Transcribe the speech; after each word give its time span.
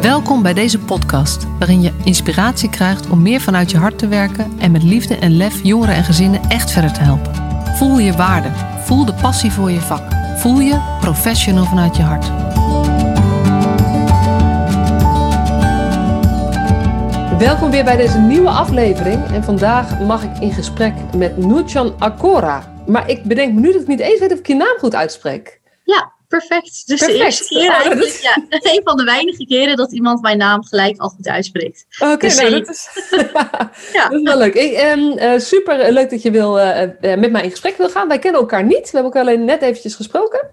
Welkom 0.00 0.42
bij 0.42 0.54
deze 0.54 0.78
podcast, 0.78 1.46
waarin 1.58 1.82
je 1.82 1.92
inspiratie 2.04 2.70
krijgt 2.70 3.10
om 3.10 3.22
meer 3.22 3.40
vanuit 3.40 3.70
je 3.70 3.76
hart 3.76 3.98
te 3.98 4.08
werken 4.08 4.58
en 4.58 4.70
met 4.70 4.82
liefde 4.82 5.16
en 5.16 5.36
lef 5.36 5.62
jongeren 5.62 5.94
en 5.94 6.04
gezinnen 6.04 6.40
echt 6.48 6.70
verder 6.70 6.92
te 6.92 7.00
helpen. 7.00 7.34
Voel 7.76 7.98
je 7.98 8.12
waarde, 8.12 8.48
voel 8.84 9.04
de 9.04 9.14
passie 9.14 9.52
voor 9.52 9.70
je 9.70 9.80
vak, 9.80 10.02
voel 10.36 10.60
je 10.60 10.96
professional 11.00 11.64
vanuit 11.64 11.96
je 11.96 12.02
hart. 12.02 12.26
Welkom 17.38 17.70
weer 17.70 17.84
bij 17.84 17.96
deze 17.96 18.18
nieuwe 18.18 18.50
aflevering 18.50 19.26
en 19.26 19.44
vandaag 19.44 20.00
mag 20.00 20.22
ik 20.22 20.38
in 20.38 20.52
gesprek 20.52 20.94
met 21.16 21.36
Nurchan 21.36 21.94
Akora. 21.98 22.74
Maar 22.86 23.10
ik 23.10 23.22
bedenk 23.22 23.54
me 23.54 23.60
nu 23.60 23.72
dat 23.72 23.80
ik 23.80 23.88
niet 23.88 24.00
eens 24.00 24.20
weet 24.20 24.32
of 24.32 24.38
ik 24.38 24.46
je 24.46 24.54
naam 24.54 24.76
goed 24.78 24.94
uitspreek. 24.94 25.60
Ja, 25.84 26.12
perfect. 26.28 26.86
Dus 26.86 27.00
de 27.00 27.12
eerste 27.12 27.44
keer 27.44 27.68
oh, 27.68 27.74
eigenlijk, 27.74 28.06
is... 28.06 28.20
ja, 28.20 28.36
een 28.72 28.80
van 28.84 28.96
de 28.96 29.04
weinige 29.04 29.46
keren 29.46 29.76
dat 29.76 29.92
iemand 29.92 30.22
mijn 30.22 30.38
naam 30.38 30.64
gelijk 30.64 30.98
al 31.00 31.08
goed 31.08 31.28
uitspreekt. 31.28 31.86
Oké, 31.98 32.12
okay, 32.12 32.28
dus 32.28 32.40
nou, 32.40 32.50
dat, 32.50 32.68
is... 32.68 32.88
ja. 33.92 34.08
dat 34.08 34.20
is 34.20 34.22
wel 34.22 34.38
leuk. 34.38 34.54
Ik, 34.54 34.96
uh, 35.20 35.38
super 35.38 35.92
leuk 35.92 36.10
dat 36.10 36.22
je 36.22 36.30
wil, 36.30 36.58
uh, 36.58 36.80
met 37.00 37.30
mij 37.30 37.42
in 37.42 37.50
gesprek 37.50 37.76
wil 37.76 37.90
gaan. 37.90 38.08
Wij 38.08 38.18
kennen 38.18 38.40
elkaar 38.40 38.64
niet. 38.64 38.90
We 38.90 38.98
hebben 38.98 39.02
elkaar 39.02 39.22
alleen 39.22 39.44
net 39.44 39.62
eventjes 39.62 39.94
gesproken. 39.94 40.48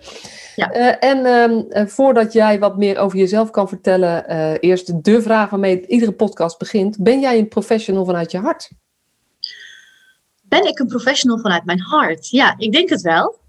Ja. 0.56 0.72
en 1.00 1.26
ehm, 1.26 1.88
voordat 1.88 2.34
jij 2.34 2.60
wat 2.60 2.78
meer 2.78 2.98
over 2.98 3.18
jezelf 3.18 3.52
kan 3.52 3.68
vertellen, 3.68 4.26
eerst 4.60 5.04
de 5.04 5.22
vraag 5.22 5.50
waarmee 5.50 5.88
iedere 5.88 6.12
podcast 6.12 6.58
begint. 6.58 6.98
Ben 7.00 7.20
jij 7.20 7.38
een 7.38 7.48
professional 7.48 8.06
vanuit 8.06 8.32
je 8.32 8.38
hart? 8.38 8.70
Ben 10.44 10.68
ik 10.68 10.80
een 10.80 10.88
professional 10.88 11.40
vanuit 11.40 11.66
mijn 11.66 11.80
hart? 11.80 12.30
Ja, 12.30 12.56
ik 12.58 12.72
denk 12.72 12.90
het 12.90 13.02
wel. 13.02 13.44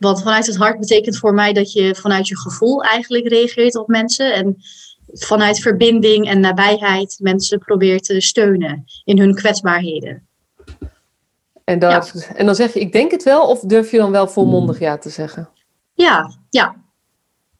Want 0.00 0.22
vanuit 0.22 0.46
het 0.46 0.56
hart 0.56 0.80
betekent 0.80 1.18
voor 1.18 1.34
mij 1.34 1.52
dat 1.52 1.72
je 1.72 1.94
vanuit 1.94 2.28
je 2.28 2.38
gevoel 2.38 2.82
eigenlijk 2.82 3.28
reageert 3.28 3.76
op 3.76 3.88
mensen. 3.88 4.34
En 4.34 4.56
vanuit 5.12 5.58
verbinding 5.58 6.28
en 6.28 6.40
nabijheid 6.40 7.18
mensen 7.22 7.58
probeert 7.58 8.04
te 8.04 8.20
steunen 8.20 8.84
in 9.04 9.18
hun 9.18 9.34
kwetsbaarheden. 9.34 10.26
En, 11.64 11.78
dat, 11.78 12.30
en 12.34 12.46
dan 12.46 12.54
zeg 12.54 12.74
je, 12.74 12.80
ik 12.80 12.92
denk 12.92 13.10
het 13.10 13.22
wel, 13.22 13.48
of 13.48 13.60
durf 13.60 13.90
je 13.90 13.96
dan 13.96 14.10
wel 14.10 14.28
volmondig 14.28 14.78
ja 14.78 14.98
te 14.98 15.10
zeggen? 15.10 15.48
Ja, 15.94 16.36
ja. 16.50 16.74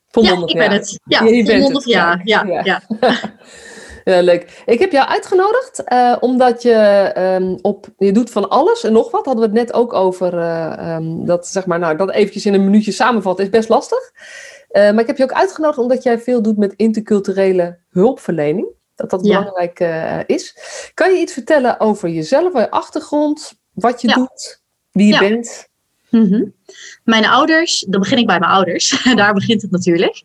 Volmondig 0.09 0.53
ja, 0.53 0.63
ik 0.63 0.69
ben 0.69 0.79
het. 0.79 1.01
Ja, 1.05 1.19
volmondig 1.19 1.85
ja. 1.85 2.21
ja, 2.25 2.45
ja. 2.63 2.83
Ja, 4.05 4.21
leuk. 4.21 4.63
Ik 4.67 4.79
heb 4.79 4.93
jou 4.93 5.09
uitgenodigd 5.09 5.83
uh, 5.93 6.17
omdat 6.21 6.63
je 6.63 7.13
um, 7.41 7.59
op, 7.63 7.87
je 7.99 8.13
doet 8.13 8.31
van 8.31 8.49
alles 8.49 8.85
en 8.85 8.93
nog 8.93 9.11
wat. 9.11 9.25
Hadden 9.25 9.51
we 9.51 9.59
het 9.59 9.67
net 9.67 9.77
ook 9.77 9.93
over. 9.93 10.35
Uh, 10.35 10.95
um, 10.97 11.25
dat 11.25 11.47
zeg 11.47 11.67
maar, 11.67 11.79
nou, 11.79 11.97
dat 11.97 12.11
eventjes 12.11 12.47
in 12.47 12.55
een 12.55 12.65
minuutje 12.65 12.93
samenvatten 12.93 13.45
is 13.45 13.51
best 13.51 13.69
lastig. 13.69 14.13
Uh, 14.73 14.83
maar 14.91 15.01
ik 15.01 15.07
heb 15.07 15.17
je 15.17 15.23
ook 15.23 15.33
uitgenodigd 15.33 15.79
omdat 15.79 16.03
jij 16.03 16.19
veel 16.19 16.43
doet 16.43 16.57
met 16.57 16.75
interculturele 16.77 17.79
hulpverlening. 17.91 18.69
Dat 18.95 19.11
dat 19.11 19.23
belangrijk 19.23 19.81
is. 20.27 20.57
Kan 20.95 21.13
je 21.13 21.21
iets 21.21 21.33
vertellen 21.33 21.81
over 21.81 22.09
jezelf, 22.09 22.53
je 22.53 22.71
achtergrond, 22.71 23.53
wat 23.73 24.01
je 24.01 24.09
doet, 24.09 24.63
wie 24.91 25.13
je 25.13 25.19
bent? 25.19 25.70
Mhm. 26.11 26.45
Mijn 27.05 27.27
ouders, 27.27 27.85
dan 27.89 28.01
begin 28.01 28.19
ik 28.19 28.27
bij 28.27 28.39
mijn 28.39 28.51
ouders, 28.51 29.03
daar 29.15 29.35
begint 29.35 29.63
het 29.63 29.71
natuurlijk. 29.71 30.23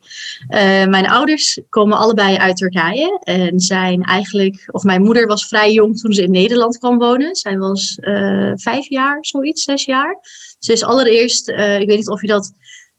Uh, 0.49 0.85
mijn 0.85 1.07
ouders 1.07 1.59
komen 1.69 1.97
allebei 1.97 2.37
uit 2.37 2.57
Turkije 2.57 3.19
en 3.23 3.59
zijn 3.59 4.03
eigenlijk, 4.03 4.67
of 4.71 4.83
mijn 4.83 5.01
moeder 5.01 5.27
was 5.27 5.47
vrij 5.47 5.73
jong 5.73 5.99
toen 5.99 6.13
ze 6.13 6.23
in 6.23 6.31
Nederland 6.31 6.77
kwam 6.77 6.97
wonen. 6.97 7.35
Zij 7.35 7.57
was 7.57 7.97
uh, 8.01 8.51
vijf 8.55 8.89
jaar, 8.89 9.17
zoiets, 9.21 9.63
zes 9.63 9.85
jaar. 9.85 10.19
Ze 10.59 10.71
is 10.71 10.83
allereerst, 10.83 11.49
uh, 11.49 11.79
ik 11.79 11.87
weet 11.87 11.97
niet 11.97 12.09
of 12.09 12.21
je 12.21 12.27
dat, 12.27 12.51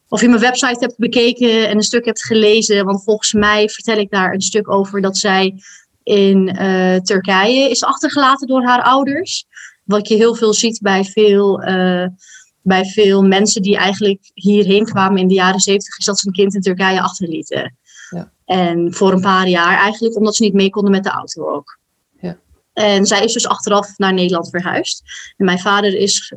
of 0.07 0.21
je 0.21 0.27
mijn 0.27 0.41
website 0.41 0.79
hebt 0.79 0.97
bekeken 0.97 1.67
en 1.67 1.75
een 1.75 1.83
stuk 1.83 2.05
hebt 2.05 2.25
gelezen, 2.25 2.85
want 2.85 3.03
volgens 3.03 3.33
mij 3.33 3.69
vertel 3.69 3.97
ik 3.97 4.09
daar 4.09 4.33
een 4.33 4.41
stuk 4.41 4.71
over 4.71 5.01
dat 5.01 5.17
zij 5.17 5.61
in 6.03 6.57
Turkije 7.03 7.69
is 7.69 7.83
achtergelaten 7.83 8.47
door 8.47 8.63
haar 8.63 8.81
ouders. 8.81 9.45
Wat 9.83 10.07
je 10.07 10.15
heel 10.15 10.35
veel 10.35 10.53
ziet 10.53 10.79
bij 10.81 11.03
veel 11.03 11.61
bij 12.67 12.85
veel 12.85 13.23
mensen 13.23 13.61
die 13.61 13.77
eigenlijk 13.77 14.31
hierheen 14.33 14.85
kwamen 14.85 15.19
in 15.19 15.27
de 15.27 15.33
jaren 15.33 15.59
zeventig, 15.59 15.97
is 15.97 16.05
dat 16.05 16.19
ze 16.19 16.27
een 16.27 16.33
kind 16.33 16.55
in 16.55 16.61
Turkije 16.61 17.01
achterlieten. 17.01 17.77
Ja. 18.09 18.31
En 18.45 18.93
voor 18.93 19.11
een 19.11 19.21
paar 19.21 19.47
jaar 19.47 19.77
eigenlijk 19.77 20.15
omdat 20.15 20.35
ze 20.35 20.43
niet 20.43 20.53
mee 20.53 20.69
konden 20.69 20.91
met 20.91 21.03
de 21.03 21.09
auto 21.09 21.49
ook. 21.49 21.79
Ja. 22.19 22.37
En 22.73 23.05
zij 23.05 23.23
is 23.23 23.33
dus 23.33 23.47
achteraf 23.47 23.97
naar 23.97 24.13
Nederland 24.13 24.49
verhuisd. 24.49 25.03
En 25.37 25.45
mijn 25.45 25.59
vader 25.59 25.95
is 25.95 26.33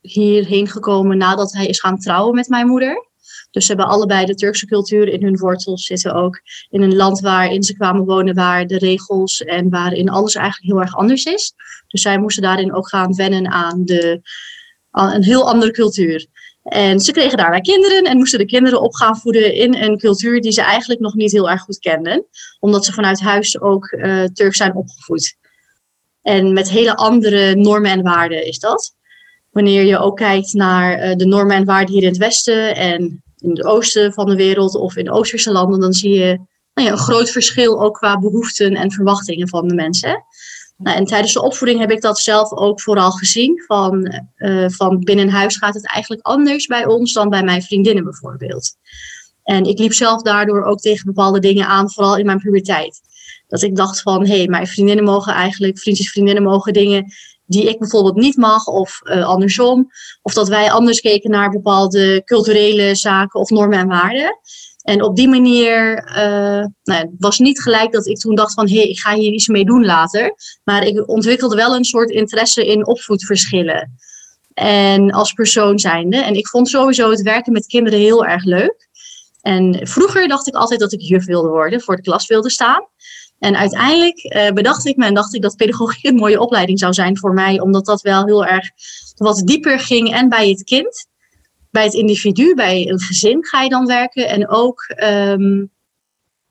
hierheen 0.00 0.68
gekomen 0.68 1.16
nadat 1.16 1.52
hij 1.52 1.66
is 1.66 1.80
gaan 1.80 1.98
trouwen 1.98 2.34
met 2.34 2.48
mijn 2.48 2.66
moeder. 2.66 3.12
Dus 3.50 3.66
ze 3.66 3.72
hebben 3.72 3.90
allebei 3.90 4.26
de 4.26 4.34
Turkse 4.34 4.66
cultuur 4.66 5.08
in 5.08 5.22
hun 5.22 5.38
wortels 5.38 5.84
zitten 5.84 6.14
ook 6.14 6.40
in 6.70 6.82
een 6.82 6.96
land 6.96 7.20
waarin 7.20 7.62
ze 7.62 7.74
kwamen 7.74 8.04
wonen, 8.04 8.34
waar 8.34 8.66
de 8.66 8.78
regels 8.78 9.40
en 9.42 9.70
waarin 9.70 10.08
alles 10.08 10.34
eigenlijk 10.34 10.72
heel 10.72 10.80
erg 10.80 10.96
anders 10.96 11.24
is. 11.24 11.54
Dus 11.88 12.02
zij 12.02 12.18
moesten 12.18 12.42
daarin 12.42 12.74
ook 12.74 12.88
gaan 12.88 13.14
wennen 13.14 13.50
aan 13.50 13.84
de 13.84 14.20
een 14.94 15.24
heel 15.24 15.48
andere 15.48 15.72
cultuur. 15.72 16.26
En 16.62 17.00
ze 17.00 17.12
kregen 17.12 17.36
daarbij 17.36 17.60
kinderen 17.60 18.04
en 18.04 18.16
moesten 18.16 18.38
de 18.38 18.44
kinderen 18.44 18.80
op 18.80 18.94
gaan 18.94 19.16
voeden 19.16 19.54
in 19.54 19.74
een 19.74 19.98
cultuur 19.98 20.40
die 20.40 20.52
ze 20.52 20.62
eigenlijk 20.62 21.00
nog 21.00 21.14
niet 21.14 21.32
heel 21.32 21.50
erg 21.50 21.62
goed 21.62 21.78
kenden, 21.78 22.26
omdat 22.60 22.84
ze 22.84 22.92
vanuit 22.92 23.20
huis 23.20 23.60
ook 23.60 23.90
uh, 23.90 24.24
Turk 24.24 24.54
zijn 24.54 24.74
opgevoed. 24.74 25.36
En 26.22 26.52
met 26.52 26.70
hele 26.70 26.96
andere 26.96 27.54
normen 27.54 27.90
en 27.90 28.02
waarden 28.02 28.46
is 28.46 28.58
dat. 28.58 28.96
Wanneer 29.50 29.84
je 29.84 29.98
ook 29.98 30.16
kijkt 30.16 30.52
naar 30.52 31.08
uh, 31.08 31.16
de 31.16 31.26
normen 31.26 31.56
en 31.56 31.64
waarden 31.64 31.94
hier 31.94 32.02
in 32.02 32.08
het 32.08 32.16
Westen 32.16 32.76
en 32.76 33.22
in 33.38 33.50
het 33.50 33.64
oosten 33.64 34.12
van 34.12 34.26
de 34.26 34.36
wereld 34.36 34.74
of 34.74 34.96
in 34.96 35.10
Oosterse 35.10 35.52
landen, 35.52 35.80
dan 35.80 35.92
zie 35.92 36.14
je 36.14 36.38
nou 36.74 36.88
ja, 36.88 36.92
een 36.92 36.98
groot 36.98 37.30
verschil 37.30 37.82
ook 37.82 37.94
qua 37.94 38.18
behoeften 38.18 38.74
en 38.74 38.92
verwachtingen 38.92 39.48
van 39.48 39.68
de 39.68 39.74
mensen. 39.74 40.24
Nou, 40.76 40.96
en 40.96 41.04
tijdens 41.04 41.32
de 41.32 41.42
opvoeding 41.42 41.80
heb 41.80 41.90
ik 41.90 42.00
dat 42.00 42.18
zelf 42.18 42.52
ook 42.52 42.80
vooral 42.80 43.10
gezien. 43.10 43.62
Van, 43.66 44.22
uh, 44.36 44.68
van 44.68 44.98
binnen 44.98 45.28
huis 45.28 45.56
gaat 45.56 45.74
het 45.74 45.86
eigenlijk 45.86 46.26
anders 46.26 46.66
bij 46.66 46.86
ons 46.86 47.12
dan 47.12 47.28
bij 47.28 47.42
mijn 47.42 47.62
vriendinnen 47.62 48.04
bijvoorbeeld. 48.04 48.76
En 49.42 49.64
ik 49.64 49.78
liep 49.78 49.92
zelf 49.92 50.22
daardoor 50.22 50.64
ook 50.64 50.80
tegen 50.80 51.06
bepaalde 51.06 51.38
dingen 51.38 51.66
aan, 51.66 51.90
vooral 51.90 52.16
in 52.16 52.26
mijn 52.26 52.38
puberteit. 52.38 53.00
Dat 53.48 53.62
ik 53.62 53.76
dacht 53.76 54.02
van, 54.02 54.26
hé, 54.26 54.36
hey, 54.36 54.48
mijn 54.48 54.66
vriendinnen 54.66 55.04
mogen 55.04 55.32
eigenlijk, 55.32 55.78
vriendjes, 55.78 56.10
vriendinnen 56.10 56.42
mogen 56.42 56.72
dingen 56.72 57.12
die 57.46 57.68
ik 57.68 57.78
bijvoorbeeld 57.78 58.16
niet 58.16 58.36
mag, 58.36 58.66
of 58.66 59.00
uh, 59.04 59.26
andersom. 59.26 59.90
Of 60.22 60.34
dat 60.34 60.48
wij 60.48 60.70
anders 60.70 61.00
keken 61.00 61.30
naar 61.30 61.50
bepaalde 61.50 62.22
culturele 62.24 62.94
zaken 62.94 63.40
of 63.40 63.50
normen 63.50 63.78
en 63.78 63.88
waarden. 63.88 64.38
En 64.84 65.02
op 65.02 65.16
die 65.16 65.28
manier 65.28 66.08
uh, 66.08 66.66
nou, 66.82 67.00
het 67.00 67.10
was 67.18 67.38
niet 67.38 67.62
gelijk 67.62 67.92
dat 67.92 68.06
ik 68.06 68.18
toen 68.18 68.34
dacht 68.34 68.54
van 68.54 68.68
hé, 68.68 68.80
ik 68.80 69.00
ga 69.00 69.14
hier 69.14 69.32
iets 69.32 69.48
mee 69.48 69.64
doen 69.64 69.84
later. 69.84 70.34
Maar 70.64 70.86
ik 70.86 71.08
ontwikkelde 71.08 71.56
wel 71.56 71.74
een 71.74 71.84
soort 71.84 72.10
interesse 72.10 72.66
in 72.66 72.86
opvoedverschillen. 72.86 73.96
En 74.54 75.10
als 75.12 75.32
persoon 75.32 75.78
zijnde. 75.78 76.16
En 76.16 76.34
ik 76.34 76.48
vond 76.48 76.68
sowieso 76.68 77.10
het 77.10 77.22
werken 77.22 77.52
met 77.52 77.66
kinderen 77.66 77.98
heel 77.98 78.26
erg 78.26 78.44
leuk. 78.44 78.88
En 79.42 79.86
vroeger 79.86 80.28
dacht 80.28 80.46
ik 80.46 80.54
altijd 80.54 80.80
dat 80.80 80.92
ik 80.92 81.00
juf 81.00 81.24
wilde 81.24 81.48
worden, 81.48 81.80
voor 81.80 81.96
de 81.96 82.02
klas 82.02 82.26
wilde 82.26 82.50
staan. 82.50 82.88
En 83.38 83.56
uiteindelijk 83.56 84.24
uh, 84.24 84.50
bedacht 84.50 84.86
ik 84.86 84.96
me 84.96 85.06
en 85.06 85.14
dacht 85.14 85.34
ik 85.34 85.42
dat 85.42 85.56
pedagogiek 85.56 86.04
een 86.04 86.14
mooie 86.14 86.40
opleiding 86.40 86.78
zou 86.78 86.92
zijn 86.92 87.18
voor 87.18 87.32
mij, 87.32 87.60
omdat 87.60 87.86
dat 87.86 88.00
wel 88.00 88.24
heel 88.24 88.44
erg 88.44 88.70
wat 89.16 89.42
dieper 89.44 89.80
ging 89.80 90.14
en 90.14 90.28
bij 90.28 90.48
het 90.48 90.64
kind 90.64 91.06
bij 91.74 91.84
het 91.84 91.94
individu, 91.94 92.54
bij 92.54 92.88
een 92.88 93.00
gezin 93.00 93.44
ga 93.44 93.62
je 93.62 93.68
dan 93.68 93.86
werken. 93.86 94.28
En 94.28 94.48
ook 94.48 94.94
um, 95.04 95.70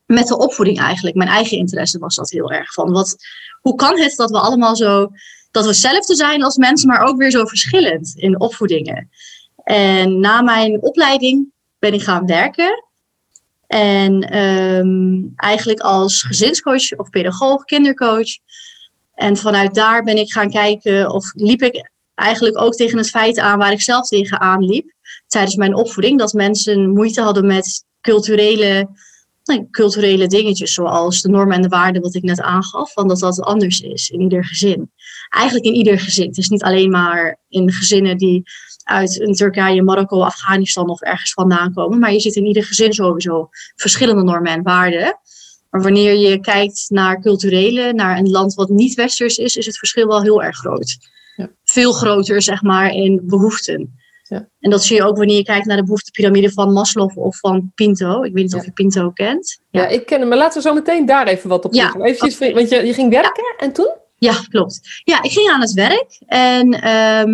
met 0.06 0.28
de 0.28 0.38
opvoeding 0.38 0.79
eigenlijk. 0.79 1.16
Mijn 1.16 1.29
eigen 1.29 1.57
interesse 1.57 2.00
was 2.00 2.16
dat 2.16 2.31
heel 2.31 2.51
erg. 2.51 2.73
Van 2.73 2.91
wat, 2.91 3.16
hoe 3.62 3.75
kan 3.75 4.00
het 4.00 4.16
dat 4.16 4.29
we 4.31 4.39
allemaal 4.39 4.75
zo, 4.75 5.12
dat 5.51 5.63
we 5.63 5.69
hetzelfde 5.69 6.16
zijn 6.16 6.44
als 6.44 6.57
mensen, 6.57 6.88
maar 6.88 7.01
ook 7.01 7.17
weer 7.17 7.31
zo 7.31 7.45
verschillend 7.45 8.13
in 8.16 8.39
opvoedingen. 8.39 9.09
En 9.63 10.19
na 10.19 10.41
mijn 10.41 10.81
opleiding 10.81 11.51
ben 11.79 11.94
ik 11.94 12.03
gaan 12.03 12.25
werken. 12.25 12.83
En 13.68 14.38
um, 14.38 15.33
eigenlijk 15.36 15.80
als 15.80 16.24
gezinscoach 16.24 16.92
of 16.97 17.09
pedagoog, 17.09 17.63
kindercoach. 17.63 18.38
En 19.15 19.38
vanuit 19.38 19.75
daar 19.75 20.03
ben 20.03 20.18
ik 20.18 20.31
gaan 20.31 20.50
kijken 20.50 21.12
of 21.12 21.31
liep 21.36 21.62
ik 21.62 21.92
eigenlijk 22.15 22.62
ook 22.62 22.74
tegen 22.74 22.97
het 22.97 23.09
feit 23.09 23.39
aan 23.39 23.57
waar 23.57 23.71
ik 23.71 23.81
zelf 23.81 24.07
tegenaan 24.07 24.65
liep 24.65 24.92
tijdens 25.27 25.55
mijn 25.55 25.75
opvoeding 25.75 26.19
dat 26.19 26.33
mensen 26.33 26.93
moeite 26.93 27.21
hadden 27.21 27.45
met 27.45 27.85
culturele, 28.01 28.89
nou, 29.43 29.67
culturele 29.71 30.27
dingetjes, 30.27 30.73
zoals 30.73 31.21
de 31.21 31.29
normen 31.29 31.55
en 31.55 31.61
de 31.61 31.67
waarden, 31.67 32.01
wat 32.01 32.15
ik 32.15 32.23
net 32.23 32.41
aangaf, 32.41 32.93
van 32.93 33.07
dat 33.07 33.19
dat 33.19 33.41
anders 33.41 33.79
is 33.79 34.09
in 34.09 34.21
ieder 34.21 34.45
gezin. 34.45 34.91
Eigenlijk 35.29 35.65
in 35.65 35.73
ieder 35.73 35.99
gezin. 35.99 36.27
Het 36.27 36.37
is 36.37 36.49
niet 36.49 36.63
alleen 36.63 36.89
maar 36.89 37.39
in 37.49 37.71
gezinnen 37.71 38.17
die 38.17 38.43
uit 38.83 39.21
een 39.21 39.33
Turkije, 39.33 39.83
Marokko, 39.83 40.21
Afghanistan 40.21 40.89
of 40.89 41.01
ergens 41.01 41.33
vandaan 41.33 41.73
komen, 41.73 41.99
maar 41.99 42.13
je 42.13 42.19
ziet 42.19 42.35
in 42.35 42.45
ieder 42.45 42.63
gezin 42.63 42.93
sowieso 42.93 43.49
verschillende 43.75 44.23
normen 44.23 44.51
en 44.51 44.63
waarden. 44.63 45.19
Maar 45.69 45.81
wanneer 45.81 46.15
je 46.15 46.39
kijkt 46.39 46.85
naar 46.89 47.21
culturele, 47.21 47.93
naar 47.93 48.17
een 48.17 48.29
land 48.29 48.53
wat 48.53 48.69
niet 48.69 48.93
westers 48.93 49.37
is, 49.37 49.55
is 49.55 49.65
het 49.65 49.77
verschil 49.77 50.07
wel 50.07 50.21
heel 50.21 50.43
erg 50.43 50.57
groot. 50.57 50.97
Ja. 51.35 51.49
Veel 51.63 51.93
groter, 51.93 52.41
zeg 52.41 52.61
maar, 52.61 52.91
in 52.91 53.21
behoeften. 53.23 53.99
Ja. 54.27 54.47
En 54.59 54.69
dat 54.69 54.83
zie 54.83 54.95
je 54.95 55.03
ook 55.03 55.17
wanneer 55.17 55.37
je 55.37 55.43
kijkt 55.43 55.65
naar 55.65 55.77
de 55.77 55.83
behoeftepyramide 55.83 56.51
van 56.51 56.73
Maslow 56.73 57.17
of 57.17 57.37
van 57.37 57.71
Pinto. 57.75 58.23
Ik 58.23 58.33
weet 58.33 58.43
niet 58.43 58.55
of 58.55 58.65
je 58.65 58.71
Pinto 58.71 59.09
kent. 59.09 59.59
Ja. 59.69 59.87
ik 59.87 60.05
ken 60.05 60.19
hem, 60.19 60.29
maar 60.29 60.37
laten 60.37 60.61
we 60.61 60.67
zo 60.67 60.73
meteen 60.73 61.05
daar 61.05 61.27
even 61.27 61.49
wat 61.49 61.65
op 61.65 61.73
ja, 61.73 61.93
Eventjes, 61.95 62.53
Want 62.53 62.69
je, 62.69 62.85
je 62.85 62.93
ging 62.93 63.09
werken 63.09 63.55
en 63.57 63.71
toen? 63.71 64.01
Ja, 64.15 64.33
klopt. 64.49 65.01
Ja, 65.03 65.23
ik 65.23 65.31
ging 65.31 65.49
aan 65.49 65.61
het 65.61 65.73
werk 65.73 66.17
en 66.25 66.71
ehm, 66.71 67.31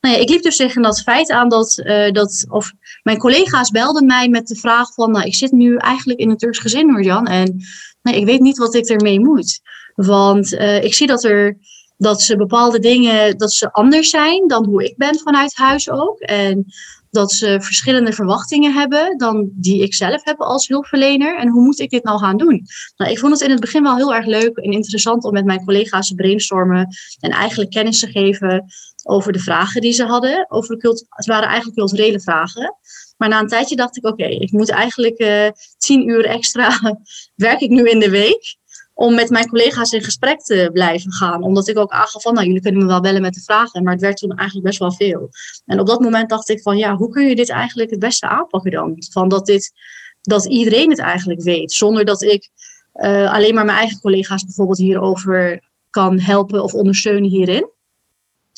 nou 0.00 0.14
ja, 0.14 0.16
ik 0.16 0.28
liep 0.28 0.42
dus 0.42 0.56
tegen 0.56 0.82
dat 0.82 1.02
feit 1.02 1.30
aan 1.30 1.48
dat, 1.48 1.80
uh, 1.84 2.10
dat 2.10 2.46
of 2.48 2.72
mijn 3.02 3.18
collega's 3.18 3.70
belden 3.70 4.06
mij 4.06 4.28
met 4.28 4.46
de 4.46 4.56
vraag 4.56 4.94
van, 4.94 5.10
nou, 5.10 5.26
ik 5.26 5.34
zit 5.34 5.52
nu 5.52 5.76
eigenlijk 5.76 6.18
in 6.18 6.30
een 6.30 6.36
Turks 6.36 6.58
gezin, 6.58 6.86
Marjan, 6.86 7.26
en 7.26 7.62
nou, 8.02 8.16
ik 8.16 8.24
weet 8.24 8.40
niet 8.40 8.58
wat 8.58 8.74
ik 8.74 8.86
ermee 8.86 9.20
moet. 9.20 9.60
Want 9.94 10.52
uh, 10.52 10.84
ik 10.84 10.94
zie 10.94 11.06
dat 11.06 11.24
er 11.24 11.58
dat 11.96 12.22
ze 12.22 12.36
bepaalde 12.36 12.78
dingen, 12.78 13.38
dat 13.38 13.52
ze 13.52 13.72
anders 13.72 14.10
zijn 14.10 14.48
dan 14.48 14.64
hoe 14.64 14.84
ik 14.84 14.96
ben 14.96 15.18
vanuit 15.18 15.56
huis 15.56 15.90
ook. 15.90 16.18
En 16.18 16.66
dat 17.10 17.32
ze 17.32 17.60
verschillende 17.60 18.12
verwachtingen 18.12 18.72
hebben 18.72 19.18
dan 19.18 19.50
die 19.52 19.82
ik 19.82 19.94
zelf 19.94 20.24
heb 20.24 20.40
als 20.40 20.68
hulpverlener. 20.68 21.38
En 21.38 21.48
hoe 21.48 21.62
moet 21.62 21.78
ik 21.78 21.90
dit 21.90 22.04
nou 22.04 22.18
gaan 22.18 22.36
doen? 22.36 22.62
Nou, 22.96 23.10
ik 23.10 23.18
vond 23.18 23.32
het 23.32 23.40
in 23.40 23.50
het 23.50 23.60
begin 23.60 23.82
wel 23.82 23.96
heel 23.96 24.14
erg 24.14 24.26
leuk 24.26 24.56
en 24.56 24.70
interessant 24.70 25.24
om 25.24 25.32
met 25.32 25.44
mijn 25.44 25.64
collega's 25.64 26.08
te 26.08 26.14
brainstormen 26.14 26.88
en 27.20 27.30
eigenlijk 27.30 27.70
kennis 27.70 27.98
te 27.98 28.06
geven 28.06 28.64
over 29.02 29.32
de 29.32 29.38
vragen 29.38 29.80
die 29.80 29.92
ze 29.92 30.04
hadden. 30.04 30.46
Over 30.48 30.76
cult 30.76 31.04
het 31.08 31.26
waren 31.26 31.48
eigenlijk 31.48 31.78
culturele 31.78 32.20
vragen. 32.20 32.76
Maar 33.16 33.28
na 33.28 33.40
een 33.40 33.48
tijdje 33.48 33.76
dacht 33.76 33.96
ik, 33.96 34.06
oké, 34.06 34.24
ik 34.24 34.50
moet 34.50 34.70
eigenlijk 34.70 35.20
uh, 35.20 35.48
tien 35.78 36.08
uur 36.08 36.24
extra 36.24 36.98
werk 37.34 37.60
ik 37.60 37.70
nu 37.70 37.88
in 37.88 37.98
de 37.98 38.10
week 38.10 38.56
om 38.98 39.14
met 39.14 39.30
mijn 39.30 39.48
collega's 39.48 39.92
in 39.92 40.02
gesprek 40.02 40.40
te 40.40 40.70
blijven 40.72 41.12
gaan. 41.12 41.42
Omdat 41.42 41.68
ik 41.68 41.78
ook 41.78 41.90
aangaf 41.90 42.22
van, 42.22 42.34
nou, 42.34 42.46
jullie 42.46 42.62
kunnen 42.62 42.80
me 42.80 42.86
wel 42.86 43.00
bellen 43.00 43.22
met 43.22 43.34
de 43.34 43.40
vragen. 43.40 43.82
Maar 43.82 43.92
het 43.92 44.02
werd 44.02 44.16
toen 44.16 44.36
eigenlijk 44.36 44.66
best 44.66 44.78
wel 44.78 44.92
veel. 44.92 45.28
En 45.66 45.80
op 45.80 45.86
dat 45.86 46.00
moment 46.00 46.28
dacht 46.28 46.48
ik 46.48 46.62
van, 46.62 46.76
ja, 46.76 46.96
hoe 46.96 47.08
kun 47.08 47.26
je 47.26 47.36
dit 47.36 47.50
eigenlijk 47.50 47.90
het 47.90 47.98
beste 47.98 48.28
aanpakken 48.28 48.70
dan? 48.70 48.96
Van 49.12 49.28
dat, 49.28 49.46
dit, 49.46 49.72
dat 50.22 50.46
iedereen 50.46 50.90
het 50.90 50.98
eigenlijk 50.98 51.42
weet. 51.42 51.72
Zonder 51.72 52.04
dat 52.04 52.22
ik 52.22 52.50
uh, 52.94 53.32
alleen 53.32 53.54
maar 53.54 53.64
mijn 53.64 53.78
eigen 53.78 54.00
collega's 54.00 54.44
bijvoorbeeld 54.44 54.78
hierover 54.78 55.62
kan 55.90 56.18
helpen 56.18 56.62
of 56.62 56.74
ondersteunen 56.74 57.30
hierin. 57.30 57.70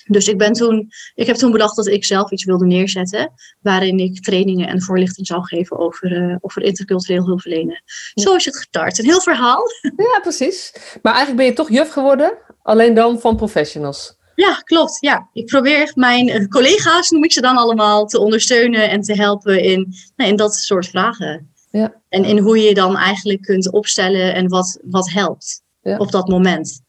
Dus 0.08 0.28
ik, 0.28 0.38
ben 0.38 0.52
toen, 0.52 0.90
ik 1.14 1.26
heb 1.26 1.36
toen 1.36 1.50
bedacht 1.50 1.76
dat 1.76 1.86
ik 1.86 2.04
zelf 2.04 2.30
iets 2.30 2.44
wilde 2.44 2.66
neerzetten. 2.66 3.32
Waarin 3.60 3.98
ik 3.98 4.22
trainingen 4.22 4.68
en 4.68 4.82
voorlichting 4.82 5.26
zou 5.26 5.44
geven 5.44 5.78
over, 5.78 6.12
uh, 6.12 6.36
over 6.40 6.62
intercultureel 6.62 7.24
hulpverlenen. 7.24 7.82
Zo 8.14 8.34
is 8.34 8.44
het 8.44 8.56
getart. 8.56 8.98
Een 8.98 9.04
heel 9.04 9.20
verhaal. 9.20 9.62
Ja, 9.96 10.20
precies. 10.20 10.72
Maar 11.02 11.14
eigenlijk 11.14 11.36
ben 11.36 11.46
je 11.46 11.52
toch 11.52 11.70
juf 11.70 11.90
geworden, 11.90 12.38
alleen 12.62 12.94
dan 12.94 13.20
van 13.20 13.36
professionals. 13.36 14.16
Ja, 14.34 14.54
klopt. 14.54 14.96
Ja. 15.00 15.28
Ik 15.32 15.46
probeer 15.46 15.92
mijn 15.94 16.28
eh, 16.28 16.46
collega's, 16.46 17.10
noem 17.10 17.24
ik 17.24 17.32
ze 17.32 17.40
dan 17.40 17.56
allemaal, 17.56 18.06
te 18.06 18.18
ondersteunen 18.18 18.90
en 18.90 19.00
te 19.00 19.14
helpen 19.14 19.62
in, 19.62 19.94
nou, 20.16 20.30
in 20.30 20.36
dat 20.36 20.54
soort 20.54 20.86
vragen. 20.86 21.52
Ja. 21.70 21.94
En 22.08 22.24
in 22.24 22.38
hoe 22.38 22.58
je 22.58 22.68
je 22.68 22.74
dan 22.74 22.96
eigenlijk 22.96 23.42
kunt 23.42 23.72
opstellen 23.72 24.34
en 24.34 24.48
wat, 24.48 24.78
wat 24.84 25.10
helpt 25.10 25.62
op 25.82 26.10
dat 26.10 26.28
moment. 26.28 26.82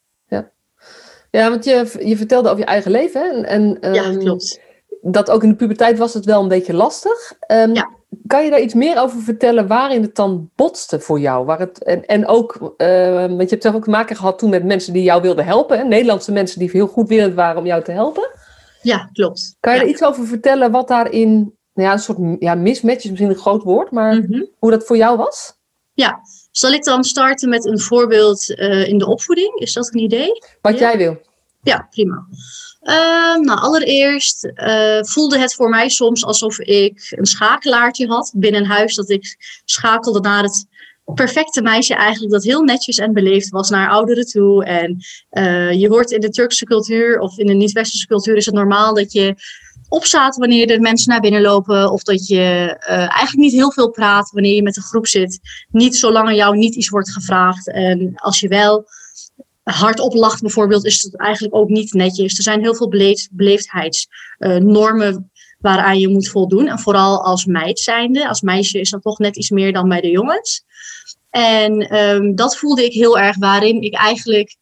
Ja, 1.31 1.50
want 1.50 1.66
je, 1.66 1.96
je 2.04 2.18
vertelde 2.18 2.50
over 2.50 2.60
je 2.60 2.66
eigen 2.66 2.92
leven. 2.92 3.22
Hè? 3.22 3.42
En, 3.42 3.78
ja, 3.81 4.04
ehm, 4.04 4.18
klopt. 4.18 4.60
Dat 5.02 5.30
ook 5.30 5.44
in 5.44 5.50
de 5.50 5.56
puberteit 5.56 5.98
was 5.98 6.14
het 6.14 6.26
wel 6.26 6.42
een 6.42 6.48
beetje 6.48 6.74
lastig. 6.74 7.34
Um, 7.48 7.74
ja. 7.74 7.90
Kan 8.28 8.44
je 8.44 8.50
daar 8.50 8.62
iets 8.62 8.74
meer 8.74 9.02
over 9.02 9.22
vertellen 9.22 9.68
waarin 9.68 10.02
het 10.02 10.16
dan 10.16 10.50
botste 10.56 11.00
voor 11.00 11.20
jou? 11.20 11.46
Waar 11.46 11.60
het, 11.60 11.84
en, 11.84 12.06
en 12.06 12.28
ook, 12.28 12.74
uh, 12.78 13.16
want 13.16 13.42
je 13.42 13.50
hebt 13.50 13.62
zelf 13.62 13.76
ook 13.76 13.84
te 13.84 13.90
maken 13.90 14.16
gehad 14.16 14.40
toen 14.40 14.50
met 14.50 14.64
mensen 14.64 14.94
die 14.94 15.04
jou 15.04 15.22
wilden 15.22 15.46
helpen. 15.46 15.78
Hè? 15.78 15.84
Nederlandse 15.84 16.31
mensen 16.31 16.60
die 16.60 16.70
heel 16.72 16.88
goed 16.88 17.08
willend 17.08 17.34
waren 17.34 17.58
om 17.58 17.66
jou 17.66 17.84
te 17.84 17.92
helpen. 17.92 18.30
Ja, 18.82 19.10
klopt. 19.14 19.56
Kan 19.60 19.74
je 19.74 19.82
er 19.82 19.88
iets 19.88 20.04
over 20.04 20.25
vertellen 20.25 20.72
wat 20.72 20.88
daarin, 20.88 21.32
nou 21.74 21.88
ja, 21.88 21.92
een 21.92 22.00
soort 22.00 22.18
ja, 22.40 22.56
mismatch 22.56 23.04
is 23.04 23.10
misschien 23.10 23.30
een 23.30 23.36
groot 23.36 23.64
woord, 23.64 23.92
maar 23.92 24.16
mhm. 24.16 24.44
hoe 24.60 24.72
dat 24.72 24.86
voor 24.86 24.98
jou 24.98 25.18
was? 25.18 25.58
Ja, 25.94 26.20
zal 26.51 26.72
ik 26.72 26.84
dan 26.84 27.04
starten 27.04 27.50
met 27.50 27.66
een 27.66 27.80
voorbeeld 27.80 28.50
uh, 28.50 28.88
in 28.88 28.98
de 28.98 29.07
opvoeding? 29.07 29.60
Is 29.60 29.74
dat 29.74 29.94
een 29.94 30.00
idee? 30.00 30.31
Wat 30.62 30.80
jij 30.80 30.98
wil. 30.98 31.22
Ja, 31.62 31.88
prima. 31.90 32.28
Uh, 32.81 33.36
nou, 33.36 33.60
allereerst 33.60 34.46
uh, 34.46 35.01
voelde 35.01 35.38
het 35.38 35.54
voor 35.54 35.69
mij 35.69 35.90
soms 35.90 36.25
alsof 36.25 36.60
ik 36.60 37.13
een 37.18 37.25
schakelaartje 37.25 38.07
had 38.07 38.31
binnen 38.36 38.66
huis. 38.66 38.96
Dat 38.96 39.10
ik 39.10 39.38
schakelde 39.66 40.19
naar 40.19 40.44
het 40.44 40.68
perfecte 41.13 41.62
meisje 41.62 41.94
eigenlijk, 41.94 42.31
dat 42.31 42.44
heel 42.44 42.62
netjes 42.62 42.98
en 42.98 43.13
beleefd 43.13 43.50
was 43.50 43.69
naar 43.69 43.90
ouderen 43.90 44.25
toe. 44.25 44.66
En 44.66 44.98
uh, 45.31 45.72
je 45.72 45.88
hoort 45.88 46.12
in 46.12 46.19
de 46.19 46.30
Turkse 46.30 46.66
cultuur 46.66 47.19
of 47.19 47.38
in 47.38 47.48
de 47.48 47.54
niet-westerse 47.54 48.07
cultuur 48.07 48.36
is 48.36 48.46
het 48.46 48.56
normaal 48.56 48.94
dat 48.94 49.12
je 49.12 49.36
opstaat 49.89 50.36
wanneer 50.36 50.69
er 50.71 50.80
mensen 50.80 51.12
naar 51.12 51.19
binnen 51.19 51.41
lopen. 51.41 51.91
Of 51.91 52.03
dat 52.03 52.27
je 52.27 52.77
uh, 52.80 52.89
eigenlijk 52.89 53.36
niet 53.36 53.51
heel 53.51 53.71
veel 53.71 53.89
praat 53.89 54.31
wanneer 54.31 54.56
je 54.56 54.63
met 54.63 54.77
een 54.77 54.83
groep 54.83 55.07
zit. 55.07 55.39
Niet 55.69 55.95
zolang 55.95 56.36
jou 56.36 56.57
niet 56.57 56.75
iets 56.75 56.89
wordt 56.89 57.12
gevraagd. 57.12 57.71
En 57.71 58.12
als 58.15 58.39
je 58.39 58.47
wel 58.47 58.86
hardop 59.63 60.13
lacht 60.13 60.41
bijvoorbeeld, 60.41 60.86
is 60.86 61.01
het 61.01 61.18
eigenlijk 61.18 61.56
ook 61.56 61.69
niet 61.69 61.94
netjes. 61.94 62.38
Er 62.38 62.44
zijn 62.44 62.62
heel 62.62 62.75
veel 62.75 62.89
beleefd, 62.89 63.30
beleefdheidsnormen 63.31 65.13
uh, 65.13 65.19
waaraan 65.59 66.00
je 66.00 66.07
moet 66.07 66.30
voldoen. 66.30 66.68
En 66.68 66.80
vooral 66.80 67.24
als 67.24 67.45
meid 67.45 67.80
zijnde. 67.80 68.27
Als 68.27 68.41
meisje 68.41 68.80
is 68.80 68.89
dat 68.89 69.01
toch 69.01 69.19
net 69.19 69.38
iets 69.38 69.50
meer 69.50 69.74
dan 69.74 69.89
bij 69.89 70.01
de 70.01 70.09
jongens. 70.09 70.63
En 71.30 71.97
um, 71.97 72.36
dat 72.36 72.57
voelde 72.57 72.86
ik 72.86 72.94
heel 72.94 73.19
erg 73.19 73.38
waarin 73.38 73.81
ik 73.81 73.94
eigenlijk 73.94 74.56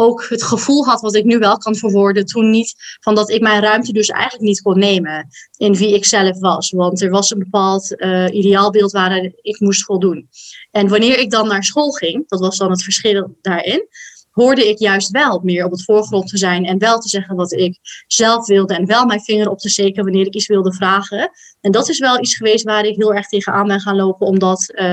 ook 0.00 0.26
het 0.28 0.42
gevoel 0.42 0.84
had 0.84 1.00
wat 1.00 1.14
ik 1.14 1.24
nu 1.24 1.38
wel 1.38 1.56
kan 1.56 1.76
verwoorden, 1.76 2.24
toen 2.24 2.50
niet 2.50 2.74
van 3.00 3.14
dat 3.14 3.30
ik 3.30 3.40
mijn 3.40 3.62
ruimte 3.62 3.92
dus 3.92 4.08
eigenlijk 4.08 4.42
niet 4.42 4.60
kon 4.60 4.78
nemen 4.78 5.28
in 5.56 5.74
wie 5.74 5.94
ik 5.94 6.04
zelf 6.04 6.38
was. 6.38 6.70
Want 6.70 7.02
er 7.02 7.10
was 7.10 7.30
een 7.30 7.38
bepaald 7.38 8.00
uh, 8.00 8.26
ideaalbeeld 8.30 8.92
waar 8.92 9.32
ik 9.40 9.60
moest 9.60 9.84
voldoen. 9.84 10.28
En 10.70 10.88
wanneer 10.88 11.18
ik 11.18 11.30
dan 11.30 11.48
naar 11.48 11.64
school 11.64 11.90
ging, 11.90 12.28
dat 12.28 12.40
was 12.40 12.56
dan 12.56 12.70
het 12.70 12.82
verschil 12.82 13.36
daarin, 13.40 13.88
hoorde 14.30 14.68
ik 14.68 14.78
juist 14.78 15.10
wel 15.10 15.40
meer 15.42 15.64
op 15.64 15.70
het 15.70 15.84
voorgrond 15.84 16.28
te 16.28 16.38
zijn 16.38 16.64
en 16.64 16.78
wel 16.78 16.98
te 16.98 17.08
zeggen 17.08 17.36
wat 17.36 17.52
ik 17.52 17.78
zelf 18.06 18.46
wilde 18.46 18.74
en 18.74 18.86
wel 18.86 19.06
mijn 19.06 19.20
vinger 19.20 19.48
op 19.48 19.58
te 19.58 19.68
steken 19.68 20.04
wanneer 20.04 20.26
ik 20.26 20.34
iets 20.34 20.46
wilde 20.46 20.74
vragen. 20.74 21.30
En 21.60 21.72
dat 21.72 21.88
is 21.88 21.98
wel 21.98 22.20
iets 22.20 22.36
geweest 22.36 22.64
waar 22.64 22.84
ik 22.84 22.96
heel 22.96 23.14
erg 23.14 23.26
tegenaan 23.26 23.66
ben 23.66 23.80
gaan 23.80 23.96
lopen, 23.96 24.26
omdat, 24.26 24.72
uh, 24.74 24.84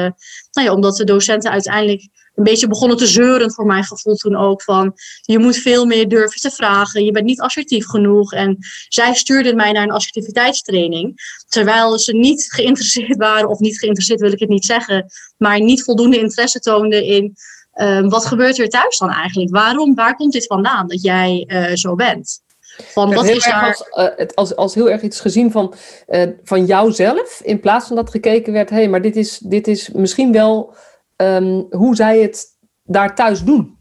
nou 0.51 0.68
ja, 0.68 0.74
omdat 0.74 0.95
de 0.95 1.04
docenten 1.04 1.51
uiteindelijk 1.51 2.09
een 2.37 2.43
beetje 2.43 2.67
begonnen 2.67 2.97
te 2.97 3.07
zeuren 3.07 3.51
voor 3.51 3.65
mijn 3.65 3.83
gevoel 3.83 4.15
toen 4.15 4.35
ook 4.35 4.61
van 4.61 4.93
je 5.21 5.39
moet 5.39 5.57
veel 5.57 5.85
meer 5.85 6.07
durven 6.07 6.41
te 6.41 6.51
vragen, 6.51 7.05
je 7.05 7.11
bent 7.11 7.25
niet 7.25 7.41
assertief 7.41 7.85
genoeg. 7.85 8.33
En 8.33 8.57
zij 8.87 9.13
stuurden 9.13 9.55
mij 9.55 9.71
naar 9.71 9.83
een 9.83 9.91
assertiviteitstraining, 9.91 11.15
terwijl 11.47 11.99
ze 11.99 12.13
niet 12.13 12.45
geïnteresseerd 12.53 13.17
waren, 13.17 13.49
of 13.49 13.59
niet 13.59 13.79
geïnteresseerd 13.79 14.19
wil 14.19 14.31
ik 14.31 14.39
het 14.39 14.49
niet 14.49 14.65
zeggen, 14.65 15.05
maar 15.37 15.59
niet 15.59 15.83
voldoende 15.83 16.19
interesse 16.19 16.59
toonden 16.59 17.03
in 17.03 17.35
Ehm, 17.77 18.09
wat 18.09 18.25
gebeurt 18.25 18.59
er 18.59 18.69
thuis 18.69 18.97
dan 18.97 19.09
eigenlijk? 19.09 19.51
Waarom, 19.51 19.95
waar 19.95 20.15
komt 20.15 20.33
dit 20.33 20.45
vandaan 20.45 20.87
dat 20.87 21.01
jij 21.01 21.44
uh, 21.47 21.75
zo 21.75 21.95
bent? 21.95 22.41
Van, 22.77 23.13
wat 23.13 23.27
is 23.27 23.44
daar... 23.44 23.65
als, 23.67 23.87
uh, 23.89 24.17
het, 24.17 24.35
als, 24.35 24.56
als 24.56 24.75
heel 24.75 24.89
erg 24.89 25.01
iets 25.01 25.19
gezien 25.19 25.51
van, 25.51 25.73
uh, 26.07 26.23
van 26.44 26.65
jouzelf, 26.65 27.41
in 27.44 27.59
plaats 27.59 27.87
van 27.87 27.95
dat 27.95 28.09
gekeken 28.09 28.53
werd, 28.53 28.69
hé, 28.69 28.75
hey, 28.75 28.89
maar 28.89 29.01
dit 29.01 29.15
is, 29.15 29.37
dit 29.37 29.67
is 29.67 29.89
misschien 29.89 30.31
wel 30.31 30.75
um, 31.18 31.66
hoe 31.69 31.95
zij 31.95 32.21
het 32.21 32.45
daar 32.83 33.16
thuis 33.16 33.44
doen. 33.44 33.76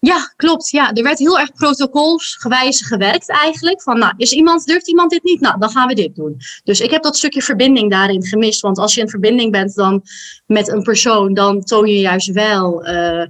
Ja, 0.00 0.32
klopt. 0.36 0.70
Ja, 0.70 0.92
er 0.92 1.02
werd 1.02 1.18
heel 1.18 1.38
erg 1.38 1.52
protocolsgewijs 1.52 2.80
gewerkt 2.80 3.30
eigenlijk. 3.30 3.82
Van, 3.82 3.98
nou, 3.98 4.14
is 4.16 4.32
iemand, 4.32 4.66
durft 4.66 4.88
iemand 4.88 5.10
dit 5.10 5.22
niet? 5.22 5.40
Nou, 5.40 5.58
dan 5.58 5.70
gaan 5.70 5.88
we 5.88 5.94
dit 5.94 6.14
doen. 6.14 6.36
Dus 6.64 6.80
ik 6.80 6.90
heb 6.90 7.02
dat 7.02 7.16
stukje 7.16 7.42
verbinding 7.42 7.90
daarin 7.90 8.24
gemist. 8.24 8.60
Want 8.60 8.78
als 8.78 8.94
je 8.94 9.00
in 9.00 9.08
verbinding 9.08 9.52
bent 9.52 9.74
dan 9.74 10.02
met 10.46 10.68
een 10.68 10.82
persoon, 10.82 11.34
dan 11.34 11.60
toon 11.60 11.86
je 11.86 12.00
juist 12.00 12.32
wel... 12.32 12.88
Uh, 12.88 13.24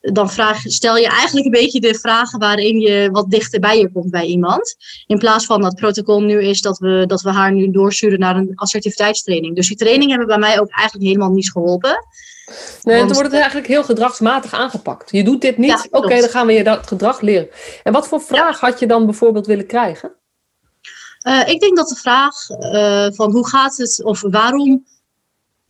dan 0.00 0.30
vraag, 0.30 0.60
stel 0.64 0.96
je 0.96 1.06
eigenlijk 1.06 1.46
een 1.46 1.52
beetje 1.62 1.80
de 1.80 1.94
vragen 1.94 2.38
waarin 2.38 2.80
je 2.80 3.08
wat 3.10 3.30
dichter 3.30 3.60
bij 3.60 3.78
je 3.78 3.92
komt 3.92 4.10
bij 4.10 4.24
iemand. 4.24 4.74
In 5.06 5.18
plaats 5.18 5.46
van 5.46 5.60
dat 5.60 5.74
protocol 5.74 6.20
nu 6.20 6.42
is 6.42 6.60
dat 6.60 6.78
we, 6.78 7.04
dat 7.06 7.22
we 7.22 7.30
haar 7.30 7.52
nu 7.52 7.70
doorsturen 7.70 8.18
naar 8.18 8.36
een 8.36 8.52
assertiviteitstraining. 8.54 9.56
Dus 9.56 9.68
die 9.68 9.76
training 9.76 10.10
hebben 10.10 10.28
bij 10.28 10.38
mij 10.38 10.60
ook 10.60 10.70
eigenlijk 10.70 11.06
helemaal 11.06 11.30
niet 11.30 11.50
geholpen. 11.50 12.06
Nee, 12.82 12.96
Want, 12.96 12.98
dan 12.98 13.06
wordt 13.06 13.22
het 13.22 13.40
eigenlijk 13.40 13.66
heel 13.66 13.84
gedragsmatig 13.84 14.52
aangepakt. 14.52 15.10
Je 15.10 15.24
doet 15.24 15.40
dit 15.40 15.58
niet, 15.58 15.88
oké, 15.90 16.20
dan 16.20 16.28
gaan 16.28 16.46
we 16.46 16.52
je 16.52 16.64
dat 16.64 16.86
gedrag 16.86 17.20
leren. 17.20 17.48
En 17.82 17.92
wat 17.92 18.08
voor 18.08 18.20
vraag 18.20 18.60
had 18.60 18.78
je 18.78 18.86
dan 18.86 19.04
bijvoorbeeld 19.04 19.46
willen 19.46 19.66
krijgen? 19.66 20.14
Uh, 21.28 21.48
ik 21.48 21.60
denk 21.60 21.76
dat 21.76 21.88
de 21.88 21.94
vraag 21.94 22.34
uh, 22.48 23.06
van 23.10 23.32
hoe 23.32 23.48
gaat 23.48 23.76
het 23.76 24.02
of 24.04 24.20
waarom 24.20 24.84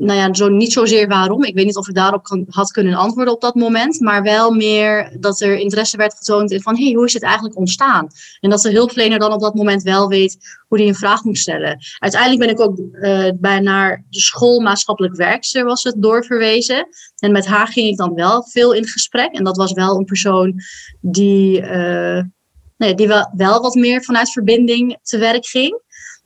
nou 0.02 0.18
ja, 0.18 0.34
zo, 0.34 0.48
niet 0.48 0.72
zozeer 0.72 1.08
waarom. 1.08 1.44
Ik 1.44 1.54
weet 1.54 1.64
niet 1.64 1.76
of 1.76 1.88
ik 1.88 1.94
daarop 1.94 2.22
kan, 2.22 2.46
had 2.48 2.70
kunnen 2.70 2.94
antwoorden 2.94 3.34
op 3.34 3.40
dat 3.40 3.54
moment. 3.54 4.00
Maar 4.00 4.22
wel 4.22 4.50
meer 4.50 5.16
dat 5.20 5.40
er 5.40 5.58
interesse 5.58 5.96
werd 5.96 6.14
getoond 6.14 6.50
in 6.50 6.62
van... 6.62 6.76
hé, 6.76 6.84
hey, 6.84 6.92
hoe 6.92 7.06
is 7.06 7.12
het 7.12 7.22
eigenlijk 7.22 7.56
ontstaan? 7.56 8.08
En 8.40 8.50
dat 8.50 8.60
de 8.60 8.70
hulpverlener 8.70 9.18
dan 9.18 9.32
op 9.32 9.40
dat 9.40 9.54
moment 9.54 9.82
wel 9.82 10.08
weet 10.08 10.60
hoe 10.68 10.78
hij 10.78 10.88
een 10.88 10.94
vraag 10.94 11.24
moet 11.24 11.38
stellen. 11.38 11.78
Uiteindelijk 11.98 12.40
ben 12.40 12.50
ik 12.50 12.60
ook 12.60 12.78
uh, 12.78 13.28
bij 13.34 13.60
naar 13.60 14.04
de 14.10 14.20
school 14.20 14.60
maatschappelijk 14.60 15.16
werkster 15.16 15.64
was 15.64 15.82
het 15.82 15.94
doorverwezen. 15.98 16.88
En 17.18 17.32
met 17.32 17.46
haar 17.46 17.66
ging 17.66 17.88
ik 17.88 17.96
dan 17.96 18.14
wel 18.14 18.42
veel 18.42 18.72
in 18.72 18.86
gesprek. 18.86 19.32
En 19.32 19.44
dat 19.44 19.56
was 19.56 19.72
wel 19.72 19.96
een 19.96 20.04
persoon 20.04 20.60
die, 21.00 21.60
uh, 21.60 22.22
nee, 22.76 22.94
die 22.94 23.08
wel, 23.08 23.32
wel 23.36 23.60
wat 23.60 23.74
meer 23.74 24.02
vanuit 24.02 24.32
verbinding 24.32 24.98
te 25.02 25.18
werk 25.18 25.46
ging. 25.46 25.80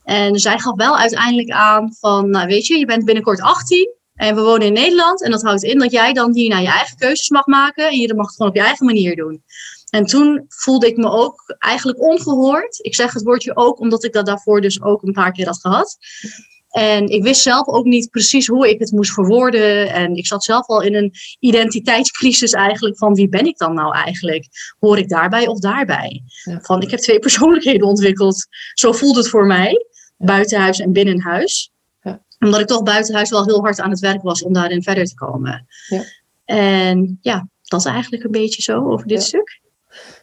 En 0.07 0.39
zij 0.39 0.59
gaf 0.59 0.77
wel 0.77 0.99
uiteindelijk 0.99 1.51
aan 1.51 1.95
van, 1.99 2.31
nou 2.31 2.47
weet 2.47 2.67
je, 2.67 2.79
je 2.79 2.87
bent 2.87 3.05
binnenkort 3.05 3.41
18 3.41 3.95
en 4.15 4.35
we 4.35 4.41
wonen 4.41 4.67
in 4.67 4.73
Nederland. 4.73 5.23
En 5.23 5.31
dat 5.31 5.43
houdt 5.43 5.63
in 5.63 5.79
dat 5.79 5.93
jij 5.93 6.13
dan 6.13 6.35
hier 6.35 6.49
naar 6.49 6.63
je 6.63 6.69
eigen 6.69 6.97
keuzes 6.97 7.29
mag 7.29 7.47
maken 7.47 7.89
en 7.89 7.99
je 7.99 8.15
mag 8.15 8.27
het 8.27 8.37
gewoon 8.37 8.51
op 8.51 8.57
je 8.57 8.63
eigen 8.63 8.87
manier 8.87 9.17
doen. 9.17 9.43
En 9.91 10.05
toen 10.05 10.45
voelde 10.49 10.87
ik 10.87 10.97
me 10.97 11.11
ook 11.11 11.55
eigenlijk 11.59 12.01
ongehoord. 12.01 12.79
Ik 12.85 12.95
zeg 12.95 13.13
het 13.13 13.23
woordje 13.23 13.57
ook, 13.57 13.81
omdat 13.81 14.05
ik 14.05 14.13
dat 14.13 14.27
daarvoor 14.27 14.61
dus 14.61 14.83
ook 14.83 15.03
een 15.03 15.13
paar 15.13 15.33
keer 15.33 15.47
had 15.47 15.61
gehad. 15.61 15.97
En 16.71 17.09
ik 17.09 17.23
wist 17.23 17.41
zelf 17.41 17.67
ook 17.67 17.85
niet 17.85 18.11
precies 18.11 18.47
hoe 18.47 18.69
ik 18.69 18.79
het 18.79 18.93
moest 18.93 19.13
verwoorden. 19.13 19.93
En 19.93 20.15
ik 20.15 20.27
zat 20.27 20.45
zelf 20.45 20.67
al 20.67 20.83
in 20.83 20.95
een 20.95 21.13
identiteitscrisis 21.39 22.53
eigenlijk 22.53 22.99
van 22.99 23.15
wie 23.15 23.29
ben 23.29 23.47
ik 23.47 23.59
dan 23.59 23.75
nou 23.75 23.95
eigenlijk? 23.95 24.47
Hoor 24.79 24.99
ik 24.99 25.09
daarbij 25.09 25.47
of 25.47 25.59
daarbij? 25.59 26.23
Van 26.61 26.83
ik 26.83 26.91
heb 26.91 27.01
twee 27.01 27.19
persoonlijkheden 27.29 27.87
ontwikkeld. 27.87 28.47
Zo 28.75 28.93
voelt 28.93 29.17
het 29.17 29.29
voor 29.29 29.47
mij, 29.47 29.87
buitenhuis 30.17 30.81
en 30.81 30.93
binnenhuis. 30.93 31.73
Ja. 32.03 32.23
Omdat 32.39 32.61
ik 32.61 32.67
toch 32.67 32.83
buitenhuis 32.83 33.31
wel 33.31 33.45
heel 33.45 33.61
hard 33.61 33.81
aan 33.81 33.91
het 33.91 34.01
werk 34.01 34.23
was 34.23 34.43
om 34.43 34.53
daarin 34.53 34.83
verder 34.83 35.05
te 35.05 35.15
komen. 35.15 35.67
Ja. 35.87 36.03
En 36.45 37.19
ja, 37.21 37.49
dat 37.63 37.81
is 37.81 37.87
eigenlijk 37.87 38.25
een 38.25 38.31
beetje 38.31 38.63
zo 38.63 38.91
over 38.91 39.07
dit 39.07 39.23
stuk. 39.23 39.61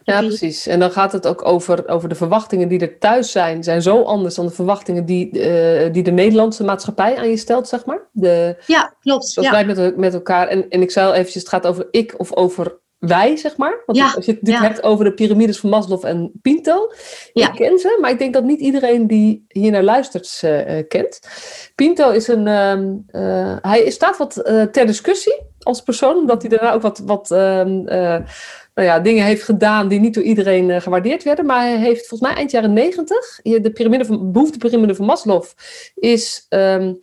Ja, 0.03 0.19
precies. 0.19 0.67
En 0.67 0.79
dan 0.79 0.91
gaat 0.91 1.11
het 1.11 1.27
ook 1.27 1.45
over, 1.45 1.87
over 1.87 2.09
de 2.09 2.15
verwachtingen 2.15 2.67
die 2.67 2.79
er 2.79 2.99
thuis 2.99 3.31
zijn, 3.31 3.63
zijn 3.63 3.81
zo 3.81 4.03
anders 4.03 4.35
dan 4.35 4.45
de 4.45 4.51
verwachtingen 4.51 5.05
die, 5.05 5.25
uh, 5.27 5.93
die 5.93 6.03
de 6.03 6.11
Nederlandse 6.11 6.63
maatschappij 6.63 7.17
aan 7.17 7.29
je 7.29 7.37
stelt, 7.37 7.67
zeg 7.67 7.85
maar. 7.85 8.01
De, 8.11 8.63
ja, 8.67 8.95
klopt. 8.99 9.35
Dat 9.35 9.43
ja. 9.43 9.63
met, 9.63 9.97
met 9.97 10.13
elkaar. 10.13 10.47
En, 10.47 10.69
en 10.69 10.81
ik 10.81 10.91
zei 10.91 11.07
al 11.07 11.13
eventjes, 11.13 11.41
het 11.41 11.51
gaat 11.51 11.67
over 11.67 11.87
ik 11.91 12.13
of 12.17 12.35
over 12.35 12.81
wij, 13.05 13.35
zeg 13.37 13.57
maar. 13.57 13.83
Want 13.85 13.97
ja, 13.97 14.13
als 14.15 14.25
je 14.25 14.37
het 14.41 14.59
hebt 14.59 14.83
over 14.83 15.05
de 15.05 15.13
piramides 15.13 15.59
van 15.59 15.69
Maslow 15.69 16.05
en 16.05 16.31
Pinto. 16.41 16.91
Ja. 17.33 17.47
Ik 17.47 17.55
ken 17.55 17.77
ze, 17.77 17.97
maar 18.01 18.11
ik 18.11 18.19
denk 18.19 18.33
dat 18.33 18.43
niet 18.43 18.59
iedereen 18.59 19.07
die 19.07 19.45
hier 19.47 19.71
naar 19.71 19.83
luistert 19.83 20.41
uh, 20.45 20.81
kent. 20.87 21.19
Pinto 21.75 22.09
is 22.09 22.27
een... 22.27 22.47
Uh, 23.11 23.55
hij 23.61 23.89
staat 23.89 24.17
wat 24.17 24.33
ter 24.71 24.85
discussie 24.85 25.41
als 25.59 25.81
persoon, 25.81 26.15
omdat 26.15 26.41
hij 26.41 26.49
daarna 26.49 26.73
ook 26.73 26.81
wat... 26.81 27.01
wat 27.05 27.31
ehm, 27.31 27.83
nou 28.75 28.87
ja, 28.87 28.99
dingen 28.99 29.25
heeft 29.25 29.43
gedaan 29.43 29.87
die 29.87 29.99
niet 29.99 30.13
door 30.13 30.23
iedereen 30.23 30.81
gewaardeerd 30.81 31.23
werden. 31.23 31.45
Maar 31.45 31.61
hij 31.61 31.77
heeft 31.77 32.07
volgens 32.07 32.29
mij 32.29 32.37
eind 32.37 32.51
jaren 32.51 32.73
negentig, 32.73 33.39
de 33.43 33.71
piramide 33.73 34.05
van, 34.05 34.31
behoeftepyramide 34.31 34.95
van 34.95 35.05
Maslow, 35.05 35.43
is, 35.95 36.45
um, 36.49 36.99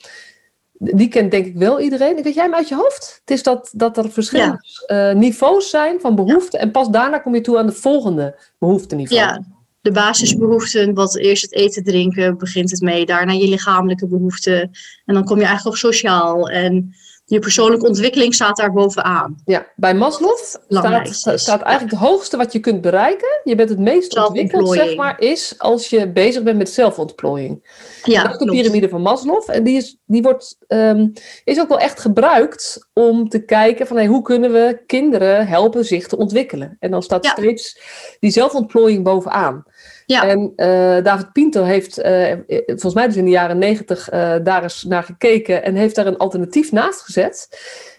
die 0.83 1.09
kent 1.09 1.31
denk 1.31 1.47
ik 1.47 1.57
wel 1.57 1.81
iedereen. 1.81 2.23
Weet 2.23 2.35
jij 2.35 2.45
hem 2.45 2.55
uit 2.55 2.69
je 2.69 2.75
hoofd? 2.75 3.21
Het 3.21 3.31
is 3.31 3.43
dat, 3.43 3.71
dat 3.73 3.97
er 3.97 4.11
verschillende 4.11 4.59
ja. 4.87 5.11
uh, 5.11 5.17
niveaus 5.19 5.71
zijn 5.71 6.01
van 6.01 6.15
behoeften 6.15 6.61
en 6.61 6.71
pas 6.71 6.91
daarna 6.91 7.19
kom 7.19 7.35
je 7.35 7.41
toe 7.41 7.59
aan 7.59 7.67
de 7.67 7.73
volgende 7.73 8.39
behoefteniveau. 8.59 9.21
Ja. 9.21 9.45
De 9.81 9.93
basisbehoeften, 9.93 10.95
wat 10.95 11.17
eerst 11.17 11.43
het 11.43 11.53
eten, 11.53 11.85
drinken, 11.85 12.39
begint 12.39 12.71
het 12.71 12.81
mee. 12.81 13.07
Daarna 13.07 13.33
je 13.33 13.49
lichamelijke 13.49 14.07
behoeften. 14.07 14.71
En 15.05 15.15
dan 15.15 15.25
kom 15.25 15.37
je 15.37 15.45
eigenlijk 15.45 15.75
op 15.77 15.81
sociaal. 15.81 16.49
En 16.49 16.95
je 17.31 17.39
persoonlijke 17.39 17.87
ontwikkeling 17.87 18.35
staat 18.35 18.57
daar 18.57 18.73
bovenaan. 18.73 19.37
Ja, 19.45 19.67
bij 19.77 19.95
Maslow 19.95 20.37
staat, 20.37 21.41
staat 21.41 21.63
eigenlijk 21.63 21.91
het 21.91 22.09
hoogste 22.09 22.37
wat 22.37 22.53
je 22.53 22.59
kunt 22.59 22.81
bereiken. 22.81 23.41
Je 23.45 23.55
bent 23.55 23.69
het 23.69 23.79
meest 23.79 24.17
ontwikkeld, 24.17 24.73
zeg 24.73 24.97
maar, 24.97 25.21
is 25.21 25.55
als 25.59 25.91
je 25.91 26.13
bezig 26.13 26.43
bent 26.43 26.59
met 26.59 26.71
zelfontplooiing. 26.71 27.69
Ja, 28.03 28.23
dat 28.23 28.33
is 28.33 28.39
de 28.39 28.45
piramide 28.45 28.89
van 28.89 29.03
Maslow. 29.03 29.43
En 29.47 29.65
die, 29.65 29.77
is, 29.77 29.99
die 30.07 30.23
wordt, 30.23 30.57
um, 30.69 31.13
is 31.45 31.61
ook 31.61 31.69
wel 31.69 31.79
echt 31.79 32.01
gebruikt 32.01 32.89
om 32.93 33.29
te 33.29 33.45
kijken 33.45 33.87
van 33.87 33.97
hey, 33.97 34.07
hoe 34.07 34.23
kunnen 34.23 34.53
we 34.53 34.83
kinderen 34.87 35.47
helpen 35.47 35.85
zich 35.85 36.07
te 36.07 36.17
ontwikkelen. 36.17 36.77
En 36.79 36.91
dan 36.91 37.03
staat 37.03 37.25
Ja. 37.25 37.31
steeds 37.31 37.81
die 38.21 38.31
zelfontplooiing 38.31 39.05
bovenaan. 39.05 39.65
Ja. 40.11 40.27
En 40.29 40.53
eh, 40.57 41.05
David 41.05 41.33
Pinto 41.33 41.63
heeft, 41.63 41.99
eh, 41.99 42.33
volgens 42.67 42.95
mij 42.95 43.07
dus 43.07 43.17
in 43.17 43.25
de 43.25 43.31
jaren 43.31 43.59
negentig, 43.59 44.09
eh, 44.09 44.35
daar 44.43 44.63
eens 44.63 44.83
naar 44.85 45.03
gekeken 45.03 45.63
en 45.65 45.75
heeft 45.75 45.95
daar 45.95 46.07
een 46.07 46.17
alternatief 46.17 46.73
naast 46.73 47.01
gezet 47.01 47.49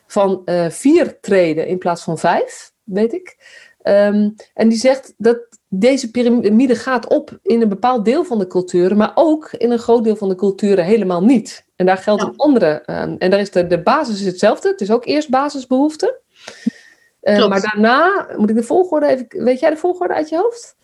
van 0.08 0.42
eh, 0.46 0.70
vier 0.70 1.20
treden 1.20 1.68
in 1.68 1.78
plaats 1.78 2.04
van 2.04 2.18
vijf, 2.18 2.72
weet 2.84 3.14
ik. 3.14 3.38
Ehm, 3.82 4.30
en 4.54 4.70
die 4.70 4.78
zegt 4.78 5.14
dat 5.18 5.40
deze 5.68 6.12
piramide 6.12 6.76
gaat 6.76 7.08
op 7.08 7.40
in 7.44 7.62
een 7.62 7.70
bepaald 7.70 8.06
deel 8.06 8.24
van 8.24 8.40
de 8.40 8.48
culturen, 8.48 8.98
maar 8.98 9.12
ook 9.16 9.52
in 9.58 9.72
een 9.72 9.80
groot 9.80 10.04
deel 10.04 10.16
van 10.16 10.30
de 10.30 10.36
culturen 10.36 10.86
helemaal 10.86 11.24
niet. 11.24 11.66
En 11.76 11.86
daar 11.86 11.98
geldt 11.98 12.22
Ja. 12.22 12.28
een 12.28 12.36
andere. 12.36 12.82
ehm, 12.86 13.16
en 13.18 13.30
daar 13.30 13.40
is 13.40 13.52
de, 13.52 13.68
de 13.68 13.82
basis 13.82 14.20
is 14.20 14.26
hetzelfde. 14.26 14.68
Het 14.70 14.82
is 14.82 14.92
ook 14.92 15.06
eerst 15.06 15.30
basisbehoefte. 15.30 16.20
Eh, 17.22 17.36
Klopt. 17.36 17.50
maar 17.50 17.62
daarna, 17.62 18.28
moet 18.38 18.50
ik 18.50 18.56
de 18.56 18.64
volgorde 18.64 19.08
even. 19.08 19.26
Weet 19.30 19.60
jij 19.60 19.70
de 19.70 19.78
volgorde 19.78 20.14
uit 20.14 20.30
je 20.30 20.38
hoofd? 20.38 20.76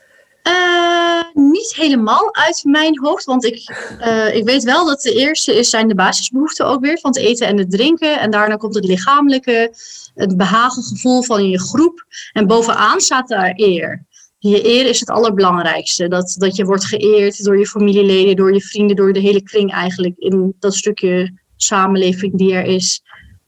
Eh, 0.48 1.22
niet 1.34 1.75
helemaal 1.75 2.36
uit 2.36 2.62
mijn 2.63 3.00
hoofd, 3.00 3.25
want 3.25 3.46
ik, 3.46 3.70
eh, 4.00 4.36
ik 4.36 4.44
weet 4.44 4.63
wel 4.63 4.86
dat 4.86 5.01
de 5.01 5.13
eerste 5.13 5.56
is, 5.56 5.70
zijn 5.70 5.88
de 5.88 5.96
basisbehoeften 5.96 6.66
ook 6.66 6.82
weer, 6.82 7.00
van 7.00 7.12
het 7.12 7.20
eten 7.20 7.48
en 7.48 7.58
het 7.58 7.72
drinken. 7.72 8.20
En 8.20 8.32
daarna 8.32 8.56
komt 8.56 8.75
het 8.75 8.86
lichamelijke, 8.86 9.74
het 10.16 10.38
behagen 10.38 10.84
gevoel 10.84 11.24
van 11.24 11.50
je 11.50 11.60
groep. 11.60 12.06
En 12.34 12.48
bovenaan 12.48 13.00
staat 13.00 13.27
daar 13.27 13.54
eer. 13.56 14.06
Je 14.39 14.66
eer 14.66 14.86
is 14.86 15.00
het 15.00 15.10
allerbelangrijkste. 15.10 16.08
Dat, 16.08 16.36
dat 16.39 16.56
je 16.56 16.66
wordt 16.66 16.86
geëerd 16.86 17.44
door 17.44 17.60
je 17.60 17.68
familieleden, 17.68 18.36
door 18.36 18.54
je 18.54 18.62
vrienden, 18.62 18.96
door 18.96 19.13
de 19.13 19.20
hele 19.20 19.42
kring 19.44 19.72
eigenlijk. 19.72 20.18
In 20.18 20.56
dat 20.60 20.75
stukje 20.75 21.39
samenleving 21.56 22.38
die 22.38 22.54
er 22.54 22.66
is. 22.66 23.01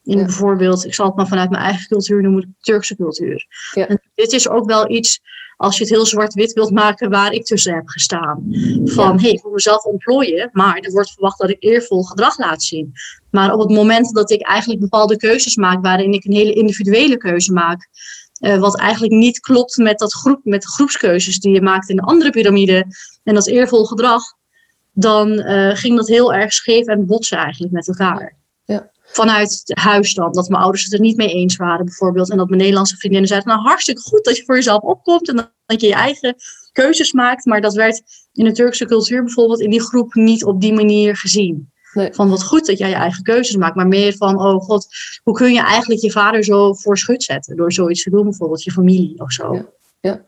In 0.04 0.18
Ja. 0.18 0.24
bijvoorbeeld, 0.26 0.86
ik 0.86 0.94
zal 0.94 1.06
het 1.06 1.16
maar 1.16 1.28
vanuit 1.28 1.50
mijn 1.50 1.64
eigen 1.64 1.88
cultuur 1.88 2.22
noemen, 2.22 2.56
Turkse 2.62 2.96
cultuur. 2.96 3.46
Ja. 3.74 3.88
En 3.88 4.02
dit 4.16 4.32
is 4.32 4.50
ook 4.50 4.66
wel 4.66 4.90
iets 4.92 5.20
als 5.60 5.78
je 5.78 5.84
het 5.84 5.94
heel 5.94 6.06
zwart-wit 6.06 6.54
wilt 6.54 6.72
maken 6.72 7.10
waar 7.10 7.32
ik 7.32 7.46
tussen 7.46 7.74
heb 7.74 7.88
gestaan. 7.88 8.44
Van, 8.84 9.16
hé, 9.16 9.22
hey, 9.22 9.32
ik 9.32 9.42
wil 9.42 9.52
mezelf 9.52 9.84
ontplooien, 9.84 10.50
maar 10.52 10.78
er 10.78 10.92
wordt 10.92 11.12
verwacht 11.12 11.40
dat 11.40 11.50
ik 11.50 11.64
eervol 11.64 12.04
gedrag 12.04 12.38
laat 12.38 12.64
zien. 12.64 12.92
Maar 13.32 13.54
op 13.54 13.60
het 13.60 13.70
moment 13.70 14.14
dat 14.14 14.32
ik 14.32 14.42
eigenlijk 14.42 14.80
bepaalde 14.80 15.18
keuzes 15.18 15.56
maak, 15.56 15.84
waarin 15.84 16.14
ik 16.14 16.26
een 16.26 16.34
hele 16.34 16.54
individuele 16.54 17.18
keuze 17.18 17.54
maak, 17.54 17.88
eh, 18.34 18.60
wat 18.60 18.80
eigenlijk 18.80 19.14
niet 19.14 19.40
klopt 19.40 19.78
met, 19.78 20.00
dat 20.00 20.14
groep, 20.14 20.40
met 20.44 20.62
de 20.62 20.68
groepskeuzes 20.68 21.40
die 21.40 21.54
je 21.54 21.62
maakt 21.62 21.90
in 21.90 21.96
de 21.96 22.02
andere 22.02 22.30
piramide, 22.30 22.86
en 23.24 23.34
dat 23.34 23.48
eervol 23.48 23.86
gedrag, 23.86 24.24
dan 24.94 25.40
eh, 25.40 25.76
ging 25.76 25.96
dat 25.96 26.08
heel 26.08 26.34
erg 26.34 26.54
scheef 26.54 26.86
en 26.86 27.06
botsen 27.06 27.38
eigenlijk 27.38 27.74
met 27.74 27.88
elkaar. 27.88 28.39
Vanuit 29.12 29.62
huis 29.66 30.14
dan, 30.14 30.32
dat 30.32 30.50
mijn 30.50 30.62
ouders 30.62 30.84
het 30.84 30.94
er 30.94 31.00
niet 31.00 31.18
mee 31.18 31.30
eens 31.30 31.56
waren 31.56 31.86
bijvoorbeeld. 31.86 32.30
En 32.30 32.38
dat 32.38 32.48
mijn 32.48 32.60
Nederlandse 32.60 32.98
vriendinnen 32.98 33.28
zeiden, 33.30 33.50
nou 33.50 33.62
hartstikke 33.62 34.02
goed 34.02 34.24
dat 34.24 34.38
je 34.38 34.44
voor 34.46 34.56
jezelf 34.56 34.82
opkomt 34.82 35.30
en 35.30 35.36
dat 35.66 35.82
je 35.82 35.88
je 35.88 35.94
eigen 35.94 36.36
keuzes 36.72 37.12
maakt. 37.12 37.46
Maar 37.46 37.62
dat 37.62 37.74
werd 37.74 38.02
in 38.34 38.46
de 38.46 38.52
Turkse 38.52 38.86
cultuur 38.86 39.24
bijvoorbeeld 39.24 39.62
in 39.62 39.70
die 39.70 39.82
groep 39.82 40.14
niet 40.14 40.44
op 40.44 40.62
die 40.62 40.74
manier 40.74 41.16
gezien. 41.16 41.72
Nee. 41.94 42.14
Van 42.14 42.30
wat 42.30 42.44
goed 42.44 42.66
dat 42.66 42.78
jij 42.78 42.90
je 42.90 42.96
eigen 42.96 43.24
keuzes 43.24 43.56
maakt, 43.56 43.76
maar 43.76 43.88
meer 43.88 44.16
van, 44.18 44.40
oh 44.40 44.62
god, 44.62 44.88
hoe 45.24 45.34
kun 45.34 45.54
je 45.54 45.62
eigenlijk 45.62 46.02
je 46.02 46.12
vader 46.12 46.44
zo 46.44 46.74
voor 46.74 46.98
schut 46.98 47.24
zetten 47.24 47.56
door 47.56 47.72
zoiets 47.72 48.04
te 48.04 48.10
doen, 48.10 48.24
bijvoorbeeld 48.24 48.64
je 48.64 48.72
familie 48.72 49.20
of 49.20 49.32
zo. 49.32 49.54
Ja. 50.02 50.26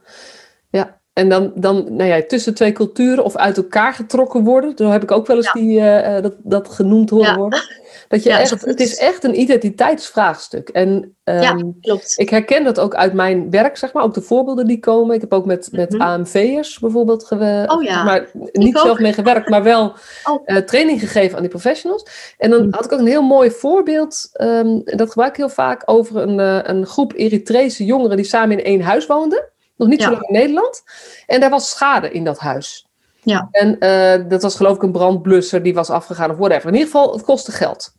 Ja, 0.70 1.01
en 1.22 1.30
dan, 1.30 1.52
dan 1.56 1.96
nou 1.96 2.10
ja, 2.10 2.22
tussen 2.28 2.54
twee 2.54 2.72
culturen 2.72 3.24
of 3.24 3.36
uit 3.36 3.58
elkaar 3.58 3.94
getrokken 3.94 4.44
worden. 4.44 4.74
Zo 4.76 4.90
heb 4.90 5.04
ik 5.04 5.12
ook 5.12 5.28
wel 5.28 5.36
eens 5.38 5.46
Ja. 5.46 5.52
die, 5.62 5.80
eh, 5.80 6.16
eh, 6.18 6.24
dat, 6.24 6.34
dat 6.44 6.70
genoemd 6.70 7.10
horen 7.10 7.26
Ja. 7.32 7.38
worden. 7.38 7.60
Dat 8.08 8.24
je 8.24 8.30
Ja, 8.30 8.40
echt, 8.40 8.66
het 8.66 8.80
is 8.80 8.96
echt 8.98 9.24
een 9.24 9.40
identiteitsvraagstuk. 9.40 10.70
En 10.70 11.16
Ja, 11.24 11.42
ehm, 11.42 11.60
klopt. 11.82 12.14
ik 12.20 12.30
herken 12.30 12.64
dat 12.64 12.80
ook 12.80 12.96
uit 12.96 13.14
mijn 13.14 13.50
werk, 13.50 13.78
zeg 13.78 13.94
maar. 13.94 14.04
Ook 14.04 14.14
de 14.14 14.22
voorbeelden 14.22 14.68
die 14.68 14.80
komen. 14.80 15.16
Ik 15.16 15.22
heb 15.22 15.34
ook 15.34 15.46
met, 15.46 15.68
met 15.72 15.92
Mhm. 15.92 16.02
AMV'ers 16.02 16.80
bijvoorbeeld 16.80 17.24
gewerkt. 17.26 17.72
Oh 17.72 17.84
ja. 17.84 18.04
Maar 18.04 18.30
niet 18.52 18.78
zelf 18.78 19.00
mee 19.00 19.14
gewerkt, 19.14 19.50
maar 19.50 19.64
wel 19.64 19.94
Oh. 20.30 20.42
eh, 20.46 20.58
training 20.58 21.00
gegeven 21.00 21.36
aan 21.36 21.42
die 21.42 21.50
professionals. 21.52 22.06
En 22.38 22.50
dan 22.50 22.62
Mhm. 22.66 22.74
had 22.76 22.86
ik 22.86 22.92
ook 22.94 23.00
een 23.00 23.08
heel 23.08 23.22
mooi 23.22 23.52
voorbeeld. 23.52 24.30
ehm, 24.34 24.80
dat 24.84 25.08
gebruik 25.08 25.30
ik 25.32 25.38
heel 25.38 25.50
vaak 25.50 25.82
over 25.86 26.16
een, 26.22 26.40
een 26.70 26.86
groep 26.86 27.14
Eritrese 27.16 27.86
jongeren 27.86 28.16
die 28.18 28.26
samen 28.26 28.58
in 28.58 28.64
één 28.66 28.82
huis 28.82 29.06
woonden. 29.06 29.51
Nog 29.82 29.90
niet 29.90 30.02
zo 30.02 30.12
lang 30.12 30.28
in 30.28 30.34
Nederland. 30.34 30.84
En 31.28 31.40
daar 31.40 31.50
was 31.50 31.70
schade 31.70 32.12
in 32.12 32.24
dat 32.24 32.40
huis. 32.40 32.88
Ja. 33.24 33.48
En 33.52 33.80
eh, 33.80 34.30
dat 34.30 34.42
was 34.42 34.56
geloof 34.56 34.76
ik 34.76 34.82
een 34.82 34.92
brandblusser 34.92 35.64
die 35.64 35.74
was 35.74 35.90
afgegaan 35.90 36.32
of 36.32 36.38
whatever. 36.38 36.68
In 36.68 36.74
ieder 36.74 36.90
geval, 36.92 37.14
het 37.14 37.24
kostte 37.24 37.52
geld. 37.52 37.94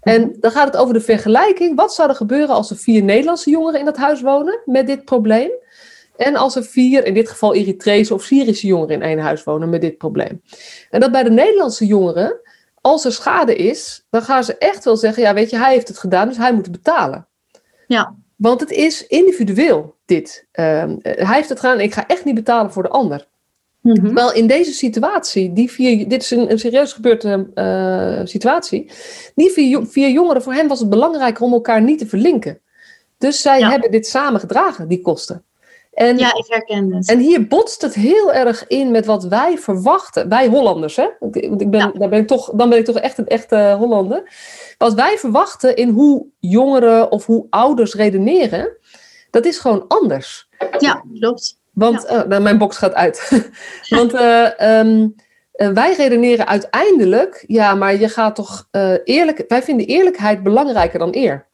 En 0.00 0.36
dan 0.40 0.50
gaat 0.50 0.66
het 0.66 0.76
over 0.76 0.94
de 0.94 1.00
vergelijking. 1.00 1.76
Wat 1.76 1.94
zou 1.94 2.08
er 2.08 2.14
gebeuren 2.14 2.54
als 2.54 2.70
er 2.70 2.76
vier 2.76 3.02
Nederlandse 3.02 3.50
jongeren 3.50 3.78
in 3.78 3.84
dat 3.84 3.96
huis 3.96 4.20
wonen 4.20 4.60
met 4.64 4.86
dit 4.86 5.04
probleem? 5.04 5.50
En 6.16 6.36
als 6.36 6.56
er 6.56 6.64
vier, 6.64 7.04
in 7.04 7.14
dit 7.14 7.28
geval 7.28 7.54
Eritrese 7.54 8.14
of 8.14 8.22
Syrische 8.22 8.66
jongeren 8.66 8.94
in 8.94 9.02
één 9.02 9.18
huis 9.18 9.44
wonen 9.44 9.68
met 9.68 9.80
dit 9.80 9.98
probleem. 9.98 10.42
En 10.90 11.00
dat 11.00 11.12
bij 11.12 11.22
de 11.22 11.30
Nederlandse 11.30 11.86
jongeren, 11.86 12.40
als 12.80 13.04
er 13.04 13.12
schade 13.12 13.56
is, 13.56 14.06
dan 14.10 14.22
gaan 14.22 14.44
ze 14.44 14.58
echt 14.58 14.84
wel 14.84 14.96
zeggen: 14.96 15.22
ja, 15.22 15.34
weet 15.34 15.50
je, 15.50 15.58
hij 15.58 15.72
heeft 15.72 15.88
het 15.88 15.98
gedaan, 15.98 16.28
dus 16.28 16.36
hij 16.36 16.54
moet 16.54 16.70
betalen. 16.70 17.26
Ja. 17.86 18.14
Want 18.44 18.60
het 18.60 18.70
is 18.70 19.06
individueel, 19.06 19.94
dit. 20.04 20.46
Ehm, 20.52 20.96
eh, 21.02 21.26
hij 21.26 21.36
heeft 21.36 21.48
het 21.48 21.60
gedaan 21.60 21.78
en 21.78 21.84
ik 21.84 21.92
ga 21.94 22.06
echt 22.06 22.24
niet 22.24 22.34
betalen 22.34 22.72
voor 22.72 22.82
de 22.82 22.88
ander. 22.88 23.26
Mhm. 23.80 24.14
Wel 24.14 24.32
in 24.32 24.46
deze 24.46 24.72
situatie, 24.72 25.52
die 25.52 25.70
vier, 25.70 26.08
dit 26.08 26.22
is 26.22 26.30
een, 26.30 26.50
een 26.50 26.58
serieus 26.58 26.92
gebeurde 26.92 27.46
eh, 27.54 28.20
situatie. 28.24 28.90
Die 29.34 29.50
vier, 29.50 29.68
jo- 29.68 29.84
vier 29.84 30.10
jongeren, 30.10 30.42
voor 30.42 30.52
hen 30.54 30.68
was 30.68 30.80
het 30.80 30.88
belangrijker 30.90 31.44
om 31.44 31.52
elkaar 31.52 31.82
niet 31.82 31.98
te 31.98 32.06
verlinken. 32.06 32.58
Dus 33.18 33.40
zij 33.42 33.58
Ja. 33.58 33.70
hebben 33.70 33.90
dit 33.90 34.06
samen 34.06 34.40
gedragen, 34.40 34.88
die 34.88 35.00
kosten. 35.00 35.44
En, 35.94 36.18
ja, 36.18 36.34
ik 36.34 36.44
herken 36.48 36.92
het. 36.92 37.08
En 37.08 37.18
hier 37.18 37.46
botst 37.46 37.82
het 37.82 37.94
heel 37.94 38.32
erg 38.32 38.66
in 38.66 38.90
met 38.90 39.06
wat 39.06 39.24
wij 39.24 39.58
verwachten. 39.58 40.28
Wij 40.28 40.46
Hollanders, 40.46 40.96
hè? 40.96 41.08
Want 41.18 41.36
ik 41.36 41.70
ben, 41.70 41.92
daar 41.98 42.08
ben 42.08 42.20
ik 42.20 42.26
toch, 42.26 42.50
dan 42.54 42.68
ben 42.68 42.78
ik 42.78 42.84
toch 42.84 42.98
echt 42.98 43.18
een 43.18 43.26
echte 43.26 43.74
Hollander. 43.78 44.32
Wat 44.78 44.94
wij 44.94 45.18
verwachten 45.18 45.76
in 45.76 45.88
hoe 45.88 46.26
jongeren 46.38 47.10
of 47.10 47.26
hoe 47.26 47.46
ouders 47.50 47.94
redeneren, 47.94 48.76
dat 49.30 49.44
is 49.44 49.58
gewoon 49.58 49.84
anders. 49.88 50.48
Ja, 50.78 51.04
klopt. 51.18 51.58
Want, 51.72 52.06
ja. 52.08 52.24
nou, 52.24 52.42
mijn 52.42 52.58
box 52.58 52.76
gaat 52.76 52.94
uit. 52.94 53.30
Want 53.88 54.14
uh, 54.14 54.78
um, 54.78 55.14
uh, 55.54 55.68
wij 55.68 55.94
redeneren 55.94 56.46
uiteindelijk, 56.46 57.44
ja, 57.46 57.74
maar 57.74 57.96
je 57.96 58.08
gaat 58.08 58.34
toch 58.34 58.68
eerlijk, 59.04 59.44
wij 59.48 59.62
vinden 59.62 59.86
eerlijkheid 59.86 60.42
belangrijker 60.42 60.98
dan 60.98 61.14
eer. 61.14 61.46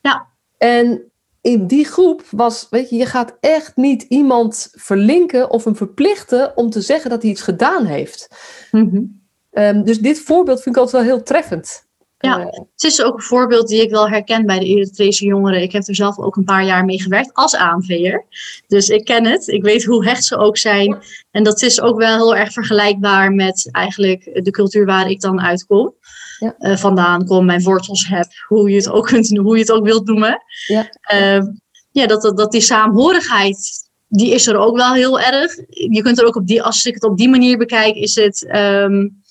Ja. 0.00 0.26
En 0.58 1.11
in 1.42 1.66
die 1.66 1.84
groep 1.84 2.22
was, 2.30 2.66
weet 2.70 2.90
je, 2.90 2.96
je 2.96 3.06
gaat 3.06 3.36
echt 3.40 3.76
niet 3.76 4.02
iemand 4.02 4.68
verlinken 4.72 5.50
of 5.50 5.64
hem 5.64 5.76
verplichten 5.76 6.56
om 6.56 6.70
te 6.70 6.80
zeggen 6.80 7.10
dat 7.10 7.22
hij 7.22 7.30
iets 7.30 7.42
gedaan 7.42 7.84
heeft. 7.84 8.28
Mm 8.70 8.90
-hmm. 8.90 9.22
um, 9.50 9.84
dus 9.84 9.98
dit 9.98 10.20
voorbeeld 10.20 10.62
vind 10.62 10.76
ik 10.76 10.82
altijd 10.82 11.04
wel 11.04 11.14
heel 11.14 11.24
treffend. 11.24 11.90
Ja, 12.18 12.38
uh, 12.38 12.44
het 12.46 12.82
is 12.82 13.02
ook 13.02 13.14
een 13.14 13.22
voorbeeld 13.22 13.68
die 13.68 13.82
ik 13.82 13.90
wel 13.90 14.08
herken 14.08 14.46
bij 14.46 14.58
de 14.58 14.66
Eritrese 14.66 15.24
jongeren. 15.24 15.62
Ik 15.62 15.72
heb 15.72 15.86
er 15.86 15.94
zelf 15.94 16.18
ook 16.18 16.36
een 16.36 16.44
paar 16.44 16.64
jaar 16.64 16.84
mee 16.84 17.02
gewerkt 17.02 17.34
als 17.34 17.56
aanveer. 17.56 18.24
Dus 18.66 18.88
ik 18.88 19.04
ken 19.04 19.26
het. 19.26 19.48
Ik 19.48 19.62
weet 19.62 19.84
hoe 19.84 20.04
hecht 20.04 20.24
ze 20.24 20.36
ook 20.36 20.56
zijn. 20.56 20.98
En 21.30 21.42
dat 21.42 21.62
is 21.62 21.80
ook 21.80 21.98
wel 21.98 22.16
heel 22.16 22.36
erg 22.36 22.52
vergelijkbaar 22.52 23.32
met 23.32 23.68
eigenlijk 23.72 24.44
de 24.44 24.50
cultuur 24.50 24.84
waar 24.84 25.10
ik 25.10 25.20
dan 25.20 25.40
uitkom. 25.40 25.94
Ja. 26.42 26.54
Uh, 26.58 26.76
vandaan 26.76 27.26
kom, 27.26 27.44
mijn 27.44 27.62
wortels 27.62 28.08
heb, 28.08 28.26
hoe 28.48 28.70
je 28.70 28.76
het 28.76 28.90
ook, 28.90 29.06
kunt, 29.06 29.36
hoe 29.38 29.54
je 29.54 29.60
het 29.60 29.72
ook 29.72 29.84
wilt 29.84 30.06
noemen. 30.06 30.42
Ja, 30.66 30.88
uh, 31.14 31.42
ja 31.90 32.06
dat, 32.06 32.22
dat, 32.22 32.36
dat 32.36 32.52
die 32.52 32.60
saamhorigheid, 32.60 33.88
die 34.08 34.30
is 34.30 34.46
er 34.46 34.56
ook 34.56 34.76
wel 34.76 34.94
heel 34.94 35.20
erg. 35.20 35.56
Je 35.68 36.02
kunt 36.02 36.20
er 36.20 36.26
ook 36.26 36.36
op 36.36 36.46
die, 36.46 36.62
als 36.62 36.84
ik 36.84 36.94
het 36.94 37.04
op 37.04 37.16
die 37.16 37.28
manier 37.28 37.58
bekijk, 37.58 37.94
is 37.94 38.14
het, 38.14 38.42
um, 38.56 39.22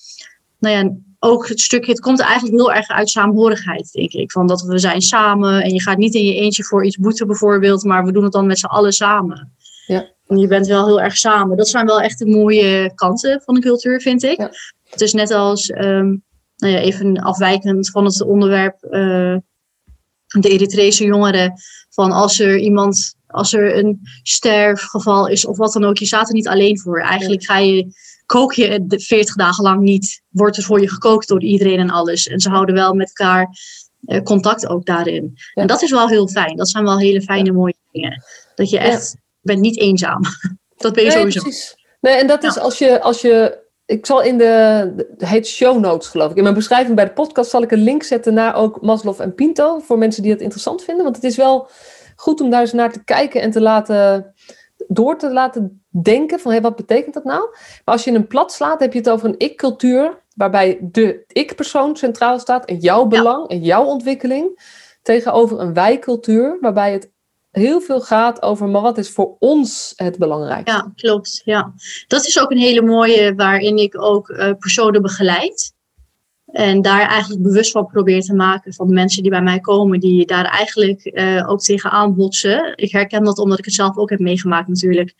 nou 0.58 0.76
ja, 0.76 0.92
ook 1.18 1.48
het 1.48 1.60
stukje, 1.60 1.90
het 1.90 2.00
komt 2.00 2.20
eigenlijk 2.20 2.56
heel 2.56 2.72
erg 2.72 2.88
uit 2.88 3.10
saamhorigheid, 3.10 3.92
denk 3.92 4.12
ik. 4.12 4.30
Van 4.30 4.46
dat 4.46 4.62
we 4.62 4.78
zijn 4.78 5.00
samen 5.00 5.62
en 5.62 5.70
je 5.70 5.80
gaat 5.80 5.98
niet 5.98 6.14
in 6.14 6.24
je 6.24 6.34
eentje 6.34 6.64
voor 6.64 6.84
iets 6.84 6.96
boeten 6.96 7.26
bijvoorbeeld, 7.26 7.84
maar 7.84 8.04
we 8.04 8.12
doen 8.12 8.22
het 8.22 8.32
dan 8.32 8.46
met 8.46 8.58
z'n 8.58 8.66
allen 8.66 8.92
samen. 8.92 9.52
Ja. 9.86 10.10
En 10.26 10.38
je 10.38 10.46
bent 10.46 10.66
wel 10.66 10.86
heel 10.86 11.00
erg 11.00 11.16
samen. 11.16 11.56
Dat 11.56 11.68
zijn 11.68 11.86
wel 11.86 12.00
echt 12.00 12.18
de 12.18 12.26
mooie 12.26 12.94
kanten 12.94 13.42
van 13.44 13.54
de 13.54 13.60
cultuur, 13.60 14.00
vind 14.00 14.22
ik. 14.22 14.38
Ja. 14.38 14.50
Het 14.90 15.00
is 15.00 15.12
net 15.12 15.30
als, 15.30 15.70
um, 15.70 16.22
nou 16.62 16.74
ja, 16.74 16.80
even 16.80 17.16
afwijkend 17.16 17.90
van 17.90 18.04
het 18.04 18.22
onderwerp, 18.22 18.84
uh, 18.84 19.36
de 20.26 20.48
Eritrese 20.48 21.04
jongeren, 21.04 21.52
van 21.90 22.12
als 22.12 22.38
er 22.38 22.58
iemand, 22.58 23.14
als 23.26 23.52
er 23.52 23.76
een 23.76 24.00
sterfgeval 24.22 25.28
is 25.28 25.46
of 25.46 25.56
wat 25.56 25.72
dan 25.72 25.84
ook, 25.84 25.96
je 25.96 26.06
staat 26.06 26.28
er 26.28 26.34
niet 26.34 26.48
alleen 26.48 26.78
voor. 26.78 27.00
Eigenlijk 27.00 27.44
ga 27.44 27.58
je 27.58 27.92
kook 28.26 28.52
je 28.52 28.84
40 28.88 29.34
dagen 29.34 29.64
lang 29.64 29.80
niet, 29.80 30.22
wordt 30.28 30.56
er 30.56 30.62
voor 30.62 30.80
je 30.80 30.88
gekookt 30.88 31.28
door 31.28 31.42
iedereen 31.42 31.78
en 31.78 31.90
alles. 31.90 32.26
En 32.26 32.40
ze 32.40 32.48
houden 32.48 32.74
wel 32.74 32.94
met 32.94 33.12
elkaar 33.14 33.48
uh, 34.00 34.22
contact 34.22 34.68
ook 34.68 34.86
daarin. 34.86 35.32
Ja. 35.34 35.62
En 35.62 35.66
dat 35.66 35.82
is 35.82 35.90
wel 35.90 36.08
heel 36.08 36.28
fijn. 36.28 36.56
Dat 36.56 36.68
zijn 36.68 36.84
wel 36.84 36.98
hele 36.98 37.22
fijne, 37.22 37.46
ja. 37.46 37.52
mooie 37.52 37.74
dingen. 37.90 38.22
Dat 38.54 38.70
je 38.70 38.78
echt, 38.78 39.12
ja. 39.14 39.20
bent 39.40 39.60
niet 39.60 39.78
eenzaam. 39.78 40.22
dat 40.76 40.92
ben 40.92 41.04
je 41.04 41.08
nee, 41.08 41.18
sowieso. 41.18 41.40
Precies. 41.40 41.76
Nee, 42.00 42.14
en 42.14 42.26
dat 42.26 42.42
is 42.42 42.58
als 42.58 42.78
je, 42.78 43.00
als 43.00 43.20
je, 43.20 43.61
ik 43.86 44.06
zal 44.06 44.22
in 44.22 44.38
de, 44.38 45.14
heet 45.18 45.46
show 45.46 45.80
notes 45.80 46.08
geloof 46.08 46.30
ik. 46.30 46.36
In 46.36 46.42
mijn 46.42 46.54
beschrijving 46.54 46.96
bij 46.96 47.04
de 47.04 47.12
podcast 47.12 47.50
zal 47.50 47.62
ik 47.62 47.70
een 47.70 47.82
link 47.82 48.02
zetten 48.02 48.34
naar 48.34 48.54
ook 48.54 48.80
Maslow 48.80 49.20
en 49.20 49.34
Pinto. 49.34 49.78
Voor 49.78 49.98
mensen 49.98 50.22
die 50.22 50.32
het 50.32 50.40
interessant 50.40 50.84
vinden. 50.84 51.04
Want 51.04 51.16
het 51.16 51.24
is 51.24 51.36
wel 51.36 51.68
goed 52.16 52.40
om 52.40 52.50
daar 52.50 52.60
eens 52.60 52.72
naar 52.72 52.92
te 52.92 53.04
kijken 53.04 53.40
en 53.40 53.50
te 53.50 53.60
laten 53.60 54.34
door 54.88 55.18
te 55.18 55.32
laten 55.32 55.84
denken 56.02 56.40
van 56.40 56.52
hey, 56.52 56.60
wat 56.60 56.76
betekent 56.76 57.14
dat 57.14 57.24
nou? 57.24 57.48
Maar 57.84 57.94
als 57.94 58.04
je 58.04 58.10
een 58.10 58.26
plat 58.26 58.52
slaat, 58.52 58.80
heb 58.80 58.92
je 58.92 58.98
het 58.98 59.10
over 59.10 59.28
een 59.28 59.38
ik-cultuur 59.38 60.22
waarbij 60.36 60.78
de 60.80 61.24
ik-persoon 61.26 61.96
centraal 61.96 62.38
staat 62.38 62.64
en 62.64 62.76
jouw 62.76 63.04
belang 63.04 63.42
ja. 63.48 63.56
en 63.56 63.62
jouw 63.62 63.84
ontwikkeling 63.84 64.60
tegenover 65.02 65.60
een 65.60 65.74
wij-cultuur 65.74 66.58
waarbij 66.60 66.92
het 66.92 67.10
heel 67.52 67.80
veel 67.80 68.00
gaat 68.00 68.42
over 68.42 68.68
maar 68.68 68.82
wat 68.82 68.98
is 68.98 69.10
voor 69.10 69.36
ons 69.38 69.92
het 69.96 70.18
belangrijkste. 70.18 70.76
Ja, 70.76 70.92
klopt. 70.94 71.42
Ja. 71.44 71.72
Dat 72.06 72.26
is 72.26 72.40
ook 72.40 72.50
een 72.50 72.58
hele 72.58 72.82
mooie 72.82 73.34
waarin 73.34 73.76
ik 73.76 74.02
ook 74.02 74.28
uh, 74.28 74.50
personen 74.58 75.02
begeleid. 75.02 75.74
En 76.46 76.82
daar 76.82 77.08
eigenlijk 77.08 77.42
bewust 77.42 77.70
van 77.70 77.86
probeer 77.86 78.20
te 78.20 78.34
maken 78.34 78.74
van 78.74 78.86
de 78.86 78.94
mensen 78.94 79.22
die 79.22 79.30
bij 79.30 79.42
mij 79.42 79.60
komen, 79.60 80.00
die 80.00 80.26
daar 80.26 80.44
eigenlijk 80.44 81.10
uh, 81.12 81.48
ook 81.50 81.60
tegenaan 81.60 82.14
botsen. 82.14 82.72
Ik 82.76 82.92
herken 82.92 83.24
dat 83.24 83.38
omdat 83.38 83.58
ik 83.58 83.64
het 83.64 83.74
zelf 83.74 83.96
ook 83.96 84.10
heb 84.10 84.18
meegemaakt 84.18 84.68
natuurlijk. 84.68 85.14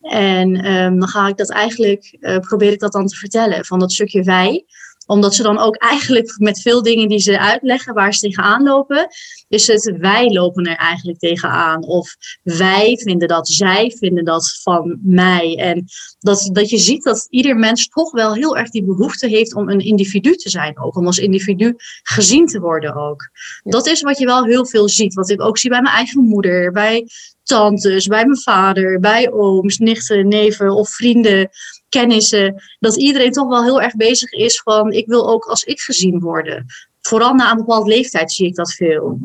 En 0.00 0.72
um, 0.72 0.98
dan 0.98 1.08
ga 1.08 1.28
ik 1.28 1.36
dat 1.36 1.50
eigenlijk, 1.50 2.16
uh, 2.20 2.38
probeer 2.38 2.72
ik 2.72 2.80
dat 2.80 2.92
dan 2.92 3.06
te 3.06 3.16
vertellen 3.16 3.64
van 3.64 3.78
dat 3.78 3.92
stukje 3.92 4.22
wij 4.22 4.64
omdat 5.12 5.34
ze 5.34 5.42
dan 5.42 5.58
ook 5.58 5.76
eigenlijk 5.76 6.34
met 6.38 6.60
veel 6.60 6.82
dingen 6.82 7.08
die 7.08 7.18
ze 7.18 7.38
uitleggen 7.38 7.94
waar 7.94 8.14
ze 8.14 8.20
tegenaan 8.20 8.62
lopen, 8.62 9.08
is 9.48 9.66
het 9.66 9.96
wij 9.98 10.30
lopen 10.30 10.64
er 10.64 10.76
eigenlijk 10.76 11.18
tegenaan. 11.18 11.84
Of 11.84 12.16
wij 12.42 12.96
vinden 13.02 13.28
dat, 13.28 13.48
zij 13.48 13.94
vinden 13.98 14.24
dat 14.24 14.58
van 14.62 14.98
mij. 15.02 15.56
En 15.56 15.84
dat, 16.18 16.50
dat 16.52 16.70
je 16.70 16.78
ziet 16.78 17.04
dat 17.04 17.26
ieder 17.30 17.56
mens 17.56 17.88
toch 17.88 18.10
wel 18.10 18.34
heel 18.34 18.56
erg 18.56 18.70
die 18.70 18.84
behoefte 18.84 19.28
heeft 19.28 19.54
om 19.54 19.68
een 19.68 19.80
individu 19.80 20.36
te 20.36 20.50
zijn. 20.50 20.78
Ook 20.78 20.96
om 20.96 21.06
als 21.06 21.18
individu 21.18 21.74
gezien 22.02 22.46
te 22.46 22.60
worden 22.60 22.94
ook. 22.94 23.30
Dat 23.62 23.86
is 23.86 24.02
wat 24.02 24.18
je 24.18 24.26
wel 24.26 24.44
heel 24.44 24.66
veel 24.66 24.88
ziet. 24.88 25.14
Wat 25.14 25.30
ik 25.30 25.42
ook 25.42 25.58
zie 25.58 25.70
bij 25.70 25.82
mijn 25.82 25.94
eigen 25.94 26.24
moeder, 26.24 26.72
bij 26.72 27.06
tantes, 27.42 28.06
bij 28.06 28.24
mijn 28.24 28.40
vader, 28.40 29.00
bij 29.00 29.32
ooms, 29.32 29.78
nichten, 29.78 30.28
neven 30.28 30.70
of 30.70 30.90
vrienden 30.90 31.48
kennissen, 31.88 32.62
dat 32.78 32.96
iedereen 32.96 33.32
toch 33.32 33.48
wel 33.48 33.62
heel 33.62 33.82
erg 33.82 33.96
bezig 33.96 34.32
is 34.32 34.60
van 34.60 34.92
ik 34.92 35.06
wil 35.06 35.28
ook 35.28 35.44
als 35.44 35.64
ik 35.64 35.80
gezien 35.80 36.20
worden. 36.20 36.66
Vooral 37.00 37.34
na 37.34 37.50
een 37.50 37.56
bepaalde 37.56 37.88
leeftijd 37.88 38.32
zie 38.32 38.46
ik 38.46 38.54
dat 38.54 38.72
veel. 38.72 39.18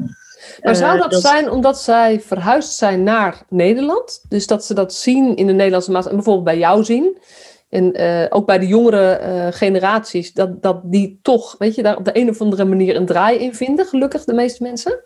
Maar 0.61 0.75
zou 0.75 0.97
dat, 0.97 1.05
uh, 1.05 1.11
dat, 1.11 1.21
zijn 1.21 1.49
omdat 1.49 1.81
zij 1.81 2.21
verhuisd 2.21 2.73
zijn 2.73 3.03
naar 3.03 3.43
Nederland? 3.49 4.25
Dus 4.29 4.47
dat 4.47 4.65
ze 4.65 4.73
dat 4.73 4.93
zien 4.93 5.35
in 5.35 5.47
de 5.47 5.53
Nederlandse 5.53 5.91
maatschappij, 5.91 6.23
bijvoorbeeld 6.23 6.55
bij 6.55 6.57
jou 6.57 6.83
zien. 6.83 7.17
En 7.69 8.01
uh, 8.01 8.25
ook 8.29 8.45
bij 8.45 8.59
de 8.59 8.67
jongere 8.67 9.19
uh, 9.21 9.47
generaties, 9.57 10.33
dat, 10.33 10.61
dat 10.61 10.79
die 10.83 11.19
toch, 11.21 11.55
weet 11.57 11.75
je, 11.75 11.83
daar 11.83 11.97
op 11.97 12.05
de 12.05 12.17
een 12.17 12.29
of 12.29 12.41
andere 12.41 12.65
manier 12.65 12.95
een 12.95 13.05
draai 13.05 13.37
in 13.37 13.55
vinden, 13.55 13.85
gelukkig 13.85 14.23
de 14.23 14.33
meeste 14.33 14.63
mensen. 14.63 14.99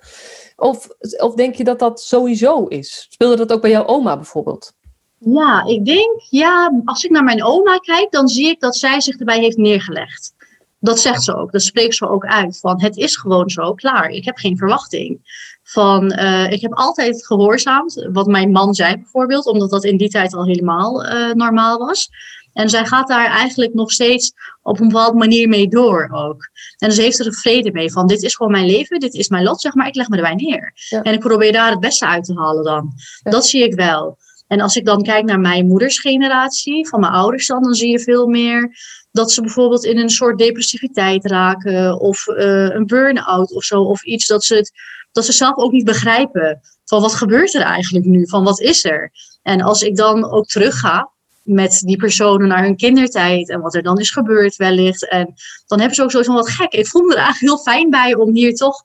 Of, 0.61 0.87
of 1.17 1.33
denk 1.35 1.55
je 1.55 1.63
dat 1.63 1.79
dat 1.79 2.01
sowieso 2.01 2.65
is? 2.65 3.07
Speelde 3.09 3.35
dat 3.35 3.51
ook 3.51 3.61
bij 3.61 3.69
jouw 3.69 3.85
oma 3.85 4.15
bijvoorbeeld? 4.15 4.73
Ja, 5.17 5.63
ik 5.65 5.85
denk, 5.85 6.21
ja, 6.29 6.81
als 6.85 7.03
ik 7.03 7.11
naar 7.11 7.23
mijn 7.23 7.43
oma 7.43 7.77
kijk, 7.77 8.11
dan 8.11 8.27
zie 8.27 8.47
ik 8.47 8.59
dat 8.59 8.75
zij 8.75 9.01
zich 9.01 9.17
erbij 9.17 9.39
heeft 9.39 9.57
neergelegd. 9.57 10.33
Dat 10.79 10.99
zegt 10.99 11.23
ze 11.23 11.35
ook, 11.35 11.51
dat 11.51 11.61
spreekt 11.61 11.95
ze 11.95 12.09
ook 12.09 12.25
uit. 12.25 12.59
Van 12.59 12.81
het 12.81 12.97
is 12.97 13.15
gewoon 13.15 13.49
zo, 13.49 13.73
klaar. 13.73 14.09
Ik 14.09 14.25
heb 14.25 14.37
geen 14.37 14.57
verwachting. 14.57 15.19
Van, 15.63 16.13
uh, 16.19 16.51
ik 16.51 16.61
heb 16.61 16.73
altijd 16.73 17.25
gehoorzaamd, 17.25 18.07
wat 18.11 18.27
mijn 18.27 18.51
man 18.51 18.73
zei 18.73 18.95
bijvoorbeeld, 18.95 19.45
omdat 19.45 19.69
dat 19.69 19.83
in 19.83 19.97
die 19.97 20.09
tijd 20.09 20.33
al 20.33 20.45
helemaal 20.45 21.05
uh, 21.05 21.31
normaal 21.33 21.77
was. 21.77 22.09
En 22.53 22.69
zij 22.69 22.85
gaat 22.85 23.07
daar 23.07 23.25
eigenlijk 23.25 23.73
nog 23.73 23.91
steeds 23.91 24.33
op 24.61 24.79
een 24.79 24.87
bepaalde 24.87 25.17
manier 25.17 25.47
mee 25.47 25.67
door 25.67 26.09
ook. 26.13 26.49
En 26.77 26.91
ze 26.91 27.01
heeft 27.01 27.19
er 27.19 27.33
vrede 27.33 27.71
mee 27.71 27.91
van, 27.91 28.07
dit 28.07 28.23
is 28.23 28.35
gewoon 28.35 28.51
mijn 28.51 28.65
leven, 28.65 28.99
dit 28.99 29.13
is 29.13 29.29
mijn 29.29 29.43
lot, 29.43 29.61
zeg 29.61 29.73
maar, 29.73 29.87
ik 29.87 29.95
leg 29.95 30.09
me 30.09 30.15
erbij 30.15 30.35
neer. 30.35 30.71
Ja. 30.89 31.01
En 31.01 31.13
ik 31.13 31.19
probeer 31.19 31.51
daar 31.51 31.71
het 31.71 31.79
beste 31.79 32.07
uit 32.07 32.23
te 32.23 32.33
halen 32.33 32.63
dan. 32.63 32.91
Ja. 33.23 33.31
Dat 33.31 33.45
zie 33.45 33.63
ik 33.63 33.73
wel. 33.73 34.17
En 34.47 34.61
als 34.61 34.75
ik 34.75 34.85
dan 34.85 35.03
kijk 35.03 35.25
naar 35.25 35.39
mijn 35.39 35.67
moeders 35.67 35.99
generatie, 35.99 36.87
van 36.87 36.99
mijn 36.99 37.13
ouders 37.13 37.47
dan, 37.47 37.63
dan 37.63 37.73
zie 37.73 37.89
je 37.89 37.99
veel 37.99 38.27
meer 38.27 38.77
dat 39.11 39.31
ze 39.31 39.41
bijvoorbeeld 39.41 39.85
in 39.85 39.97
een 39.97 40.09
soort 40.09 40.37
depressiviteit 40.37 41.25
raken 41.25 41.99
of 41.99 42.27
uh, 42.27 42.69
een 42.69 42.85
burn-out 42.85 43.51
of 43.51 43.63
zo, 43.63 43.81
of 43.81 44.03
iets 44.03 44.27
dat 44.27 44.43
ze, 44.43 44.55
het, 44.55 44.71
dat 45.11 45.25
ze 45.25 45.31
zelf 45.31 45.55
ook 45.55 45.71
niet 45.71 45.85
begrijpen 45.85 46.61
van 46.85 47.01
wat 47.01 47.13
gebeurt 47.13 47.53
er 47.53 47.61
eigenlijk 47.61 48.05
nu, 48.05 48.27
van 48.27 48.43
wat 48.43 48.59
is 48.59 48.85
er. 48.85 49.11
En 49.41 49.61
als 49.61 49.81
ik 49.81 49.95
dan 49.95 50.31
ook 50.31 50.45
terugga 50.45 51.11
met 51.51 51.81
die 51.85 51.97
personen 51.97 52.47
naar 52.47 52.63
hun 52.63 52.75
kindertijd 52.75 53.49
en 53.49 53.61
wat 53.61 53.75
er 53.75 53.83
dan 53.83 53.99
is 53.99 54.11
gebeurd 54.11 54.55
wellicht, 54.55 55.09
en 55.09 55.33
dan 55.67 55.77
hebben 55.79 55.95
ze 55.95 56.03
ook 56.03 56.11
zoiets 56.11 56.29
van 56.29 56.37
wat 56.37 56.49
gek. 56.49 56.73
Ik 56.73 56.87
voel 56.87 57.01
me 57.01 57.13
er 57.13 57.21
eigenlijk 57.21 57.53
heel 57.53 57.73
fijn 57.73 57.89
bij 57.89 58.15
om 58.15 58.35
hier 58.35 58.55
toch 58.55 58.83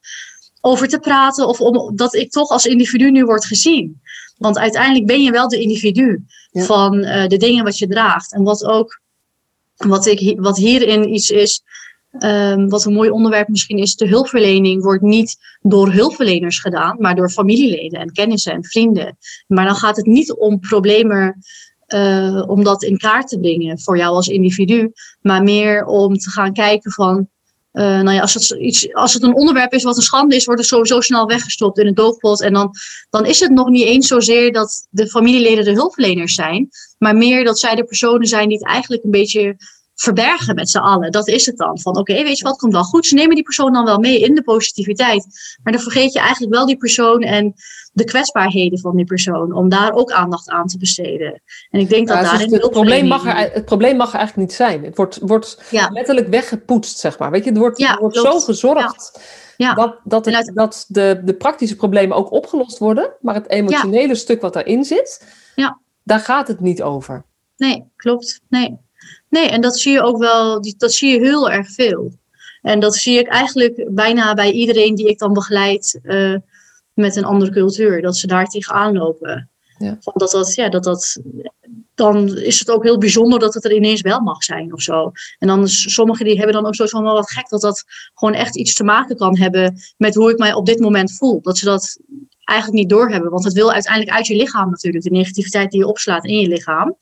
over 0.61 0.89
te 0.89 0.99
praten 0.99 1.49
of 1.49 1.61
om, 1.61 1.97
dat 1.97 2.15
ik 2.15 2.31
toch 2.31 2.49
als 2.49 2.67
individu 2.67 3.11
nu 3.11 3.25
word 3.25 3.45
gezien. 3.45 4.01
Want 4.39 4.59
uiteindelijk 4.59 5.07
ben 5.07 5.23
je 5.23 5.31
wel 5.31 5.49
de 5.49 5.61
individu 5.61 6.25
Ja. 6.51 6.63
van 6.63 6.95
uh, 6.95 7.27
de 7.27 7.37
dingen 7.37 7.65
wat 7.65 7.79
je 7.79 7.89
draagt. 7.89 8.33
En 8.33 8.43
wat 8.43 8.65
ook, 8.65 9.01
wat, 9.77 10.07
ik, 10.07 10.41
wat 10.41 10.57
hierin 10.57 11.15
iets 11.15 11.31
is, 11.31 11.63
um, 12.19 12.69
wat 12.69 12.85
een 12.85 12.93
mooi 12.93 13.11
onderwerp 13.11 13.49
misschien 13.49 13.79
is, 13.79 13.97
de 13.97 14.09
hulpverlening 14.09 14.83
wordt 14.83 15.03
niet 15.03 15.37
door 15.61 15.93
hulpverleners 15.93 16.59
gedaan, 16.59 16.97
maar 16.99 17.15
door 17.15 17.31
familieleden 17.31 18.01
en 18.01 18.13
kennissen 18.13 18.53
en 18.53 18.65
vrienden. 18.65 19.19
Maar 19.47 19.65
dan 19.65 19.75
gaat 19.75 19.97
het 19.97 20.07
niet 20.07 20.33
om 20.33 20.61
problemen 20.61 21.45
uh, 21.94 22.49
om 22.49 22.64
dat 22.64 22.83
in 22.83 22.99
kaart 22.99 23.29
te 23.29 23.38
brengen 23.38 23.81
voor 23.81 23.96
jou 23.96 24.14
als 24.14 24.29
individu, 24.29 24.92
maar 25.20 25.42
meer 25.42 25.85
om 25.85 26.18
te 26.18 26.31
gaan 26.31 26.53
kijken 26.53 26.92
van 26.92 27.29
Uh, 27.77 27.83
nou 27.83 28.12
ja, 28.12 28.20
als 28.20 28.35
het, 28.35 28.51
iets, 28.51 28.94
als 28.94 29.14
het 29.14 29.22
een 29.22 29.35
onderwerp 29.35 29.72
is 29.72 29.83
wat 29.83 29.96
een 29.96 30.03
schande 30.03 30.37
is, 30.37 30.44
wordt 30.44 30.61
het 30.61 30.70
sowieso 30.70 31.01
snel 31.01 31.27
weggestopt 31.27 31.79
in 31.79 31.87
een 31.87 31.94
doofpot. 31.94 32.42
En 32.42 32.53
dan, 32.53 32.70
dan 33.11 33.27
is 33.27 33.40
het 33.40 33.51
nog 33.51 33.68
niet 33.68 33.85
eens 33.85 34.07
zozeer 34.07 34.53
dat 34.53 34.87
de 34.90 35.09
familieleden 35.09 35.64
de 35.64 35.72
hulpverleners 35.72 36.35
zijn, 36.35 36.68
maar 36.99 37.16
meer 37.16 37.44
dat 37.44 37.59
zij 37.59 37.75
de 37.75 37.85
personen 37.85 38.27
zijn 38.27 38.49
die 38.49 38.59
het 38.59 38.66
eigenlijk 38.66 39.05
een 39.05 39.11
beetje 39.11 39.57
verbergen 39.94 40.55
met 40.55 40.70
z'n 40.70 40.79
allen. 40.79 41.12
Dat 41.12 41.29
is 41.29 41.46
het 41.46 41.57
dan. 41.57 41.81
Van 41.81 41.96
oké, 41.96 42.22
weet 42.22 42.38
je 42.38 42.44
wat, 42.44 42.59
komt 42.59 42.72
wel 42.72 42.83
goed. 42.83 43.07
Ze 43.07 43.14
nemen 43.14 43.35
die 43.35 43.44
persoon 43.44 43.72
dan 43.72 43.85
wel 43.85 43.99
mee 43.99 44.20
in 44.20 44.35
de 44.35 44.42
positiviteit. 44.42 45.27
Maar 45.62 45.72
dan 45.72 45.83
vergeet 45.83 46.12
je 46.12 46.18
eigenlijk 46.18 46.55
wel 46.55 46.66
die 46.66 46.77
persoon 46.77 47.22
en 47.22 47.55
de 47.97 48.05
kwetsbaarheden 48.05 48.79
van 48.79 48.97
die 48.97 49.05
persoon. 49.05 49.53
Om 49.53 49.69
daar 49.69 49.93
ook 49.93 50.13
aandacht 50.13 50.49
aan 50.49 50.67
te 50.67 50.79
besteden. 50.79 51.43
En 51.71 51.81
ik 51.81 51.89
denk 51.89 52.09
dat 52.09 52.21
dus 52.21 52.31
daarin... 52.31 52.53
Het, 52.53 52.71
probleem 52.71 53.07
mag 53.07 53.27
er, 53.27 53.53
het 53.53 53.65
probleem 53.65 53.97
mag 53.97 54.13
er 54.13 54.19
eigenlijk 54.19 54.49
niet 54.49 54.57
zijn. 54.57 54.85
Het 54.85 54.97
wordt, 54.97 55.19
wordt 55.23 55.59
letterlijk 55.91 56.29
weggepoetst, 56.29 56.99
zeg 56.99 57.19
maar. 57.19 57.31
Weet 57.31 57.45
je, 57.45 57.51
het 57.51 57.59
wordt, 57.59 57.79
ja, 57.79 57.99
wordt 57.99 58.17
zo 58.17 58.41
gezorgd... 58.41 59.21
Dat, 59.57 60.01
dat, 60.05 60.25
het, 60.25 60.51
dat 60.55 60.85
de, 60.89 61.21
de 61.25 61.35
praktische 61.35 61.77
problemen 61.77 62.17
ook 62.17 62.31
opgelost 62.31 62.79
worden, 62.79 63.13
maar 63.21 63.35
het 63.35 63.51
emotionele 63.51 64.15
stuk 64.15 64.41
wat 64.41 64.53
daarin 64.53 64.85
zit, 64.85 65.27
ja. 65.55 65.79
daar 66.03 66.21
gaat 66.21 66.49
het 66.49 66.61
niet 66.61 66.83
over. 66.83 67.25
Nee, 67.57 67.85
klopt. 67.97 68.41
Nee. 68.49 68.79
Nee, 69.29 69.49
en 69.49 69.61
dat 69.61 69.79
zie 69.79 69.93
je 69.93 70.03
ook 70.03 70.19
wel, 70.19 70.63
dat 70.77 70.93
zie 70.93 71.13
je 71.13 71.27
heel 71.27 71.51
erg 71.51 71.71
veel. 71.71 72.13
En 72.63 72.81
dat 72.81 72.95
zie 72.95 73.19
ik 73.19 73.29
eigenlijk 73.29 73.87
bijna 73.89 74.35
bij 74.35 74.51
iedereen 74.51 74.95
die 74.95 75.09
ik 75.09 75.19
dan 75.19 75.33
begeleid 75.33 76.01
uh, 76.03 76.37
met 76.97 77.17
een 77.17 77.25
andere 77.25 77.51
cultuur, 77.51 78.03
dat 78.03 78.17
ze 78.17 78.27
daar 78.27 78.47
tegenaan 78.47 78.93
lopen. 78.97 79.51
Ja. 79.79 79.99
Dat 80.03 80.31
dat, 80.31 80.55
ja, 80.55 80.69
dat 80.69 80.85
dat, 80.85 81.21
dan 81.95 82.37
is 82.37 82.59
het 82.59 82.71
ook 82.71 82.83
heel 82.83 82.99
bijzonder 82.99 83.39
dat 83.39 83.55
het 83.55 83.65
er 83.65 83.73
ineens 83.73 84.01
wel 84.01 84.21
mag 84.21 84.43
zijn 84.43 84.73
of 84.73 84.81
zo. 84.83 85.13
En 85.39 85.49
dan 85.49 85.69
sommigen 85.69 86.25
die 86.25 86.37
hebben 86.37 86.55
dan 86.55 86.67
ook 86.67 86.75
zoiets 86.75 86.95
van 86.95 87.05
wel 87.05 87.15
wat 87.15 87.31
gek 87.31 87.49
dat 87.49 87.61
dat 87.61 87.85
gewoon 88.15 88.35
echt 88.35 88.57
iets 88.57 88.75
te 88.75 88.85
maken 88.85 89.17
kan 89.17 89.39
hebben 89.39 89.81
met 89.97 90.15
hoe 90.15 90.31
ik 90.31 90.39
mij 90.39 90.55
op 90.55 90.67
dit 90.67 90.79
moment 90.79 91.17
voel. 91.17 91.41
Dat 91.43 91.59
ze 91.59 91.65
dat 91.65 91.99
eigenlijk 92.45 92.79
niet 92.79 92.89
doorhebben, 92.89 93.31
want 93.31 93.45
het 93.45 93.53
wil 93.53 93.73
uiteindelijk 93.73 94.17
uit 94.17 94.27
je 94.27 94.37
lichaam 94.37 94.71
natuurlijk, 94.71 95.05
de 95.05 95.11
negativiteit 95.11 95.71
die 95.71 95.81
je 95.81 95.87
opslaat 95.87 96.25
in 96.25 96.41
je 96.41 96.49
lichaam 96.49 96.97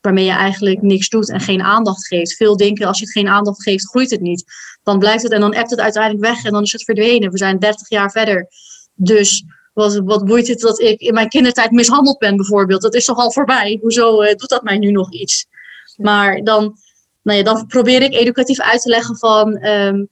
waarmee 0.00 0.24
je 0.24 0.32
eigenlijk 0.32 0.82
niks 0.82 1.08
doet 1.08 1.30
en 1.30 1.40
geen 1.40 1.62
aandacht 1.62 2.06
geeft. 2.06 2.36
Veel 2.36 2.56
denken, 2.56 2.86
als 2.86 2.98
je 2.98 3.04
het 3.04 3.12
geen 3.12 3.28
aandacht 3.28 3.62
geeft, 3.62 3.88
groeit 3.88 4.10
het 4.10 4.20
niet. 4.20 4.44
Dan 4.82 4.98
blijft 4.98 5.22
het 5.22 5.32
en 5.32 5.40
dan 5.40 5.56
appt 5.56 5.70
het 5.70 5.80
uiteindelijk 5.80 6.24
weg 6.24 6.44
en 6.44 6.52
dan 6.52 6.62
is 6.62 6.72
het 6.72 6.84
verdwenen. 6.84 7.30
We 7.30 7.38
zijn 7.38 7.58
30 7.58 7.88
jaar 7.88 8.10
verder. 8.10 8.48
Dus 8.96 9.44
wat, 9.72 10.00
wat 10.04 10.24
boeit 10.24 10.48
het 10.48 10.60
dat 10.60 10.80
ik 10.80 11.00
in 11.00 11.14
mijn 11.14 11.28
kindertijd 11.28 11.70
mishandeld 11.70 12.18
ben 12.18 12.36
bijvoorbeeld? 12.36 12.82
Dat 12.82 12.94
is 12.94 13.04
toch 13.04 13.18
al 13.18 13.32
voorbij? 13.32 13.78
Hoezo 13.82 14.22
uh, 14.22 14.34
doet 14.34 14.48
dat 14.48 14.62
mij 14.62 14.78
nu 14.78 14.90
nog 14.90 15.12
iets? 15.12 15.46
Maar 15.96 16.44
dan, 16.44 16.76
nou 17.22 17.38
ja, 17.38 17.44
dan 17.44 17.66
probeer 17.66 18.02
ik 18.02 18.14
educatief 18.14 18.60
uit 18.60 18.82
te 18.82 18.88
leggen 18.88 19.16
van 19.16 19.56
ehm, 19.56 20.04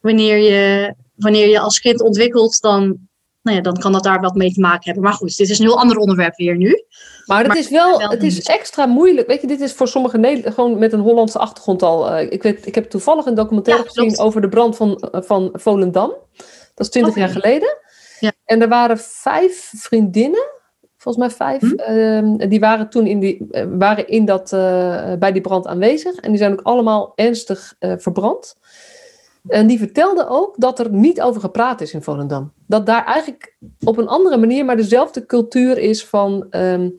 wanneer, 0.00 0.38
je, 0.38 0.94
wanneer 1.14 1.48
je 1.48 1.60
als 1.60 1.80
kind 1.80 2.00
ontwikkelt, 2.00 2.60
dan 2.60 3.08
nou 3.46 3.56
ja, 3.56 3.62
dan 3.62 3.78
kan 3.78 3.92
dat 3.92 4.02
daar 4.02 4.20
wat 4.20 4.34
mee 4.34 4.52
te 4.52 4.60
maken 4.60 4.84
hebben. 4.84 5.02
Maar 5.02 5.12
goed, 5.12 5.36
dit 5.36 5.50
is 5.50 5.58
een 5.58 5.66
heel 5.66 5.78
ander 5.78 5.96
onderwerp 5.96 6.36
weer 6.36 6.56
nu. 6.56 6.84
Maar 7.26 7.44
het 7.44 7.56
is 7.56 7.68
wel, 7.68 8.00
het 8.00 8.22
is 8.22 8.40
extra 8.40 8.86
moeilijk. 8.86 9.26
Weet 9.26 9.40
je, 9.40 9.46
dit 9.46 9.60
is 9.60 9.72
voor 9.72 9.88
sommige 9.88 10.18
Nederlanders 10.18 10.54
gewoon 10.54 10.78
met 10.78 10.92
een 10.92 11.00
Hollandse 11.00 11.38
achtergrond 11.38 11.82
al. 11.82 12.12
Uh, 12.12 12.30
ik, 12.30 12.42
weet, 12.42 12.66
ik 12.66 12.74
heb 12.74 12.90
toevallig 12.90 13.26
een 13.26 13.34
documentaire 13.34 13.84
gezien 13.84 14.18
over 14.18 14.40
de 14.40 14.48
brand 14.48 14.76
van, 14.76 15.08
uh, 15.14 15.20
van 15.22 15.50
Volendam. 15.52 16.14
Dat 16.74 16.86
is 16.86 16.88
twintig 16.88 17.14
jaar 17.14 17.28
geleden. 17.28 17.76
Ja. 18.20 18.32
En 18.44 18.62
er 18.62 18.68
waren 18.68 18.98
vijf 18.98 19.72
vriendinnen, 19.76 20.50
volgens 20.96 21.26
mij 21.26 21.36
vijf, 21.36 21.60
hm? 21.60 22.40
uh, 22.40 22.48
die 22.48 22.60
waren 22.60 22.90
toen 22.90 23.06
in, 23.06 23.20
die, 23.20 23.46
uh, 23.50 23.64
waren 23.78 24.08
in 24.08 24.24
dat, 24.24 24.50
bij 25.18 25.32
die 25.32 25.40
brand 25.40 25.66
aanwezig. 25.66 26.16
En 26.16 26.30
die 26.30 26.38
zijn 26.38 26.52
ook 26.52 26.62
allemaal 26.62 27.12
ernstig 27.14 27.74
verbrand. 27.78 28.56
En 29.48 29.66
die 29.66 29.78
vertelde 29.78 30.28
ook 30.28 30.54
dat 30.58 30.78
er 30.78 30.90
niet 30.90 31.20
over 31.20 31.40
gepraat 31.40 31.80
is 31.80 31.92
in 31.92 32.02
Volendam. 32.02 32.52
Dat 32.66 32.86
daar 32.86 33.04
eigenlijk 33.04 33.56
op 33.84 33.98
een 33.98 34.08
andere 34.08 34.36
manier, 34.36 34.64
maar 34.64 34.76
dezelfde 34.76 35.26
cultuur 35.26 35.78
is 35.78 36.06
van. 36.06 36.46
Um, 36.50 36.96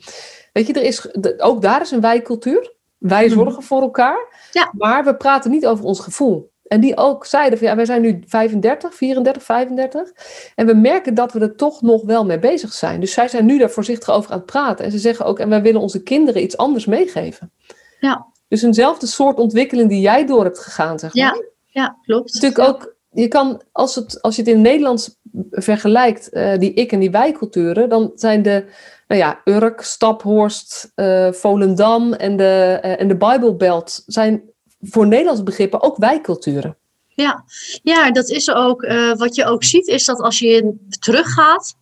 weet 0.53 0.67
je, 0.67 0.73
er 0.73 0.83
is, 0.83 1.07
ook 1.37 1.61
daar 1.61 1.81
is 1.81 1.91
een 1.91 2.01
wijkcultuur. 2.01 2.75
Wij 2.97 3.25
mhm. 3.25 3.33
zorgen 3.33 3.63
voor 3.63 3.81
elkaar. 3.81 4.49
Ja. 4.51 4.71
Maar 4.77 5.03
we 5.03 5.15
praten 5.15 5.51
niet 5.51 5.67
over 5.67 5.85
ons 5.85 5.99
gevoel. 5.99 6.51
En 6.67 6.79
die 6.81 6.97
ook 6.97 7.25
zeiden 7.25 7.59
van 7.59 7.67
ja, 7.67 7.75
wij 7.75 7.85
zijn 7.85 8.01
nu 8.01 8.23
35, 8.27 8.93
34, 8.95 9.43
35. 9.43 10.11
En 10.55 10.65
we 10.65 10.73
merken 10.73 11.13
dat 11.13 11.33
we 11.33 11.39
er 11.39 11.55
toch 11.55 11.81
nog 11.81 12.03
wel 12.03 12.25
mee 12.25 12.39
bezig 12.39 12.73
zijn. 12.73 12.99
Dus 12.99 13.11
zij 13.13 13.27
zijn 13.27 13.45
nu 13.45 13.57
daar 13.57 13.69
voorzichtig 13.69 14.09
over 14.09 14.31
aan 14.31 14.37
het 14.37 14.45
praten. 14.45 14.85
En 14.85 14.91
ze 14.91 14.97
zeggen 14.97 15.25
ook, 15.25 15.39
en 15.39 15.49
wij 15.49 15.61
willen 15.61 15.81
onze 15.81 16.03
kinderen 16.03 16.43
iets 16.43 16.57
anders 16.57 16.85
meegeven. 16.85 17.51
Ja. 17.99 18.25
Dus 18.47 18.61
eenzelfde 18.61 19.07
soort 19.07 19.37
ontwikkeling 19.37 19.89
die 19.89 20.01
jij 20.01 20.25
door 20.25 20.43
hebt 20.43 20.59
gegaan, 20.59 20.99
zeg 20.99 21.13
maar. 21.13 21.23
Ja 21.23 21.55
ja 21.77 21.97
klopt. 22.01 22.33
Natuurlijk 22.33 22.69
ook, 22.69 22.95
je 23.11 23.27
kan, 23.27 23.61
als, 23.71 23.95
het, 23.95 24.21
als 24.21 24.35
je 24.35 24.41
het 24.41 24.49
in 24.49 24.57
het 24.57 24.63
Nederlands 24.63 25.17
vergelijkt, 25.51 26.29
uh, 26.31 26.57
die 26.57 26.73
ik- 26.73 26.91
en 26.91 26.99
die 26.99 27.11
wij-culturen, 27.11 27.89
dan 27.89 28.11
zijn 28.15 28.41
de, 28.41 28.65
nou 29.07 29.21
ja, 29.21 29.41
Urk, 29.45 29.81
Staphorst, 29.81 30.91
uh, 30.95 31.31
Volendam 31.31 32.13
en 32.13 32.37
de, 32.37 32.79
uh, 32.83 33.01
en 33.01 33.07
de 33.07 33.17
Bijbelbelt 33.17 34.03
zijn 34.05 34.41
voor 34.81 35.07
Nederlandse 35.07 35.43
begrippen 35.43 35.81
ook 35.81 35.97
wij-culturen. 35.97 36.77
Ja. 37.07 37.43
ja, 37.83 38.11
dat 38.11 38.29
is 38.29 38.51
ook, 38.51 38.87
wat 39.17 39.35
je 39.35 39.45
ook 39.45 39.63
ziet, 39.63 39.87
is 39.87 40.05
dat 40.05 40.21
als 40.21 40.39
je 40.39 40.75
teruggaat 40.99 41.75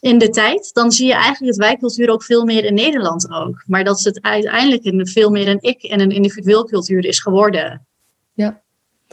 in 0.00 0.18
de 0.18 0.28
tijd, 0.28 0.70
dan 0.72 0.92
zie 0.92 1.06
je 1.06 1.12
eigenlijk 1.12 1.46
het 1.46 1.56
wijkcultuur 1.56 2.10
ook 2.10 2.24
veel 2.24 2.44
meer 2.44 2.64
in 2.64 2.74
Nederland 2.74 3.30
ook. 3.30 3.62
Maar 3.66 3.84
dat 3.84 4.00
het 4.00 4.22
uiteindelijk 4.22 4.84
een, 4.84 5.06
veel 5.06 5.30
meer 5.30 5.48
een 5.48 5.60
ik- 5.60 5.82
en 5.82 6.00
een 6.00 6.10
individueel 6.10 6.64
cultuur 6.64 7.04
is 7.04 7.20
geworden. 7.20 7.86
Ja 8.32 8.62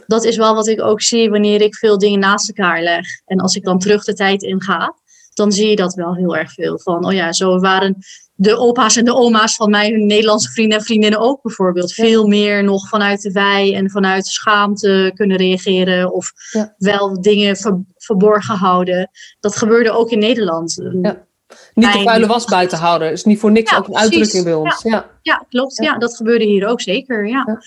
dat 0.08 0.24
is 0.24 0.36
wel 0.36 0.54
wat 0.54 0.66
ik 0.66 0.82
ook 0.82 1.02
zie 1.02 1.30
wanneer 1.30 1.60
ik 1.60 1.74
veel 1.74 1.98
dingen 1.98 2.18
naast 2.18 2.48
elkaar 2.48 2.82
leg. 2.82 3.06
En 3.26 3.40
als 3.40 3.54
ik 3.54 3.64
dan 3.64 3.78
terug 3.78 4.04
de 4.04 4.14
tijd 4.14 4.42
in 4.42 4.62
ga, 4.62 4.94
dan 5.34 5.52
zie 5.52 5.68
je 5.68 5.76
dat 5.76 5.94
wel 5.94 6.14
heel 6.14 6.36
erg 6.36 6.52
veel. 6.52 6.78
Van, 6.78 7.06
oh 7.06 7.12
ja, 7.12 7.32
zo 7.32 7.58
waren 7.58 7.96
de 8.40 8.56
opa's 8.56 8.96
en 8.96 9.04
de 9.04 9.14
oma's 9.14 9.54
van 9.54 9.70
mij, 9.70 9.90
hun 9.90 10.06
Nederlandse 10.06 10.50
vrienden 10.50 10.78
en 10.78 10.84
vriendinnen 10.84 11.20
ook 11.20 11.42
bijvoorbeeld. 11.42 11.92
Veel 11.92 12.26
meer 12.26 12.64
nog 12.64 12.88
vanuit 12.88 13.22
de 13.22 13.32
wij 13.32 13.74
en 13.74 13.90
vanuit 13.90 14.26
schaamte 14.26 15.12
kunnen 15.14 15.36
reageren. 15.36 16.12
Of 16.12 16.32
wel 16.76 17.20
dingen 17.20 17.56
verborgen 17.96 18.54
houden. 18.54 19.10
Dat 19.40 19.56
gebeurde 19.56 19.90
ook 19.90 20.10
in 20.10 20.18
Nederland. 20.18 20.82
Ja. 21.02 21.26
Niet 21.74 21.92
de 21.92 22.02
vuile 22.02 22.26
was 22.26 22.44
buiten 22.44 22.78
houden. 22.78 23.12
is 23.12 23.24
niet 23.24 23.38
voor 23.38 23.50
niks 23.50 23.76
ook 23.76 23.88
een 23.88 23.96
uitdrukking 23.96 24.44
bij 24.44 24.54
ons. 24.54 24.82
Ja, 24.82 25.10
ja. 25.22 25.44
klopt. 25.48 25.76
Ja. 25.76 25.98
dat 25.98 26.16
gebeurde 26.16 26.44
hier 26.44 26.66
ook 26.66 26.80
zeker. 26.80 27.28
Ja. 27.28 27.60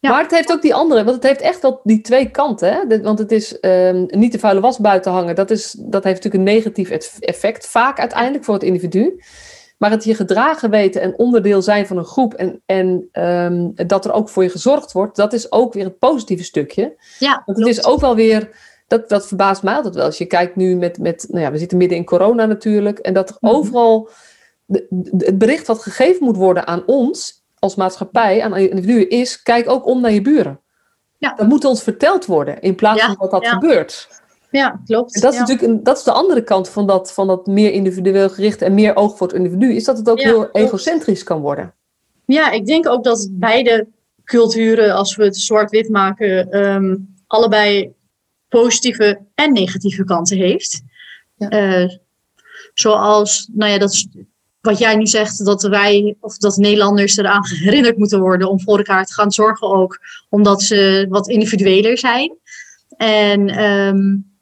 Maar 0.00 0.22
het 0.22 0.30
heeft 0.30 0.52
ook 0.52 0.62
die 0.62 0.74
andere, 0.74 1.04
want 1.04 1.16
het 1.16 1.24
heeft 1.24 1.40
echt 1.40 1.62
wel 1.62 1.80
die 1.84 2.00
twee 2.00 2.30
kanten. 2.30 2.72
Hè? 2.72 3.02
Want 3.02 3.18
het 3.18 3.32
is 3.32 3.58
um, 3.60 4.06
niet 4.08 4.32
de 4.32 4.38
vuile 4.38 4.60
was 4.60 4.78
buiten 4.78 5.12
hangen. 5.12 5.34
Dat, 5.34 5.50
is, 5.50 5.76
dat 5.78 6.04
heeft 6.04 6.24
natuurlijk 6.24 6.34
een 6.34 6.54
negatief 6.54 7.18
effect, 7.20 7.66
vaak 7.66 7.98
uiteindelijk 7.98 8.44
voor 8.44 8.54
het 8.54 8.62
individu. 8.62 9.20
Maar 9.76 9.90
het 9.90 10.04
je 10.04 10.14
gedragen 10.14 10.70
weten 10.70 11.00
en 11.00 11.18
onderdeel 11.18 11.62
zijn 11.62 11.86
van 11.86 11.96
een 11.96 12.04
groep 12.04 12.34
en, 12.34 12.62
en 12.66 13.08
um, 13.12 13.72
dat 13.86 14.04
er 14.04 14.12
ook 14.12 14.28
voor 14.28 14.42
je 14.42 14.50
gezorgd 14.50 14.92
wordt, 14.92 15.16
dat 15.16 15.32
is 15.32 15.52
ook 15.52 15.72
weer 15.72 15.84
het 15.84 15.98
positieve 15.98 16.44
stukje. 16.44 16.96
Ja, 17.18 17.42
Want 17.46 17.58
het 17.58 17.66
is 17.66 17.84
ook 17.84 18.00
wel 18.00 18.14
weer 18.14 18.50
dat, 18.86 19.08
dat 19.08 19.26
verbaast 19.26 19.62
mij 19.62 19.74
altijd 19.74 19.94
wel. 19.94 20.04
Als 20.04 20.18
je 20.18 20.26
kijkt 20.26 20.56
nu 20.56 20.76
met, 20.76 20.98
met 20.98 21.26
nou 21.28 21.44
ja, 21.44 21.50
we 21.50 21.58
zitten 21.58 21.78
midden 21.78 21.98
in 21.98 22.04
corona 22.04 22.46
natuurlijk. 22.46 22.98
En 22.98 23.14
dat 23.14 23.28
er 23.28 23.36
mhm. 23.40 23.54
overal 23.54 24.08
de, 24.64 24.86
het 25.18 25.38
bericht 25.38 25.66
wat 25.66 25.82
gegeven 25.82 26.24
moet 26.24 26.36
worden 26.36 26.66
aan 26.66 26.82
ons 26.86 27.44
als 27.58 27.74
maatschappij, 27.74 28.42
aan 28.42 28.56
individuen, 28.56 29.10
is: 29.10 29.42
kijk 29.42 29.68
ook 29.68 29.86
om 29.86 30.00
naar 30.00 30.12
je 30.12 30.22
buren. 30.22 30.60
Ja. 31.18 31.34
Dat 31.36 31.46
moet 31.46 31.64
ons 31.64 31.82
verteld 31.82 32.26
worden 32.26 32.60
in 32.60 32.74
plaats 32.74 33.04
van 33.04 33.16
dat 33.18 33.30
dat 33.30 33.48
gebeurt. 33.48 34.08
Ja, 34.56 34.80
klopt. 34.84 35.14
En 35.14 35.20
dat 35.20 35.32
is 35.32 35.38
natuurlijk 35.38 35.68
een, 35.68 35.82
dat 35.82 35.96
is 35.96 36.02
de 36.02 36.12
andere 36.12 36.42
kant 36.42 36.68
van 36.68 36.86
dat, 36.86 37.12
van 37.12 37.26
dat 37.26 37.46
meer 37.46 37.72
individueel 37.72 38.28
gericht 38.28 38.62
en 38.62 38.74
meer 38.74 38.96
oog 38.96 39.16
voor 39.16 39.26
het 39.26 39.36
individu, 39.36 39.74
is 39.74 39.84
dat 39.84 39.98
het 39.98 40.10
ook 40.10 40.20
heel 40.20 40.50
egocentrisch 40.50 41.22
kan 41.22 41.40
worden. 41.40 41.74
Ja, 42.26 42.50
ik 42.50 42.66
denk 42.66 42.88
ook 42.88 43.04
dat 43.04 43.28
beide 43.30 43.86
culturen, 44.24 44.94
als 44.94 45.16
we 45.16 45.24
het 45.24 45.36
zwart-wit 45.36 45.88
maken, 45.88 46.50
ehm, 46.50 46.96
allebei 47.26 47.92
positieve 48.48 49.20
en 49.34 49.52
negatieve 49.52 50.04
kanten 50.04 50.36
heeft. 50.36 50.82
Ja. 51.36 51.82
Uh, 51.82 51.90
zoals, 52.74 53.48
nou 53.52 53.72
ja, 53.72 53.78
dat 53.78 54.06
wat 54.60 54.78
jij 54.78 54.96
nu 54.96 55.06
zegt, 55.06 55.44
dat 55.44 55.62
wij 55.62 56.16
of 56.20 56.36
dat 56.36 56.56
Nederlanders 56.56 57.16
eraan 57.16 57.46
herinnerd 57.64 57.96
moeten 57.96 58.20
worden 58.20 58.50
om 58.50 58.60
voor 58.60 58.78
elkaar 58.78 59.04
te 59.04 59.12
gaan 59.12 59.32
zorgen 59.32 59.68
ook, 59.68 59.98
omdat 60.28 60.62
ze 60.62 61.06
wat 61.08 61.28
individueler 61.28 61.98
zijn. 61.98 62.36
En 62.96 63.64
um, 63.64 64.35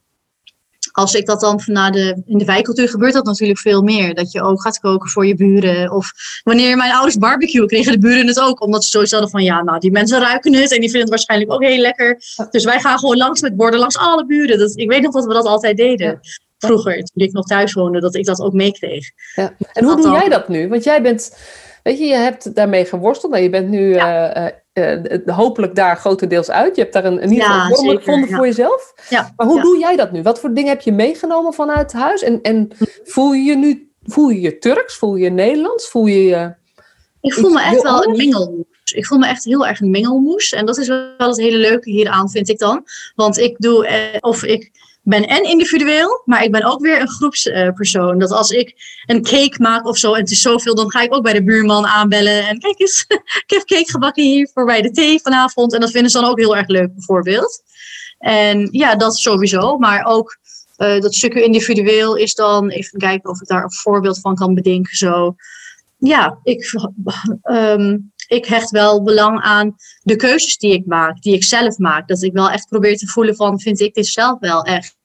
als 0.97 1.15
ik 1.15 1.27
dat 1.27 1.41
dan 1.41 1.61
naar 1.65 1.93
de, 1.93 2.23
in 2.27 2.39
de 2.39 2.45
wijkcultuur 2.45 2.89
gebeurt 2.89 3.13
dat 3.13 3.25
natuurlijk 3.25 3.59
veel 3.59 3.83
meer. 3.83 4.15
Dat 4.15 4.33
je 4.33 4.43
ook 4.43 4.63
gaat 4.63 4.79
koken 4.79 5.11
voor 5.11 5.27
je 5.27 5.35
buren. 5.35 5.93
Of 5.93 6.13
wanneer 6.43 6.77
mijn 6.77 6.93
ouders 6.93 7.19
barbecue 7.19 7.67
kregen 7.67 7.93
de 7.93 7.99
buren 7.99 8.27
het 8.27 8.41
ook. 8.41 8.63
Omdat 8.63 8.85
ze 8.85 8.91
sowieso 8.91 9.17
hadden 9.17 9.33
van 9.33 9.45
ja, 9.45 9.63
nou 9.63 9.79
die 9.79 9.91
mensen 9.91 10.21
ruiken 10.21 10.55
het. 10.55 10.73
En 10.73 10.81
die 10.81 10.91
vinden 10.91 11.01
het 11.01 11.09
waarschijnlijk 11.09 11.53
ook 11.53 11.65
heel 11.65 11.81
lekker. 11.81 12.21
Dus 12.51 12.65
wij 12.65 12.81
gaan 12.81 12.99
gewoon 12.99 13.17
langs 13.17 13.41
met 13.41 13.57
borden 13.57 13.81
langs 13.81 13.99
alle 13.99 14.27
buren. 14.27 14.59
Dat, 14.59 14.79
ik 14.79 14.91
weet 14.91 15.03
nog 15.03 15.13
dat 15.13 15.25
we 15.25 15.33
dat 15.33 15.47
altijd 15.47 15.77
deden. 15.77 16.21
vroeger, 16.59 16.95
toen 16.95 17.27
ik 17.27 17.33
nog 17.33 17.47
thuis 17.47 17.73
woonde, 17.73 18.01
dat 18.01 18.15
ik 18.15 18.25
dat 18.25 18.41
ook 18.41 18.53
meekreeg. 18.53 19.11
Ja. 19.35 19.55
En 19.73 19.85
hoe 19.85 19.97
doe 19.97 20.13
jij 20.13 20.29
dat 20.29 20.49
nu? 20.49 20.69
Want 20.69 20.85
jij 20.85 21.03
bent, 21.03 21.37
weet 21.85 21.99
je, 21.99 22.05
je 22.05 22.15
hebt 22.15 22.55
daarmee 22.55 22.85
geworsteld. 22.85 23.33
Nou, 23.33 23.45
je 23.45 23.51
bent 23.51 23.69
nu 23.69 23.95
ja. 23.95 24.53
uh, 24.75 24.99
uh, 24.99 25.37
hopelijk 25.37 25.75
daar 25.75 25.97
grotendeels 25.97 26.51
uit. 26.51 26.77
Je 26.77 26.83
hebt 26.83 26.95
daar 26.95 27.05
een, 27.05 27.23
een 27.23 27.29
nieuwe 27.29 27.45
ja, 27.45 27.69
vorm 27.69 27.97
gevonden 27.97 28.29
voor 28.29 28.47
jezelf. 28.47 28.95
Maar 29.37 29.47
hoe 29.47 29.61
doe 29.61 29.79
jij 29.79 29.97
dat 29.97 30.13
nu? 30.13 30.23
Wat 30.23 30.41
voor 30.41 30.55
dingen 30.55 30.71
heb 30.71 30.81
je 30.81 30.93
meegenomen 30.93 31.53
vanuit 31.53 31.93
huis? 31.93 32.23
En, 32.23 32.41
en 32.43 32.69
voel 33.05 33.33
je 33.33 33.43
je 33.43 33.57
nu, 33.57 33.93
voel 34.03 34.29
je 34.29 34.41
je 34.41 34.59
Turks? 34.59 34.97
Voel 34.97 35.17
je 35.17 35.25
je 35.25 35.31
Nederlands? 35.31 35.89
Voel 35.89 36.07
je 36.07 36.25
je... 36.25 36.55
Ik 37.21 37.33
voel 37.33 37.51
me 37.51 37.63
echt 37.63 37.83
wel 37.83 38.05
een 38.05 38.17
mengelmoes. 38.17 38.93
Ik 38.95 39.07
voel 39.07 39.19
me 39.19 39.27
echt 39.27 39.45
heel 39.45 39.67
erg 39.67 39.81
een 39.81 39.91
mengelmoes. 39.91 40.53
En 40.53 40.67
dat 40.67 40.79
is 40.79 40.89
wel 40.89 41.15
het 41.19 41.37
hele 41.37 41.57
leuke 41.57 41.91
hieraan, 41.91 42.31
vind 42.31 42.49
ik 42.49 42.59
dan. 42.59 42.85
Want 43.15 43.39
ik 43.39 43.59
doe, 43.59 43.89
of 44.21 44.45
ik 44.45 44.71
ben 45.05 45.27
en 45.27 45.43
individueel, 45.43 46.23
maar 46.25 46.45
ik 46.45 46.53
ben 46.53 46.65
ook 46.65 46.81
weer 46.81 47.01
een 47.01 47.09
groepspersoon. 47.09 48.19
dat 48.19 48.31
als 48.31 48.51
ik 48.51 48.75
een 49.07 49.23
cake 49.23 49.55
maak 49.59 49.87
of 49.87 49.97
zo 49.99 50.13
en 50.13 50.21
het 50.21 50.31
is 50.31 50.41
zoveel, 50.41 50.75
dan 50.75 50.91
ga 50.91 51.03
ik 51.03 51.15
ook 51.15 51.23
bij 51.23 51.33
de 51.33 51.45
buurman 51.45 51.87
aanbellen. 51.87 52.47
En 52.47 52.59
kijk 52.59 52.81
eens, 52.81 53.05
ik 53.45 53.45
heb 53.47 53.65
cake 53.65 53.91
gebakken 53.91 54.25
hier 54.25 54.51
voor 54.53 54.65
bij 54.65 54.83
de 54.83 54.91
thee 54.91 55.21
vanavond. 55.21 55.75
En 55.75 55.81
dat 55.81 55.91
vinden 55.91 56.11
ze 56.11 56.21
dan 56.21 56.31
ook 56.31 56.39
heel 56.39 56.57
erg 56.57 56.69
leuk, 56.69 56.95
bijvoorbeeld. 56.95 57.63
En 58.19 58.69
ja, 58.71 58.97
dat 58.97 59.17
sowieso. 59.17 59.79
Maar 59.79 60.05
ook 60.05 60.39
uh, 60.79 61.01
dat 61.01 61.15
stukje 61.15 61.45
individueel 61.45 62.17
is 62.17 62.35
dan, 62.35 62.69
even 62.69 62.99
kijken 62.99 63.31
of 63.31 63.41
ik 63.41 63.49
daar 63.49 63.63
een 63.63 63.73
voorbeeld 63.73 64.21
van 64.21 64.35
kan 64.35 64.55
bedenken. 64.55 64.97
Zo. 64.97 65.35
Ja, 65.99 66.39
ik, 66.43 66.73
um, 67.43 68.13
ik 68.27 68.47
hecht 68.47 68.71
wel 68.71 69.03
belang 69.03 69.41
aan 69.41 69.77
de 70.03 70.17
keuzes 70.17 70.57
die 70.57 70.73
ik 70.73 70.87
maak, 70.87 71.23
die 71.23 71.35
ik 71.35 71.45
zelf 71.45 71.79
maak. 71.79 72.09
Dat 72.09 72.23
ik 72.23 72.33
wel 72.33 72.51
echt 72.51 72.69
probeer 72.69 72.97
te 72.97 73.07
voelen 73.07 73.37
van, 73.37 73.61
vind 73.61 73.81
ik 73.81 73.95
dit 73.95 74.07
zelf 74.07 74.39
wel 74.41 74.63
echt 74.63 74.97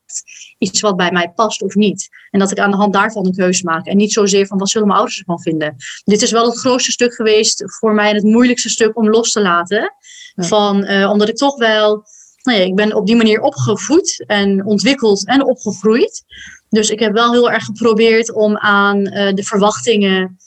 iets 0.57 0.81
wat 0.81 0.95
bij 0.95 1.11
mij 1.11 1.31
past 1.35 1.61
of 1.61 1.75
niet. 1.75 2.09
En 2.31 2.39
dat 2.39 2.51
ik 2.51 2.59
aan 2.59 2.71
de 2.71 2.77
hand 2.77 2.93
daarvan 2.93 3.25
een 3.25 3.35
keuze 3.35 3.63
maak. 3.63 3.85
En 3.85 3.97
niet 3.97 4.13
zozeer 4.13 4.47
van, 4.47 4.57
wat 4.57 4.69
zullen 4.69 4.87
mijn 4.87 4.99
ouders 4.99 5.19
ervan 5.19 5.41
vinden. 5.41 5.75
Dit 6.03 6.21
is 6.21 6.31
wel 6.31 6.45
het 6.45 6.59
grootste 6.59 6.91
stuk 6.91 7.13
geweest 7.13 7.63
voor 7.65 7.93
mij 7.93 8.09
en 8.09 8.15
het 8.15 8.23
moeilijkste 8.23 8.69
stuk 8.69 8.97
om 8.97 9.09
los 9.09 9.31
te 9.31 9.41
laten. 9.41 9.93
Van, 10.35 10.85
uh, 10.85 11.09
omdat 11.09 11.29
ik 11.29 11.35
toch 11.35 11.57
wel, 11.57 12.03
nou 12.43 12.59
ja, 12.59 12.63
ik 12.63 12.75
ben 12.75 12.95
op 12.95 13.05
die 13.05 13.15
manier 13.15 13.41
opgevoed 13.41 14.23
en 14.27 14.65
ontwikkeld 14.65 15.27
en 15.27 15.45
opgegroeid. 15.45 16.23
Dus 16.69 16.89
ik 16.89 16.99
heb 16.99 17.13
wel 17.13 17.31
heel 17.31 17.51
erg 17.51 17.65
geprobeerd 17.65 18.33
om 18.33 18.57
aan 18.57 18.97
uh, 18.97 19.33
de 19.33 19.43
verwachtingen 19.43 20.37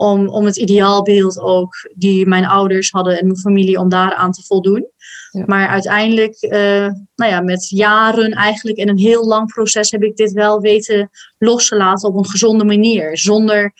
om, 0.00 0.28
om 0.28 0.44
het 0.44 0.56
ideaalbeeld 0.56 1.40
ook 1.40 1.90
die 1.94 2.26
mijn 2.26 2.46
ouders 2.46 2.90
hadden 2.90 3.18
en 3.18 3.26
mijn 3.26 3.38
familie, 3.38 3.78
om 3.78 3.88
daaraan 3.88 4.32
te 4.32 4.42
voldoen. 4.42 4.86
Ja. 5.30 5.44
Maar 5.46 5.68
uiteindelijk, 5.68 6.42
uh, 6.42 6.88
nou 7.14 7.30
ja, 7.30 7.40
met 7.40 7.68
jaren 7.68 8.30
eigenlijk 8.30 8.78
in 8.78 8.88
een 8.88 8.98
heel 8.98 9.26
lang 9.26 9.52
proces 9.52 9.90
heb 9.90 10.02
ik 10.02 10.16
dit 10.16 10.32
wel 10.32 10.60
weten 10.60 11.10
los 11.38 11.68
te 11.68 11.76
laten 11.76 12.08
op 12.08 12.16
een 12.16 12.26
gezonde 12.26 12.64
manier. 12.64 13.18
Zonder 13.18 13.72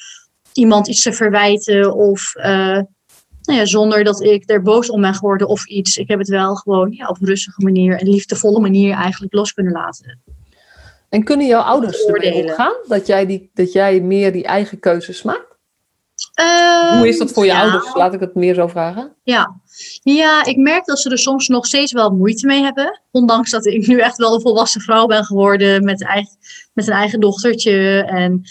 iemand 0.52 0.88
iets 0.88 1.02
te 1.02 1.12
verwijten 1.12 1.94
of 1.94 2.32
uh, 2.36 2.80
nou 3.42 3.58
ja, 3.58 3.64
zonder 3.64 4.04
dat 4.04 4.22
ik 4.22 4.50
er 4.50 4.62
boos 4.62 4.90
om 4.90 5.00
ben 5.00 5.14
geworden 5.14 5.48
of 5.48 5.66
iets. 5.66 5.96
Ik 5.96 6.08
heb 6.08 6.18
het 6.18 6.28
wel 6.28 6.54
gewoon 6.54 6.92
ja, 6.92 7.08
op 7.08 7.16
een 7.20 7.26
rustige 7.26 7.62
manier 7.62 7.98
en 8.00 8.08
liefdevolle 8.08 8.60
manier 8.60 8.94
eigenlijk 8.94 9.32
los 9.34 9.52
kunnen 9.52 9.72
laten. 9.72 10.20
En 11.08 11.24
kunnen 11.24 11.46
jouw 11.46 11.62
ouders 11.62 12.04
ermee 12.04 12.34
omgaan? 12.34 12.74
Dat 12.88 13.06
jij, 13.06 13.26
die, 13.26 13.50
dat 13.54 13.72
jij 13.72 14.00
meer 14.00 14.32
die 14.32 14.44
eigen 14.44 14.78
keuzes 14.78 15.22
maakt? 15.22 15.49
Hoe 16.98 17.08
is 17.08 17.18
dat 17.18 17.32
voor 17.32 17.44
je 17.44 17.50
ja. 17.50 17.60
ouders? 17.60 17.94
Laat 17.94 18.14
ik 18.14 18.20
het 18.20 18.34
meer 18.34 18.54
zo 18.54 18.66
vragen. 18.66 19.16
Ja. 19.22 19.60
ja, 20.02 20.44
ik 20.44 20.56
merk 20.56 20.84
dat 20.84 20.98
ze 20.98 21.10
er 21.10 21.18
soms 21.18 21.48
nog 21.48 21.66
steeds 21.66 21.92
wel 21.92 22.10
moeite 22.10 22.46
mee 22.46 22.62
hebben. 22.62 23.00
Ondanks 23.10 23.50
dat 23.50 23.66
ik 23.66 23.86
nu 23.86 23.98
echt 23.98 24.16
wel 24.16 24.34
een 24.34 24.40
volwassen 24.40 24.80
vrouw 24.80 25.06
ben 25.06 25.24
geworden 25.24 25.84
met, 25.84 26.04
eigen, 26.04 26.36
met 26.72 26.86
een 26.86 26.94
eigen 26.94 27.20
dochtertje. 27.20 28.04
En 28.04 28.42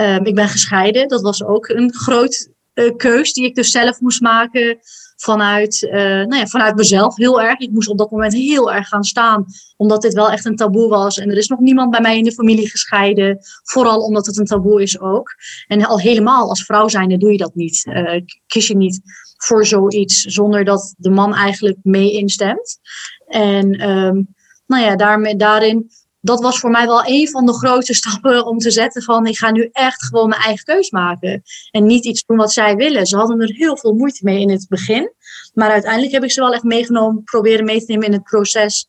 um, 0.00 0.24
ik 0.24 0.34
ben 0.34 0.48
gescheiden. 0.48 1.08
Dat 1.08 1.22
was 1.22 1.44
ook 1.44 1.68
een 1.68 1.94
groot 1.94 2.48
uh, 2.74 2.96
keus 2.96 3.32
die 3.32 3.44
ik 3.44 3.54
dus 3.54 3.70
zelf 3.70 4.00
moest 4.00 4.20
maken 4.20 4.78
vanuit, 5.16 5.82
uh, 5.82 5.92
nou 6.00 6.36
ja, 6.36 6.46
vanuit 6.46 6.76
mezelf 6.76 7.16
heel 7.16 7.40
erg. 7.40 7.58
Ik 7.58 7.70
moest 7.70 7.88
op 7.88 7.98
dat 7.98 8.10
moment 8.10 8.32
heel 8.32 8.72
erg 8.72 8.88
gaan 8.88 9.04
staan, 9.04 9.44
omdat 9.76 10.02
dit 10.02 10.14
wel 10.14 10.30
echt 10.30 10.44
een 10.44 10.56
taboe 10.56 10.88
was. 10.88 11.18
En 11.18 11.30
er 11.30 11.36
is 11.36 11.48
nog 11.48 11.60
niemand 11.60 11.90
bij 11.90 12.00
mij 12.00 12.16
in 12.16 12.24
de 12.24 12.32
familie 12.32 12.70
gescheiden, 12.70 13.38
vooral 13.62 14.00
omdat 14.00 14.26
het 14.26 14.38
een 14.38 14.44
taboe 14.44 14.82
is 14.82 15.00
ook. 15.00 15.34
En 15.66 15.84
al 15.84 16.00
helemaal 16.00 16.48
als 16.48 16.64
vrouw 16.64 16.88
zijnde 16.88 17.18
doe 17.18 17.32
je 17.32 17.38
dat 17.38 17.54
niet. 17.54 17.86
Uh, 17.86 18.20
kies 18.46 18.66
je 18.66 18.76
niet 18.76 19.00
voor 19.36 19.66
zoiets 19.66 20.20
zonder 20.22 20.64
dat 20.64 20.94
de 20.96 21.10
man 21.10 21.34
eigenlijk 21.34 21.78
mee 21.82 22.12
instemt. 22.12 22.78
En 23.26 23.90
um, 23.90 24.34
nou 24.66 24.84
ja, 24.84 24.96
daarmee, 24.96 25.36
daarin 25.36 25.90
dat 26.26 26.40
was 26.40 26.58
voor 26.58 26.70
mij 26.70 26.86
wel 26.86 27.06
een 27.06 27.28
van 27.28 27.46
de 27.46 27.54
grote 27.54 27.94
stappen 28.00 28.46
om 28.46 28.58
te 28.58 28.70
zetten 28.70 29.02
van 29.02 29.26
ik 29.26 29.38
ga 29.38 29.50
nu 29.50 29.68
echt 29.72 30.04
gewoon 30.04 30.28
mijn 30.28 30.40
eigen 30.40 30.64
keus 30.64 30.90
maken. 30.90 31.42
En 31.70 31.86
niet 31.86 32.04
iets 32.04 32.24
doen 32.26 32.36
wat 32.36 32.52
zij 32.52 32.76
willen. 32.76 33.06
Ze 33.06 33.16
hadden 33.16 33.40
er 33.40 33.54
heel 33.54 33.76
veel 33.76 33.92
moeite 33.94 34.20
mee 34.22 34.40
in 34.40 34.50
het 34.50 34.66
begin. 34.68 35.12
Maar 35.54 35.70
uiteindelijk 35.70 36.12
heb 36.12 36.24
ik 36.24 36.32
ze 36.32 36.40
wel 36.40 36.52
echt 36.52 36.62
meegenomen, 36.62 37.24
proberen 37.24 37.64
mee 37.64 37.78
te 37.78 37.84
nemen 37.88 38.06
in 38.06 38.12
het 38.12 38.22
proces. 38.22 38.88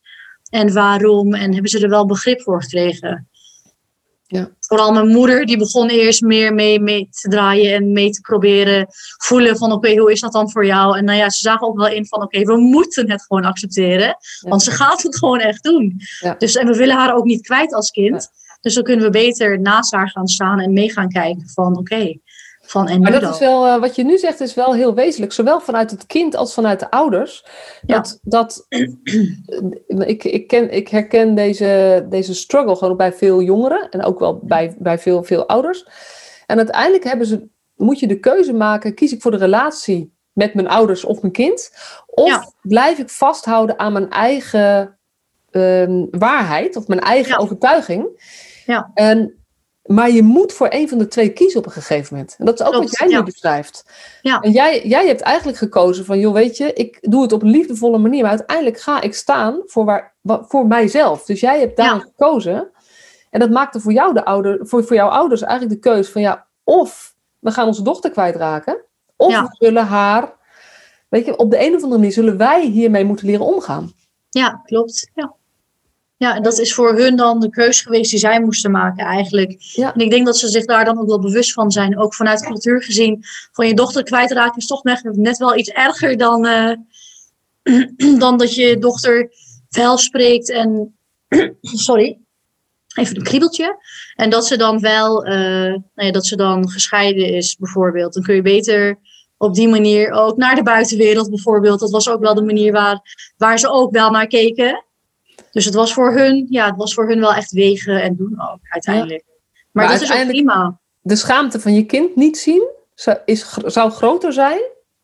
En 0.50 0.74
waarom. 0.74 1.34
En 1.34 1.54
hebben 1.54 1.72
ze 1.72 1.80
er 1.80 1.90
wel 1.90 2.06
begrip 2.06 2.42
voor 2.42 2.62
gekregen. 2.62 3.30
Ja. 4.28 4.50
Vooral 4.60 4.92
mijn 4.92 5.08
moeder, 5.08 5.46
die 5.46 5.58
begon 5.58 5.90
eerst 5.90 6.22
meer 6.22 6.54
mee, 6.54 6.80
mee 6.80 7.10
te 7.12 7.30
draaien 7.30 7.74
en 7.74 7.92
mee 7.92 8.10
te 8.10 8.22
proberen 8.22 8.88
voelen 9.18 9.58
van 9.58 9.72
oké, 9.72 9.88
okay, 9.88 9.98
hoe 9.98 10.12
is 10.12 10.20
dat 10.20 10.32
dan 10.32 10.52
voor 10.52 10.66
jou? 10.66 10.98
En 10.98 11.06
nou 11.06 11.18
ja, 11.18 11.30
ze 11.30 11.40
zagen 11.40 11.68
ook 11.68 11.78
wel 11.78 11.88
in 11.88 12.08
van 12.08 12.22
oké, 12.22 12.38
okay, 12.40 12.56
we 12.56 12.62
moeten 12.62 13.12
het 13.12 13.26
gewoon 13.26 13.44
accepteren. 13.44 14.08
Ja. 14.08 14.50
Want 14.50 14.64
ze 14.64 14.72
gaat 14.72 15.04
het 15.04 15.18
gewoon 15.18 15.40
echt 15.40 15.64
doen. 15.64 16.02
Ja. 16.20 16.36
Dus 16.38 16.56
en 16.56 16.68
we 16.68 16.76
willen 16.76 16.96
haar 16.96 17.16
ook 17.16 17.26
niet 17.26 17.42
kwijt 17.42 17.74
als 17.74 17.92
kind. 17.92 18.30
Dus 18.62 18.74
dan 18.74 18.84
kunnen 18.84 19.06
we 19.06 19.12
beter 19.12 19.60
naast 19.60 19.92
haar 19.92 20.10
gaan 20.10 20.28
staan 20.28 20.60
en 20.60 20.74
mee 20.74 20.92
gaan 20.92 21.10
kijken 21.10 21.50
van 21.50 21.78
oké, 21.78 21.80
okay, 21.80 22.22
van 22.68 22.88
en 22.88 23.02
maar 23.02 23.20
dat 23.20 23.34
is 23.34 23.40
wel, 23.40 23.66
uh, 23.66 23.80
wat 23.80 23.96
je 23.96 24.04
nu 24.04 24.18
zegt, 24.18 24.40
is 24.40 24.54
wel 24.54 24.74
heel 24.74 24.94
wezenlijk. 24.94 25.32
Zowel 25.34 25.60
vanuit 25.62 25.92
het 25.92 26.06
kind 26.06 26.36
als 26.36 26.54
vanuit 26.54 26.80
de 26.80 26.92
ouders. 26.92 27.46
Dat, 27.82 28.20
ja. 28.22 28.30
dat, 28.30 28.66
ik, 30.14 30.24
ik, 30.24 30.48
ken, 30.48 30.72
ik 30.72 30.88
herken 30.88 31.36
deze, 31.36 32.06
deze 32.10 32.34
struggle 32.34 32.76
gewoon 32.76 32.98
bij 32.98 33.14
veel 33.14 33.42
jongeren. 33.42 33.90
En 33.90 34.04
ook 34.04 34.20
wel 34.20 34.40
bij, 34.44 34.76
bij 34.80 35.00
veel, 35.00 35.24
veel 35.24 35.48
ouders. 35.48 35.86
En 36.46 36.58
uiteindelijk 36.58 37.04
hebben 37.04 37.28
ze, 37.28 37.48
moet 37.76 38.00
je 38.00 38.08
de 38.08 38.20
keuze 38.20 38.54
maken. 38.54 38.94
Kies 38.94 39.14
ik 39.14 39.22
voor 39.22 39.32
de 39.32 39.38
relatie 39.38 40.14
met 40.34 40.54
mijn 40.54 40.68
ouders 40.68 41.06
of 41.06 41.22
mijn 41.22 41.34
kind? 41.34 41.72
Of 42.06 42.28
ja. 42.28 42.52
blijf 42.62 42.98
ik 42.98 43.10
vasthouden 43.10 43.80
aan 43.80 43.94
mijn 43.94 44.10
eigen 44.10 44.98
uh, 45.52 46.04
waarheid. 46.12 46.76
Of 46.76 46.88
mijn 46.88 47.00
eigen 47.00 47.32
Ja. 47.32 47.38
overtuiging. 47.38 48.08
Ja. 48.66 48.92
En 48.94 49.38
maar 49.88 50.10
je 50.12 50.24
moet 50.24 50.54
voor 50.54 50.68
een 50.70 50.90
van 50.90 50.98
de 50.98 51.08
twee 51.08 51.30
kiezen 51.30 51.60
op 51.60 51.66
een 51.66 51.72
gegeven 51.72 52.08
moment. 52.16 52.36
En 52.38 52.46
dat 52.46 52.60
is 52.60 52.66
ook 52.66 52.72
Klopt, 52.72 52.90
wat 52.90 53.00
jij 53.00 53.10
ja. 53.10 53.18
nu 53.18 53.24
beschrijft. 53.24 53.86
Ja. 54.22 54.40
En 54.40 54.52
jij, 54.52 54.88
jij 54.88 55.08
hebt 55.08 55.22
eigenlijk 55.22 55.58
gekozen 55.58 56.06
van, 56.06 56.20
joh, 56.20 56.34
weet 56.34 56.58
je, 56.58 56.74
ik 56.74 56.98
doe 57.02 57.22
het 57.22 57.32
op 57.32 57.42
een 57.42 57.50
liefdevolle 57.50 57.98
manier, 57.98 58.22
maar 58.22 58.30
uiteindelijk 58.32 58.80
ga 58.80 59.02
ik 59.02 59.14
staan 59.14 59.62
voor, 59.66 59.86
waar, 59.86 60.14
wa- 60.22 60.44
voor 60.48 60.68
mijzelf. 60.68 61.26
Dus 61.26 61.40
jij 61.40 61.60
hebt 61.60 61.78
daar 61.78 61.94
Ja. 61.96 62.00
gekozen. 62.00 62.70
En 63.30 63.40
dat 63.40 63.50
maakte 63.50 63.80
voor 63.80 63.92
jou 63.94 64.14
de 64.14 64.26
ouder, 64.26 64.60
voor, 64.68 64.84
voor 64.84 64.96
jouw 64.96 65.10
ouders 65.10 65.42
eigenlijk 65.42 65.82
de 65.84 65.90
keuze 65.90 66.12
van, 66.12 66.22
ja, 66.22 66.46
of 66.64 67.16
we 67.40 67.52
gaan 67.52 67.68
onze 67.68 67.84
dochter 67.84 68.12
kwijtraken, 68.12 68.78
of 69.16 69.40
we 69.42 69.48
zullen 69.66 69.86
haar, 69.86 70.34
weet 71.10 71.26
je, 71.26 71.38
op 71.38 71.52
de 71.52 71.60
een 71.60 71.76
of 71.76 71.82
andere 71.84 71.98
manier 72.00 72.12
zullen 72.12 72.38
wij 72.38 72.66
hiermee 72.66 73.06
moeten 73.06 73.26
leren 73.28 73.46
omgaan. 73.46 73.92
Ja, 74.30 74.62
klopt. 74.66 75.10
Ja. 75.16 75.34
Ja, 76.18 76.36
en 76.36 76.44
dat 76.44 76.60
is 76.60 76.74
voor 76.74 76.98
hun 76.98 77.16
dan 77.16 77.40
de 77.40 77.50
keus 77.50 77.82
geweest 77.82 78.12
die 78.12 78.20
zij 78.20 78.42
moesten 78.42 78.72
maken 78.72 79.06
eigenlijk. 79.06 79.56
Ja. 79.58 79.94
En 79.94 80.00
ik 80.00 80.10
denk 80.10 80.26
dat 80.26 80.38
ze 80.38 80.48
zich 80.48 80.66
daar 80.66 80.86
dan 80.86 81.00
ook 81.00 81.08
wel 81.08 81.20
bewust 81.20 81.54
van 81.54 81.72
zijn. 81.72 82.00
Ook 82.00 82.14
vanuit 82.14 82.46
cultuur 82.46 82.84
gezien. 82.84 83.24
Van 83.52 83.68
je 83.68 83.74
dochter 83.74 84.04
kwijtraken 84.04 84.58
is 84.58 84.68
toch 84.68 84.84
net, 84.84 85.38
wel 85.38 85.58
iets 85.58 85.70
erger 85.70 86.18
dan, 86.18 86.46
eh, 86.46 86.74
dan 88.20 88.38
dat 88.38 88.56
je 88.56 88.78
dochter 88.78 89.32
wel 89.70 89.98
spreekt 89.98 90.50
en... 90.50 90.98
sorry. 91.62 92.20
Even 92.96 93.16
een 93.16 93.24
kriebeltje. 93.24 93.78
En 94.16 94.30
dat 94.30 94.48
ze 94.48 94.58
dan 94.58 94.80
wel, 94.80 95.26
eh, 95.26 95.34
nou 95.34 95.84
ja, 95.94 96.12
dat 96.12 96.26
ze 96.26 96.36
dan 96.36 96.70
gescheiden 96.70 97.34
is 97.34 97.56
bijvoorbeeld. 97.56 98.14
Dan 98.14 98.24
kun 98.24 98.36
je 98.36 98.42
beter 98.42 99.00
op 99.38 99.56
die 99.56 99.68
manier 99.68 100.12
ook 100.12 100.38
naar 100.38 100.56
de 100.56 100.64
buitenwereld 100.64 101.30
bijvoorbeeld. 101.30 101.80
Dat 101.80 101.92
was 101.92 102.10
ook 102.10 102.22
wel 102.22 102.34
de 102.34 102.42
manier 102.42 102.72
waar, 102.72 103.02
waar 103.38 103.60
ze 103.60 103.70
ook 103.70 103.92
wel 103.92 104.10
naar 104.10 104.28
keken. 104.28 104.86
Dus 105.58 105.66
het 105.66 105.76
was 105.76 105.94
voor 105.94 106.14
hun, 106.14 106.46
ja, 106.50 106.66
het 106.66 106.76
was 106.76 106.94
voor 106.94 107.08
hun 107.08 107.20
wel 107.20 107.34
echt 107.34 107.52
wegen 107.52 108.02
en 108.02 108.16
doen 108.16 108.42
ook 108.52 108.60
uiteindelijk. 108.62 109.24
Maar, 109.72 109.86
Maar 109.86 109.94
dat 109.94 110.02
is 110.02 110.12
ook 110.12 110.28
prima. 110.28 110.80
De 111.02 111.16
schaamte 111.16 111.60
van 111.60 111.74
je 111.74 111.86
kind 111.86 112.16
niet 112.16 112.38
zien 112.38 112.70
zou, 112.94 113.18
is, 113.26 113.58
zou 113.66 113.92
groter 113.92 114.34
zijn 114.34 114.60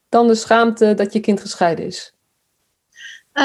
dan 0.09 0.27
de 0.27 0.35
schaamte 0.35 0.93
dat 0.93 1.13
je 1.13 1.19
kind 1.19 1.39
gescheiden 1.39 1.85
is. 1.85 2.13
Eh, 3.31 3.43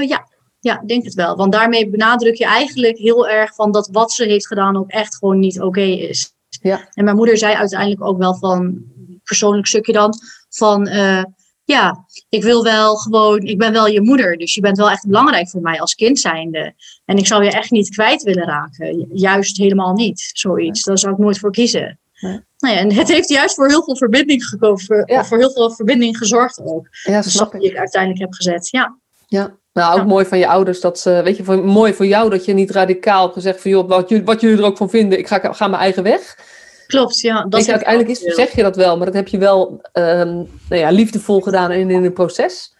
ja. 0.00 0.28
ja, 0.60 0.80
ik 0.80 0.88
denk 0.88 1.04
het 1.04 1.14
wel. 1.14 1.36
Want 1.36 1.52
daarmee 1.52 1.90
benadruk 1.90 2.34
je 2.34 2.46
eigenlijk 2.46 2.98
heel 2.98 3.28
erg 3.28 3.54
van 3.54 3.72
dat 3.72 3.88
wat 3.92 4.12
ze 4.12 4.24
heeft 4.24 4.46
gedaan 4.46 4.76
ook 4.76 4.90
echt 4.90 5.16
gewoon 5.16 5.38
niet 5.38 5.60
oké 5.60 5.80
is. 5.80 6.32
Ja. 6.48 6.88
En 6.92 7.04
mijn 7.04 7.16
moeder 7.16 7.38
zei 7.38 7.54
uiteindelijk 7.54 8.04
ook 8.04 8.18
wel 8.18 8.34
van, 8.34 8.82
persoonlijk 9.24 9.66
stukje 9.66 9.92
dan, 9.92 10.14
van 10.48 10.86
eh, 10.86 11.24
ja, 11.72 12.04
ik 12.28 12.42
wil 12.42 12.62
wel 12.62 12.96
gewoon, 12.96 13.40
ik 13.40 13.58
ben 13.58 13.72
wel 13.72 13.86
je 13.86 14.00
moeder, 14.00 14.36
dus 14.36 14.54
je 14.54 14.60
bent 14.60 14.76
wel 14.76 14.90
echt 14.90 15.06
belangrijk 15.06 15.48
voor 15.48 15.60
mij 15.60 15.80
als 15.80 15.94
kind 15.94 16.18
zijnde. 16.18 16.74
En 17.04 17.16
ik 17.16 17.26
zou 17.26 17.44
je 17.44 17.50
echt 17.50 17.70
niet 17.70 17.88
kwijt 17.88 18.22
willen 18.22 18.44
raken. 18.44 19.08
Juist 19.12 19.56
helemaal 19.56 19.92
niet, 19.92 20.30
zoiets. 20.32 20.82
Daar 20.82 20.98
zou 20.98 21.12
ik 21.12 21.18
nooit 21.18 21.38
voor 21.38 21.50
kiezen. 21.50 21.98
Nou 22.58 22.74
ja, 22.74 22.80
en 22.80 22.92
het 22.92 23.08
heeft 23.08 23.28
juist 23.28 23.54
voor 23.54 23.68
heel 23.68 23.84
veel 23.84 23.96
verbinding 23.96 24.44
gekomen, 24.44 24.80
voor, 24.80 25.24
voor 25.24 25.38
heel 25.38 25.52
veel 25.52 25.70
verbinding 25.70 26.16
gezorgd 26.18 26.60
ook. 26.64 26.88
Ja, 27.02 27.12
dat 27.12 27.24
snap 27.30 27.54
ik. 27.54 27.60
Die 27.60 27.70
ik 27.70 27.76
uiteindelijk 27.76 28.20
heb 28.20 28.32
gezet, 28.32 28.68
ja. 28.70 28.98
Ja, 29.26 29.56
nou, 29.72 30.00
ook 30.00 30.06
mooi 30.06 30.24
van 30.24 30.38
je 30.38 30.46
ouders 30.46 30.80
dat 30.80 30.98
ze, 30.98 31.20
weet 31.24 31.36
je, 31.36 31.42
mooi 31.52 31.94
voor 31.94 32.06
jou 32.06 32.30
dat 32.30 32.44
je 32.44 32.52
niet 32.52 32.70
radicaal 32.70 33.28
gezegd 33.28 33.60
van 33.60 33.70
joh, 33.70 33.88
wat, 33.88 34.10
wat 34.24 34.40
jullie 34.40 34.58
er 34.58 34.64
ook 34.64 34.76
van 34.76 34.90
vinden, 34.90 35.18
ik 35.18 35.26
ga, 35.26 35.38
ga 35.52 35.68
mijn 35.68 35.82
eigen 35.82 36.02
weg. 36.02 36.36
Klopt, 36.92 37.20
ja. 37.20 37.44
Dat 37.48 37.64
je, 37.64 37.70
uiteindelijk 37.70 38.10
is, 38.10 38.18
zeg 38.18 38.54
je 38.54 38.62
dat 38.62 38.76
wel, 38.76 38.96
maar 38.96 39.06
dat 39.06 39.14
heb 39.14 39.28
je 39.28 39.38
wel 39.38 39.80
um, 39.92 40.48
nou 40.68 40.80
ja, 40.80 40.90
liefdevol 40.90 41.40
gedaan 41.40 41.70
in, 41.70 41.90
in 41.90 42.04
een 42.04 42.12
proces. 42.12 42.74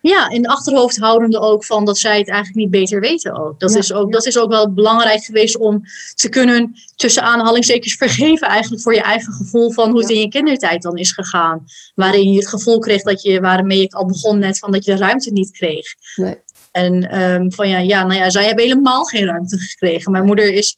Ja, 0.00 0.28
in 0.28 0.42
de 0.42 0.48
achterhoofd 0.48 0.96
houdende 0.96 1.40
ook 1.40 1.64
van 1.64 1.84
dat 1.84 1.98
zij 1.98 2.18
het 2.18 2.28
eigenlijk 2.28 2.56
niet 2.56 2.70
beter 2.70 3.00
weten 3.00 3.38
ook. 3.38 3.60
Dat, 3.60 3.74
is, 3.74 3.92
ook, 3.92 4.12
dat 4.12 4.26
is 4.26 4.38
ook 4.38 4.50
wel 4.50 4.72
belangrijk 4.72 5.24
geweest 5.24 5.56
om 5.56 5.82
te 6.14 6.28
kunnen 6.28 6.72
tussen 6.96 7.22
aanhalingstekens 7.22 7.94
vergeven 7.94 8.48
eigenlijk 8.48 8.82
voor 8.82 8.94
je 8.94 9.02
eigen 9.02 9.32
gevoel 9.32 9.72
van 9.72 9.90
hoe 9.90 10.00
het 10.00 10.10
in 10.10 10.20
je 10.20 10.28
kindertijd 10.28 10.82
dan 10.82 10.96
is 10.96 11.12
gegaan. 11.12 11.64
Waarin 11.94 12.32
je 12.32 12.38
het 12.38 12.48
gevoel 12.48 12.78
kreeg 12.78 13.02
dat 13.02 13.22
je, 13.22 13.40
waarmee 13.40 13.80
ik 13.80 13.94
al 13.94 14.06
begon 14.06 14.38
net, 14.38 14.58
van 14.58 14.72
dat 14.72 14.84
je 14.84 14.92
de 14.92 14.98
ruimte 14.98 15.32
niet 15.32 15.50
kreeg. 15.50 15.86
Nee. 16.16 16.36
En 16.72 17.22
um, 17.22 17.52
van 17.52 17.68
ja, 17.68 17.78
ja, 17.78 18.04
nou 18.06 18.20
ja, 18.20 18.30
zij 18.30 18.44
hebben 18.44 18.64
helemaal 18.64 19.04
geen 19.04 19.26
ruimte 19.26 19.58
gekregen. 19.58 20.12
Mijn 20.12 20.24
moeder 20.24 20.52
is 20.52 20.76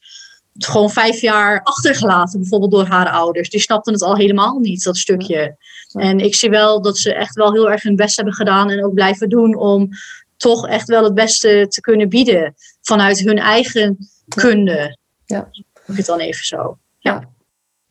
gewoon 0.59 0.91
vijf 0.91 1.21
jaar 1.21 1.63
achtergelaten, 1.63 2.41
bijvoorbeeld 2.41 2.71
door 2.71 2.87
haar 2.87 3.11
ouders. 3.11 3.51
Die 3.51 3.61
snapten 3.61 3.93
het 3.93 4.03
al 4.03 4.17
helemaal 4.17 4.59
niet, 4.59 4.83
dat 4.83 4.97
stukje. 4.97 5.57
En 5.93 6.19
ik 6.19 6.35
zie 6.35 6.51
wel 6.51 6.83
dat 6.83 6.99
ze 6.99 7.15
echt 7.15 7.35
wel 7.35 7.53
heel 7.53 7.71
erg 7.71 7.83
hun 7.83 7.97
best 7.97 8.17
hebben 8.17 8.35
gedaan 8.35 8.71
en 8.71 8.85
ook 8.85 8.95
blijven 8.95 9.29
doen 9.29 9.57
om 9.57 9.89
toch 10.37 10.69
echt 10.69 10.89
wel 10.89 11.05
het 11.05 11.15
beste 11.15 11.67
te 11.69 11.81
kunnen 11.81 12.09
bieden 12.09 12.55
vanuit 12.83 13.19
hun 13.19 13.39
eigen 13.39 14.09
kunde. 14.29 14.99
Ja. 15.27 15.49
Ik 15.87 15.97
het 15.97 16.07
dan 16.07 16.19
even 16.19 16.45
zo. 16.45 16.79
Ja. 16.99 17.35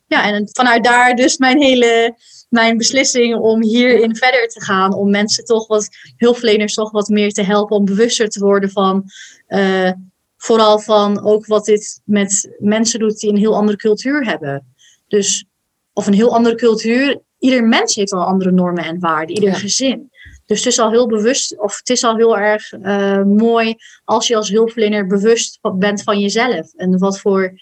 Ja, 0.06 0.24
en 0.24 0.48
vanuit 0.52 0.84
daar 0.84 1.14
dus 1.14 1.36
mijn 1.36 1.60
hele 1.60 2.16
mijn 2.48 2.76
beslissing 2.76 3.34
om 3.34 3.62
hierin 3.62 4.16
verder 4.16 4.48
te 4.48 4.64
gaan. 4.64 4.94
Om 4.94 5.10
mensen 5.10 5.44
toch 5.44 5.66
wat, 5.66 5.88
hulpverleners 6.16 6.74
toch 6.74 6.90
wat 6.90 7.08
meer 7.08 7.32
te 7.32 7.42
helpen 7.42 7.76
om 7.76 7.84
bewuster 7.84 8.28
te 8.28 8.40
worden 8.40 8.70
van 8.70 9.04
uh, 9.48 9.90
vooral 10.46 10.78
van 10.78 11.24
ook 11.24 11.46
wat 11.46 11.64
dit 11.64 12.00
met 12.04 12.56
mensen 12.58 12.98
doet 12.98 13.18
die 13.18 13.30
een 13.30 13.36
heel 13.36 13.54
andere 13.54 13.76
cultuur 13.76 14.24
hebben. 14.24 14.74
Dus, 15.08 15.44
of 15.92 16.06
een 16.06 16.12
heel 16.14 16.34
andere 16.34 16.54
cultuur. 16.54 17.20
Ieder 17.38 17.64
mens 17.64 17.94
heeft 17.94 18.12
al 18.12 18.24
andere 18.24 18.52
normen 18.52 18.84
en 18.84 19.00
waarden, 19.00 19.34
ieder 19.34 19.54
gezin. 19.54 20.10
Dus 20.46 20.58
het 20.58 20.66
is 20.66 20.78
al 20.78 20.90
heel 20.90 21.06
bewust, 21.06 21.58
of 21.58 21.78
het 21.78 21.88
is 21.88 22.04
al 22.04 22.16
heel 22.16 22.38
erg 22.38 22.72
uh, 22.72 23.22
mooi 23.22 23.74
als 24.04 24.26
je 24.26 24.36
als 24.36 24.48
hulpverlener 24.48 25.06
bewust 25.06 25.58
bent 25.78 26.02
van 26.02 26.20
jezelf. 26.20 26.72
En 26.74 26.98
wat 26.98 27.20
voor, 27.20 27.52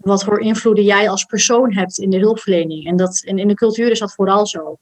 wat 0.00 0.24
voor 0.24 0.40
invloeden 0.40 0.84
jij 0.84 1.08
als 1.08 1.24
persoon 1.24 1.72
hebt 1.72 1.98
in 1.98 2.10
de 2.10 2.18
hulpverlening. 2.18 2.86
En, 2.86 2.96
dat, 2.96 3.22
en 3.24 3.38
in 3.38 3.48
de 3.48 3.54
cultuur 3.54 3.90
is 3.90 3.98
dat 3.98 4.14
vooral 4.14 4.46
zo. 4.46 4.78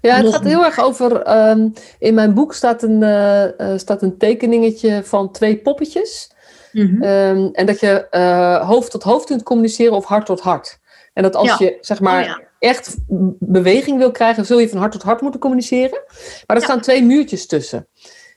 Ja, 0.00 0.16
het 0.16 0.34
gaat 0.34 0.44
heel 0.44 0.64
erg 0.64 0.78
over. 0.78 1.38
Um, 1.50 1.72
in 1.98 2.14
mijn 2.14 2.34
boek 2.34 2.54
staat 2.54 2.82
een, 2.82 3.02
uh, 3.02 3.44
uh, 3.58 3.78
staat 3.78 4.02
een 4.02 4.18
tekeningetje 4.18 5.04
van 5.04 5.32
twee 5.32 5.56
poppetjes. 5.56 6.32
Mhm. 6.74 7.02
Ehm, 7.02 7.48
en 7.52 7.66
dat 7.66 7.80
je 7.80 8.06
uh, 8.10 8.68
hoofd 8.68 8.90
tot 8.90 9.02
hoofd 9.02 9.26
kunt 9.26 9.42
communiceren 9.42 9.92
of 9.92 10.04
hart 10.04 10.26
tot 10.26 10.40
hart. 10.40 10.78
En 11.12 11.22
dat 11.22 11.36
als 11.36 11.58
je 11.58 11.78
zeg 11.80 12.00
maar 12.00 12.24
oh, 12.24 12.38
echt 12.58 12.96
beweging 13.38 13.98
wil 13.98 14.10
krijgen, 14.10 14.46
zul 14.46 14.58
je 14.58 14.68
van 14.68 14.78
hart 14.78 14.92
tot 14.92 15.02
hart 15.02 15.20
moeten 15.20 15.40
communiceren. 15.40 16.02
Maar 16.46 16.56
er 16.56 16.62
staan 16.62 16.80
twee 16.80 17.02
muurtjes 17.02 17.46
tussen. 17.46 17.86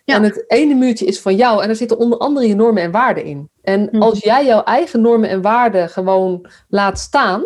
En 0.05 0.23
het 0.23 0.43
ene 0.47 0.73
muurtje 0.73 1.05
is 1.05 1.19
van 1.19 1.35
jou 1.35 1.61
en 1.61 1.67
daar 1.67 1.75
zitten 1.75 1.97
onder 1.97 2.17
andere 2.17 2.47
je 2.47 2.55
normen 2.55 2.83
en 2.83 2.91
waarden 2.91 3.23
in. 3.23 3.49
En 3.61 3.87
mhm. 3.91 4.01
als 4.01 4.19
jij 4.19 4.45
jouw 4.45 4.63
eigen 4.63 5.01
normen 5.01 5.29
en 5.29 5.41
waarden 5.41 5.89
gewoon 5.89 6.49
laat 6.69 6.99
staan, 6.99 7.43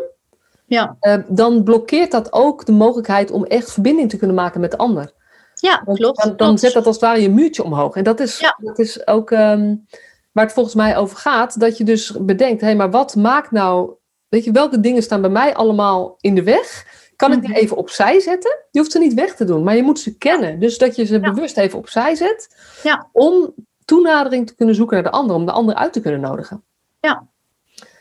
ja. 0.66 0.98
Uh, 1.02 1.16
dan 1.28 1.64
blokkeert 1.64 2.12
dat 2.12 2.34
ook 2.34 2.66
de 2.66 2.72
mogelijkheid 2.72 3.32
om 3.32 3.44
echt 3.44 3.72
verbinding 3.72 4.10
te 4.10 4.18
kunnen 4.18 4.36
maken 4.36 4.62
met 4.62 4.72
de 4.72 4.78
ander. 4.78 5.14
Ja, 5.54 5.78
klopt. 5.78 6.24
Dan, 6.24 6.36
dan 6.36 6.58
zet 6.58 6.74
dat 6.74 6.86
als 6.86 6.96
het 6.96 7.06
ware 7.06 7.22
je 7.22 7.30
muurtje 7.30 7.64
omhoog. 7.64 7.96
En 7.96 8.04
dat 8.04 8.20
is, 8.20 8.54
dat 8.58 8.80
is 8.80 9.08
ook 9.08 9.32
um, 9.32 9.86
waar 10.32 10.44
het 10.44 10.54
volgens 10.54 10.76
mij 10.76 10.98
over 10.98 11.18
gaat. 11.18 11.60
Dat 11.60 11.78
je 11.78 11.84
dus 11.84 12.18
bedenkt, 12.20 12.62
hé, 12.62 12.68
hey, 12.68 12.76
maar 12.76 12.92
wat 12.92 13.16
maakt 13.16 13.52
nou... 13.52 13.94
Weet 14.28 14.44
je, 14.44 14.52
welke 14.52 14.80
dingen 14.80 15.04
staan 15.04 15.22
bij 15.22 15.30
mij 15.30 15.56
allemaal 15.56 16.16
in 16.20 16.36
de 16.36 16.44
weg? 16.44 16.86
Kan 17.16 17.32
ik 17.32 17.42
die 17.42 17.50
mhm. 17.50 17.60
even 17.60 17.78
opzij 17.78 18.20
zetten? 18.20 18.58
Je 18.72 18.80
hoeft 18.80 18.92
ze 18.92 19.00
niet 19.00 19.14
weg 19.14 19.36
te 19.36 19.46
doen, 19.46 19.64
maar 19.64 19.76
je 19.76 19.84
moet 19.84 20.00
ze 20.00 20.18
kennen. 20.18 20.60
Dus 20.60 20.78
dat 20.78 20.96
je 20.96 21.06
ze 21.06 21.20
bewust 21.20 21.58
even 21.58 21.80
opzij 21.80 22.16
zet. 22.16 22.56
Ja. 22.84 23.10
Om 23.12 23.54
toenadering 23.86 24.48
te 24.48 24.56
kunnen 24.56 24.76
zoeken 24.76 24.96
naar 24.96 25.12
de 25.12 25.18
ander. 25.18 25.36
Om 25.36 25.46
de 25.46 25.52
ander 25.52 25.76
uit 25.76 25.94
te 25.94 26.02
kunnen 26.02 26.20
nodigen. 26.20 26.64
Ja, 27.00 27.28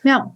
ja. 0.03 0.33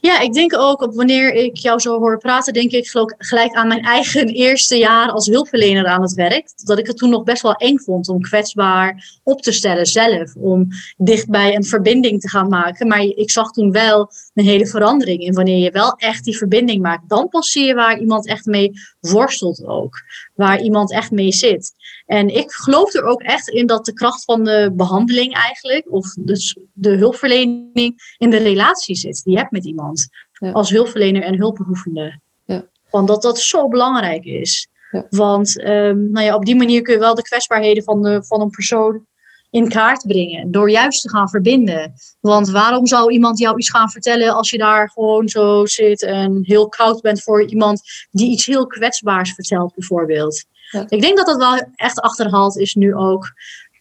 Ja, 0.00 0.20
ik 0.20 0.32
denk 0.32 0.56
ook 0.56 0.82
op 0.82 0.94
wanneer 0.94 1.34
ik 1.34 1.56
jou 1.56 1.80
zo 1.80 1.98
hoor 1.98 2.18
praten, 2.18 2.52
denk 2.52 2.70
ik 2.70 2.88
gelijk 3.18 3.52
aan 3.52 3.68
mijn 3.68 3.82
eigen 3.82 4.28
eerste 4.44 4.76
jaar 4.76 5.10
als 5.10 5.26
hulpverlener 5.26 5.86
aan 5.86 6.02
het 6.02 6.14
werk. 6.14 6.52
Dat 6.64 6.78
ik 6.78 6.86
het 6.86 6.96
toen 6.96 7.10
nog 7.10 7.22
best 7.22 7.42
wel 7.42 7.54
eng 7.54 7.78
vond 7.78 8.08
om 8.08 8.20
kwetsbaar 8.20 9.18
op 9.22 9.42
te 9.42 9.52
stellen 9.52 9.86
zelf. 9.86 10.34
Om 10.34 10.68
dichtbij 10.96 11.54
een 11.54 11.64
verbinding 11.64 12.20
te 12.20 12.28
gaan 12.28 12.48
maken. 12.48 12.86
Maar 12.86 13.00
ik 13.02 13.30
zag 13.30 13.50
toen 13.50 13.72
wel 13.72 14.10
een 14.34 14.44
hele 14.44 14.66
verandering 14.66 15.20
in 15.20 15.34
wanneer 15.34 15.58
je 15.58 15.70
wel 15.70 15.92
echt 15.92 16.24
die 16.24 16.36
verbinding 16.36 16.82
maakt. 16.82 17.08
Dan 17.08 17.28
pas 17.28 17.50
zie 17.50 17.64
je 17.64 17.74
waar 17.74 17.98
iemand 17.98 18.26
echt 18.26 18.46
mee 18.46 18.70
worstelt 19.00 19.64
ook. 19.66 20.02
Waar 20.34 20.60
iemand 20.60 20.92
echt 20.92 21.10
mee 21.10 21.32
zit. 21.32 21.72
En 22.06 22.28
ik 22.28 22.52
geloof 22.52 22.94
er 22.94 23.04
ook 23.04 23.22
echt 23.22 23.48
in 23.48 23.66
dat 23.66 23.84
de 23.84 23.92
kracht 23.92 24.24
van 24.24 24.44
de 24.44 24.72
behandeling 24.74 25.34
eigenlijk, 25.34 25.92
of 25.92 26.14
dus 26.20 26.58
de 26.72 26.90
hulpverlening, 26.90 28.14
in 28.18 28.30
de 28.30 28.36
relatie 28.36 28.96
zit 28.96 29.22
die 29.24 29.32
je 29.32 29.38
hebt 29.38 29.52
met 29.52 29.64
iemand. 29.64 30.08
Als 30.52 30.70
hulpverlener 30.70 31.22
en 31.22 31.38
hulpbehoevende. 31.38 32.20
Ja. 32.44 32.68
Want 32.90 33.08
dat 33.08 33.22
dat 33.22 33.38
zo 33.38 33.68
belangrijk 33.68 34.24
is. 34.24 34.68
Ja. 34.90 35.06
Want 35.10 35.64
um, 35.64 36.10
nou 36.10 36.26
ja, 36.26 36.34
op 36.34 36.44
die 36.44 36.56
manier 36.56 36.82
kun 36.82 36.94
je 36.94 37.00
wel 37.00 37.14
de 37.14 37.22
kwetsbaarheden 37.22 37.82
van, 37.82 38.02
de, 38.02 38.24
van 38.24 38.40
een 38.40 38.50
persoon 38.50 39.06
in 39.52 39.68
kaart 39.68 40.06
brengen. 40.06 40.50
Door 40.50 40.70
juist 40.70 41.02
te 41.02 41.08
gaan 41.08 41.28
verbinden. 41.28 41.92
Want 42.20 42.50
waarom 42.50 42.86
zou 42.86 43.12
iemand 43.12 43.38
jou 43.38 43.56
iets 43.56 43.70
gaan 43.70 43.90
vertellen 43.90 44.34
als 44.34 44.50
je 44.50 44.58
daar 44.58 44.90
gewoon 44.90 45.28
zo 45.28 45.66
zit 45.66 46.02
en 46.02 46.38
heel 46.42 46.68
koud 46.68 47.00
bent 47.00 47.22
voor 47.22 47.44
iemand 47.44 47.82
die 48.10 48.30
iets 48.30 48.46
heel 48.46 48.66
kwetsbaars 48.66 49.34
vertelt, 49.34 49.74
bijvoorbeeld? 49.74 50.44
Ik 50.88 51.00
denk 51.00 51.16
dat 51.16 51.26
dat 51.26 51.36
wel 51.36 51.72
echt 51.74 52.00
achterhaald 52.00 52.58
is 52.58 52.74
nu 52.74 52.94
ook. 52.94 53.32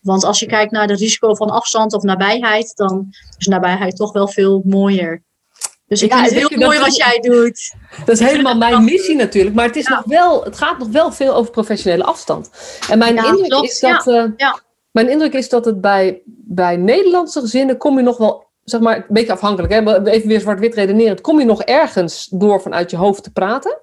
Want 0.02 0.24
als 0.24 0.40
je 0.40 0.46
kijkt 0.46 0.72
naar 0.72 0.88
het 0.88 1.00
risico 1.00 1.36
van 1.36 1.50
afstand 1.50 1.94
of 1.94 2.04
nabijheid, 2.04 2.76
dan 2.76 3.08
is 3.38 3.48
nabijheid 3.48 3.96
toch 3.96 4.14
wel 4.14 4.28
veel 4.28 4.62
mooier. 4.66 5.24
Dus 5.88 6.02
ik 6.02 6.14
vind 6.14 6.26
het 6.26 6.34
heel 6.34 6.58
mooi 6.60 6.80
wat 6.80 6.96
jij 6.96 7.20
doet. 7.20 7.74
Dat 8.06 8.20
is 8.20 8.28
helemaal 8.28 8.56
mijn 8.56 8.84
missie 8.84 9.16
natuurlijk. 9.16 9.56
Maar 9.56 9.66
het, 9.66 9.76
is 9.76 9.88
nog 9.88 10.04
wel, 10.06 10.44
het 10.44 10.58
gaat 10.58 10.78
nog 10.78 10.88
wel 10.88 11.12
veel 11.12 11.36
over 11.36 11.52
professionele 11.52 12.04
afstand. 12.04 12.50
En 12.90 12.98
mijn 12.98 13.16
indruk 13.16 13.64
is 13.64 13.80
dat. 13.80 14.08
Uh, 14.08 14.24
mijn 14.92 15.10
indruk 15.10 15.34
is 15.34 15.50
dat 15.50 15.66
het 15.66 15.82
bij, 15.82 16.22
bij 16.26 16.78
Nederlandse 16.78 17.40
gezinnen 17.40 17.78
kom 17.78 17.98
je 17.98 18.04
nog 18.04 18.18
wel, 18.18 18.46
zeg 18.64 18.82
maar, 18.82 18.96
een 18.96 19.06
beetje 19.08 19.32
afhankelijk, 19.32 19.74
hè? 19.74 20.10
even 20.10 20.28
weer 20.28 20.40
zwart-wit 20.40 20.74
redeneren, 20.74 21.22
kom 21.22 21.40
je 21.40 21.46
nog 21.46 21.64
ergens 21.64 22.28
door 22.32 22.62
vanuit 22.62 22.92
je 22.92 22.98
hoofd 22.98 23.24
te 23.24 23.32
praten. 23.32 23.78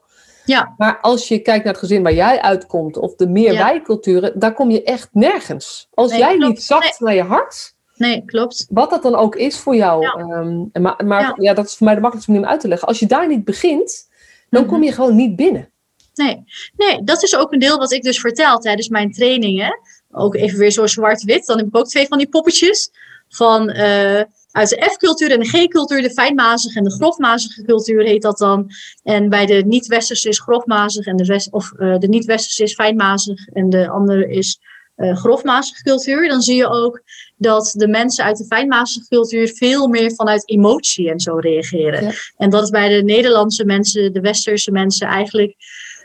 Ja. 0.44 0.74
Maar 0.76 0.98
als 1.00 1.28
je 1.28 1.38
kijkt 1.38 1.64
naar 1.64 1.72
het 1.72 1.82
gezin 1.82 2.02
waar 2.02 2.14
jij 2.14 2.40
uitkomt, 2.40 2.96
of 2.96 3.14
de 3.14 3.28
meer 3.28 3.52
ja. 3.52 3.64
wijculturen, 3.64 4.38
daar 4.38 4.52
kom 4.52 4.70
je 4.70 4.82
echt 4.82 5.08
nergens. 5.12 5.88
Als 5.94 6.16
jij 6.16 6.36
niet 6.36 6.62
zacht 6.62 7.00
naar 7.00 7.14
je 7.14 7.22
hart, 7.22 7.76
Nee, 7.98 8.24
klopt. 8.24 8.66
Wat 8.70 8.90
dat 8.90 9.02
dan 9.02 9.14
ook 9.14 9.36
is 9.36 9.58
voor 9.58 9.76
jou. 9.76 10.02
Ja. 10.02 10.38
Um, 10.38 10.70
maar 10.72 11.06
maar 11.06 11.34
ja. 11.42 11.54
dat 11.54 11.66
is 11.66 11.76
voor 11.76 11.86
mij 11.86 11.94
de 11.94 12.00
makkelijkste 12.00 12.32
manier 12.32 12.46
om 12.46 12.52
uit 12.52 12.60
te 12.62 12.68
leggen. 12.68 12.88
Als 12.88 12.98
je 12.98 13.06
daar 13.06 13.28
niet 13.28 13.44
begint, 13.44 14.08
dan 14.50 14.66
kom 14.66 14.82
je 14.82 14.92
gewoon 14.92 15.16
niet 15.16 15.36
binnen. 15.36 15.70
Nee. 16.14 16.44
nee, 16.76 17.04
dat 17.04 17.22
is 17.22 17.36
ook 17.36 17.52
een 17.52 17.58
deel 17.58 17.78
wat 17.78 17.92
ik 17.92 18.02
dus 18.02 18.20
vertel 18.20 18.58
tijdens 18.58 18.88
mijn 18.88 19.12
trainingen. 19.12 19.80
Ook 20.10 20.34
even 20.34 20.58
weer 20.58 20.70
zo 20.70 20.86
zwart-wit. 20.86 21.46
Dan 21.46 21.58
heb 21.58 21.66
ik 21.66 21.76
ook 21.76 21.88
twee 21.88 22.06
van 22.06 22.18
die 22.18 22.28
poppetjes. 22.28 22.90
Van 23.28 23.70
uh, 23.70 24.22
uit 24.50 24.68
de 24.68 24.90
F-cultuur 24.90 25.30
en 25.30 25.40
de 25.40 25.48
G-cultuur, 25.48 26.02
de 26.02 26.10
fijnmazige 26.10 26.78
en 26.78 26.84
de 26.84 26.92
grofmazige 26.92 27.62
cultuur 27.62 28.04
heet 28.04 28.22
dat 28.22 28.38
dan. 28.38 28.70
En 29.02 29.28
bij 29.28 29.46
de 29.46 29.62
niet-westerse 29.66 30.28
is 30.28 30.40
grofmazig 30.40 31.06
en 31.06 31.16
de, 31.16 31.24
west, 31.24 31.52
of, 31.52 31.72
uh, 31.78 31.98
de 31.98 32.08
niet-westerse 32.08 32.62
is 32.62 32.74
fijnmazig 32.74 33.46
en 33.46 33.70
de 33.70 33.88
andere 33.88 34.30
is 34.30 34.60
uh, 34.96 35.16
grofmazige 35.16 35.82
cultuur. 35.82 36.28
Dan 36.28 36.40
zie 36.40 36.56
je 36.56 36.68
ook 36.68 37.02
dat 37.36 37.74
de 37.76 37.88
mensen 37.88 38.24
uit 38.24 38.36
de 38.36 38.44
fijnmazige 38.44 39.08
cultuur 39.08 39.48
veel 39.48 39.88
meer 39.88 40.14
vanuit 40.14 40.48
emotie 40.48 41.10
en 41.10 41.20
zo 41.20 41.36
reageren. 41.36 42.14
En 42.36 42.50
dat 42.50 42.62
het 42.62 42.70
bij 42.70 42.88
de 42.88 43.02
Nederlandse 43.02 43.64
mensen, 43.64 44.12
de 44.12 44.20
westerse 44.20 44.70
mensen 44.70 45.06
eigenlijk 45.06 45.54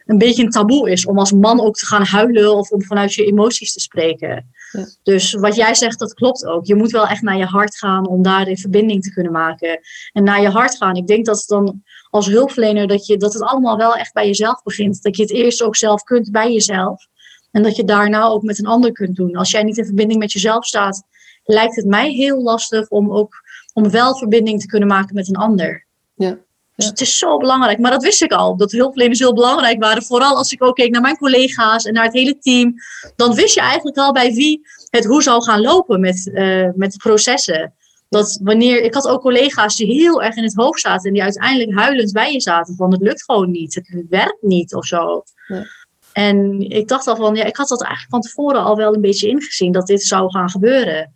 een 0.05 0.17
beetje 0.17 0.43
een 0.43 0.49
taboe 0.49 0.91
is 0.91 1.05
om 1.05 1.19
als 1.19 1.31
man 1.31 1.61
ook 1.61 1.75
te 1.75 1.85
gaan 1.85 2.03
huilen 2.03 2.55
of 2.55 2.69
om 2.69 2.83
vanuit 2.83 3.13
je 3.13 3.25
emoties 3.25 3.73
te 3.73 3.79
spreken. 3.79 4.51
Ja. 4.71 4.85
Dus 5.03 5.33
wat 5.33 5.55
jij 5.55 5.75
zegt, 5.75 5.99
dat 5.99 6.13
klopt 6.13 6.45
ook. 6.45 6.65
Je 6.65 6.75
moet 6.75 6.91
wel 6.91 7.07
echt 7.07 7.21
naar 7.21 7.37
je 7.37 7.45
hart 7.45 7.77
gaan 7.77 8.07
om 8.07 8.21
daar 8.21 8.45
de 8.45 8.57
verbinding 8.57 9.03
te 9.03 9.13
kunnen 9.13 9.31
maken. 9.31 9.79
En 10.11 10.23
naar 10.23 10.41
je 10.41 10.49
hart 10.49 10.77
gaan. 10.77 10.95
Ik 10.95 11.07
denk 11.07 11.25
dat 11.25 11.37
het 11.37 11.47
dan 11.47 11.83
als 12.09 12.27
hulpverlener 12.27 12.87
dat, 12.87 13.05
je, 13.05 13.17
dat 13.17 13.33
het 13.33 13.41
allemaal 13.41 13.77
wel 13.77 13.95
echt 13.95 14.13
bij 14.13 14.25
jezelf 14.25 14.63
begint. 14.63 15.01
Dat 15.01 15.17
je 15.17 15.21
het 15.21 15.31
eerst 15.31 15.61
ook 15.61 15.75
zelf 15.75 16.03
kunt 16.03 16.31
bij 16.31 16.53
jezelf. 16.53 17.07
En 17.51 17.63
dat 17.63 17.75
je 17.75 17.83
daarna 17.83 18.23
ook 18.23 18.43
met 18.43 18.59
een 18.59 18.65
ander 18.65 18.91
kunt 18.91 19.15
doen. 19.15 19.35
Als 19.35 19.51
jij 19.51 19.63
niet 19.63 19.77
in 19.77 19.85
verbinding 19.85 20.19
met 20.19 20.31
jezelf 20.31 20.65
staat, 20.65 21.03
lijkt 21.43 21.75
het 21.75 21.85
mij 21.85 22.11
heel 22.11 22.41
lastig 22.41 22.89
om 22.89 23.11
ook 23.11 23.41
om 23.73 23.89
wel 23.89 24.17
verbinding 24.17 24.61
te 24.61 24.67
kunnen 24.67 24.87
maken 24.87 25.15
met 25.15 25.27
een 25.27 25.35
ander. 25.35 25.85
Ja. 26.15 26.37
Dus 26.75 26.85
het 26.85 27.01
is 27.01 27.17
zo 27.17 27.37
belangrijk. 27.37 27.79
Maar 27.79 27.91
dat 27.91 28.03
wist 28.03 28.21
ik 28.21 28.31
al, 28.31 28.57
dat 28.57 28.71
hulpverleners 28.71 29.19
heel 29.19 29.33
belangrijk 29.33 29.79
waren. 29.83 30.03
Vooral 30.03 30.37
als 30.37 30.51
ik 30.51 30.63
ook 30.63 30.75
keek 30.75 30.91
naar 30.91 31.01
mijn 31.01 31.17
collega's 31.17 31.85
en 31.85 31.93
naar 31.93 32.03
het 32.03 32.13
hele 32.13 32.37
team. 32.37 32.73
Dan 33.15 33.33
wist 33.35 33.55
je 33.55 33.61
eigenlijk 33.61 33.97
al 33.97 34.11
bij 34.11 34.33
wie 34.33 34.61
het 34.89 35.05
hoe 35.05 35.23
zou 35.23 35.43
gaan 35.43 35.61
lopen 35.61 35.99
met, 35.99 36.31
uh, 36.33 36.69
met 36.75 36.91
de 36.91 36.97
processen. 36.97 37.73
Dat 38.09 38.39
wanneer, 38.43 38.81
ik 38.81 38.93
had 38.93 39.07
ook 39.07 39.21
collega's 39.21 39.75
die 39.75 39.93
heel 39.93 40.21
erg 40.23 40.35
in 40.35 40.43
het 40.43 40.55
hoofd 40.55 40.79
zaten 40.79 41.07
en 41.07 41.13
die 41.13 41.23
uiteindelijk 41.23 41.77
huilend 41.77 42.11
bij 42.11 42.31
je 42.33 42.41
zaten 42.41 42.75
van 42.75 42.91
het 42.91 43.01
lukt 43.01 43.23
gewoon 43.23 43.51
niet, 43.51 43.75
het 43.75 44.05
werkt 44.09 44.41
niet 44.41 44.75
of 44.75 44.85
zo. 44.85 45.23
Ja. 45.47 45.65
En 46.13 46.59
ik 46.59 46.87
dacht 46.87 47.07
al 47.07 47.15
van, 47.15 47.35
ja, 47.35 47.43
ik 47.43 47.57
had 47.57 47.67
dat 47.67 47.81
eigenlijk 47.81 48.11
van 48.11 48.21
tevoren 48.21 48.63
al 48.63 48.75
wel 48.75 48.93
een 48.93 49.01
beetje 49.01 49.27
ingezien 49.27 49.71
dat 49.71 49.87
dit 49.87 50.03
zou 50.03 50.31
gaan 50.31 50.49
gebeuren 50.49 51.13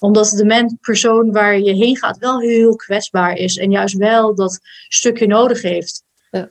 omdat 0.00 0.28
de 0.28 0.76
persoon 0.80 1.32
waar 1.32 1.58
je 1.58 1.72
heen 1.72 1.96
gaat 1.96 2.18
wel 2.18 2.40
heel 2.40 2.76
kwetsbaar 2.76 3.36
is 3.36 3.56
en 3.56 3.70
juist 3.70 3.96
wel 3.96 4.34
dat 4.34 4.58
stukje 4.88 5.26
nodig 5.26 5.62
heeft. 5.62 6.02
Ja. 6.30 6.50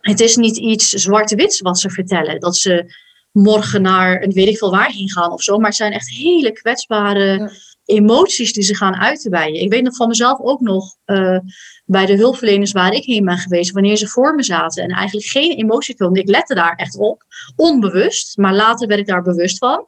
Het 0.00 0.20
is 0.20 0.36
niet 0.36 0.56
iets 0.56 0.88
zwart-wits 0.88 1.60
wat 1.60 1.78
ze 1.78 1.90
vertellen. 1.90 2.40
Dat 2.40 2.56
ze 2.56 2.94
morgen 3.32 3.82
naar 3.82 4.22
een 4.22 4.32
weet 4.32 4.48
ik 4.48 4.58
veel 4.58 4.70
waar 4.70 4.90
heen 4.90 5.10
gaan 5.10 5.32
of 5.32 5.42
zo. 5.42 5.56
Maar 5.56 5.66
het 5.66 5.76
zijn 5.76 5.92
echt 5.92 6.08
hele 6.08 6.52
kwetsbare 6.52 7.50
emoties 7.84 8.52
die 8.52 8.62
ze 8.62 8.74
gaan 8.74 8.96
uiten 8.96 9.30
bij 9.30 9.52
je. 9.52 9.60
Ik 9.60 9.70
weet 9.70 9.82
nog 9.82 9.96
van 9.96 10.08
mezelf 10.08 10.40
ook 10.40 10.60
nog 10.60 10.96
uh, 11.06 11.38
bij 11.84 12.06
de 12.06 12.16
hulpverleners 12.16 12.72
waar 12.72 12.92
ik 12.92 13.04
heen 13.04 13.24
ben 13.24 13.38
geweest. 13.38 13.72
Wanneer 13.72 13.96
ze 13.96 14.08
voor 14.08 14.34
me 14.34 14.42
zaten 14.42 14.82
en 14.82 14.90
eigenlijk 14.90 15.26
geen 15.26 15.52
emotie 15.56 15.94
toonde. 15.94 16.20
Ik 16.20 16.28
lette 16.28 16.54
daar 16.54 16.74
echt 16.74 16.98
op. 16.98 17.22
Onbewust. 17.56 18.36
Maar 18.36 18.54
later 18.54 18.88
werd 18.88 19.00
ik 19.00 19.06
daar 19.06 19.22
bewust 19.22 19.58
van. 19.58 19.86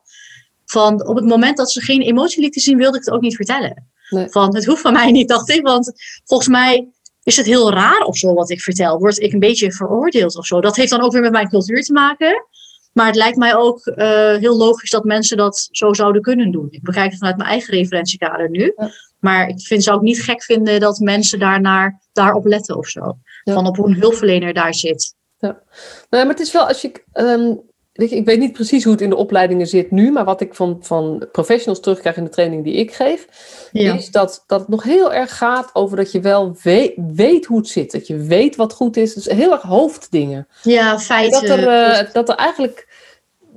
Van 0.65 1.07
op 1.07 1.17
het 1.17 1.25
moment 1.25 1.57
dat 1.57 1.71
ze 1.71 1.81
geen 1.81 2.03
emotie 2.03 2.41
lieten 2.41 2.61
zien, 2.61 2.77
wilde 2.77 2.99
ik 2.99 3.05
het 3.05 3.15
ook 3.15 3.21
niet 3.21 3.37
vertellen. 3.37 3.89
Van 4.09 4.55
het 4.55 4.65
hoeft 4.65 4.81
van 4.81 4.93
mij 4.93 5.11
niet, 5.11 5.29
dacht 5.29 5.51
ik. 5.51 5.62
Want 5.62 5.93
volgens 6.25 6.49
mij 6.49 6.89
is 7.23 7.37
het 7.37 7.47
heel 7.47 7.73
raar 7.73 8.01
of 8.01 8.17
zo 8.17 8.35
wat 8.35 8.51
ik 8.51 8.61
vertel. 8.61 8.99
Word 8.99 9.19
ik 9.19 9.33
een 9.33 9.39
beetje 9.39 9.73
veroordeeld 9.73 10.37
of 10.37 10.47
zo. 10.47 10.61
Dat 10.61 10.77
heeft 10.77 10.91
dan 10.91 11.01
ook 11.01 11.12
weer 11.12 11.21
met 11.21 11.33
mijn 11.33 11.49
cultuur 11.49 11.83
te 11.83 11.93
maken. 11.93 12.47
Maar 12.93 13.07
het 13.07 13.17
lijkt 13.17 13.37
mij 13.37 13.57
ook 13.57 13.87
uh, 13.87 13.97
heel 14.37 14.57
logisch 14.57 14.91
dat 14.91 15.05
mensen 15.05 15.37
dat 15.37 15.69
zo 15.71 15.93
zouden 15.93 16.23
kunnen 16.23 16.51
doen. 16.51 16.67
Ik 16.71 16.83
bekijk 16.83 17.11
het 17.11 17.19
vanuit 17.19 17.37
mijn 17.37 17.49
eigen 17.49 17.75
referentiekader 17.75 18.51
nu. 18.51 18.75
Maar 19.19 19.49
ik 19.49 19.61
vind, 19.61 19.83
zou 19.83 19.97
ook 19.97 20.03
niet 20.03 20.23
gek 20.23 20.43
vinden 20.43 20.81
dat 20.81 20.99
mensen 20.99 21.39
daarnaar, 21.39 22.01
daarop 22.12 22.47
letten 22.47 22.77
of 22.77 22.89
zo. 22.89 23.19
Van 23.45 23.67
op 23.67 23.77
hoe 23.77 23.89
een 23.89 24.01
hulpverlener 24.01 24.55
daar 24.55 24.75
zit. 24.75 25.15
Ja. 25.39 25.62
Nou, 26.11 26.25
maar 26.25 26.35
het 26.35 26.41
is 26.41 26.53
wel 26.53 26.69
als 26.69 26.83
je. 26.83 27.03
Um, 27.12 27.39
je, 27.51 27.74
ik 27.95 28.25
weet 28.25 28.39
niet 28.39 28.53
precies 28.53 28.85
hoe 28.85 28.93
het 28.93 29.03
in 29.03 29.09
de 29.09 29.17
opleidingen 29.17 29.67
zit 29.67 29.91
nu, 29.91 30.13
maar 30.13 30.25
wat 30.25 30.41
ik 30.41 30.55
van, 30.55 30.79
van 30.81 31.27
professionals 31.33 31.81
terugkrijg 31.81 32.17
in 32.17 32.25
de 32.25 32.31
training 32.31 32.65
die 32.65 32.75
ik 32.75 32.95
geef, 32.95 33.27
is 33.73 34.11
dat, 34.11 34.45
dat 34.47 34.61
het 34.61 34.69
nog 34.69 34.83
heel 34.83 35.13
erg 35.13 35.37
gaat 35.37 35.71
over 35.73 35.97
dat 35.97 36.13
je 36.13 36.21
wel 36.21 36.57
weet, 36.63 36.93
weet 37.15 37.45
hoe 37.45 37.59
het 37.59 37.69
zit. 37.69 37.93
Dat 37.93 38.07
je 38.07 38.17
weet 38.17 38.57
wat 38.57 38.73
goed 38.73 38.97
is. 38.97 39.15
Dus 39.15 39.25
heel 39.25 39.53
erg 39.53 39.63
hoofddingen. 39.63 40.49
Ja, 40.63 40.99
feiten. 40.99 41.47
Dat 41.47 41.59
er, 41.59 41.91
uh, 42.07 42.13
dat 42.13 42.29
er 42.29 42.35
eigenlijk 42.35 42.87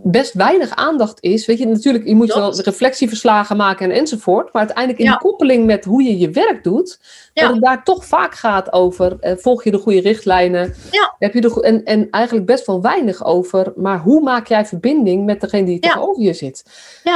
best 0.04 0.34
weinig 0.34 0.76
aandacht 0.76 1.24
is. 1.24 1.46
Weet 1.46 1.58
je, 1.58 1.68
natuurlijk, 1.68 2.08
je 2.08 2.16
moet 2.16 2.34
wel 2.34 2.62
reflectieverslagen 2.62 3.58
maken 3.58 3.92
en 3.92 3.98
enzovoort. 3.98 4.54
Maar 4.54 4.62
uiteindelijk 4.62 5.00
in 5.00 5.12
de 5.12 5.18
koppeling 5.18 5.66
met 5.66 5.86
hoe 5.86 6.04
je 6.04 6.18
je 6.18 6.30
werk 6.30 6.64
doet, 6.64 7.00
dat 7.34 7.52
het 7.52 7.62
daar 7.62 7.84
toch 7.84 8.06
vaak 8.06 8.36
gaat 8.36 8.74
over, 8.74 9.18
eh, 9.20 9.38
volg 9.38 9.64
je 9.64 9.72
de 9.72 9.78
goede 9.78 10.00
richtlijnen? 10.00 10.76
Heb 11.20 11.34
je 11.34 11.42
de 11.42 11.62
en, 11.62 11.84
en 11.84 12.10
eigenlijk 12.10 12.46
best 12.46 12.66
wel 12.66 12.82
weinig 12.82 13.26
over, 13.26 13.74
maar 13.76 14.00
hoe 14.00 14.22
maak 14.22 14.48
jij 14.48 14.66
verbinding 14.66 15.26
met 15.26 15.42
degene 15.42 15.66
die 15.66 15.80
tegenover 15.80 16.24
je 16.24 16.34
zit? 16.34 16.64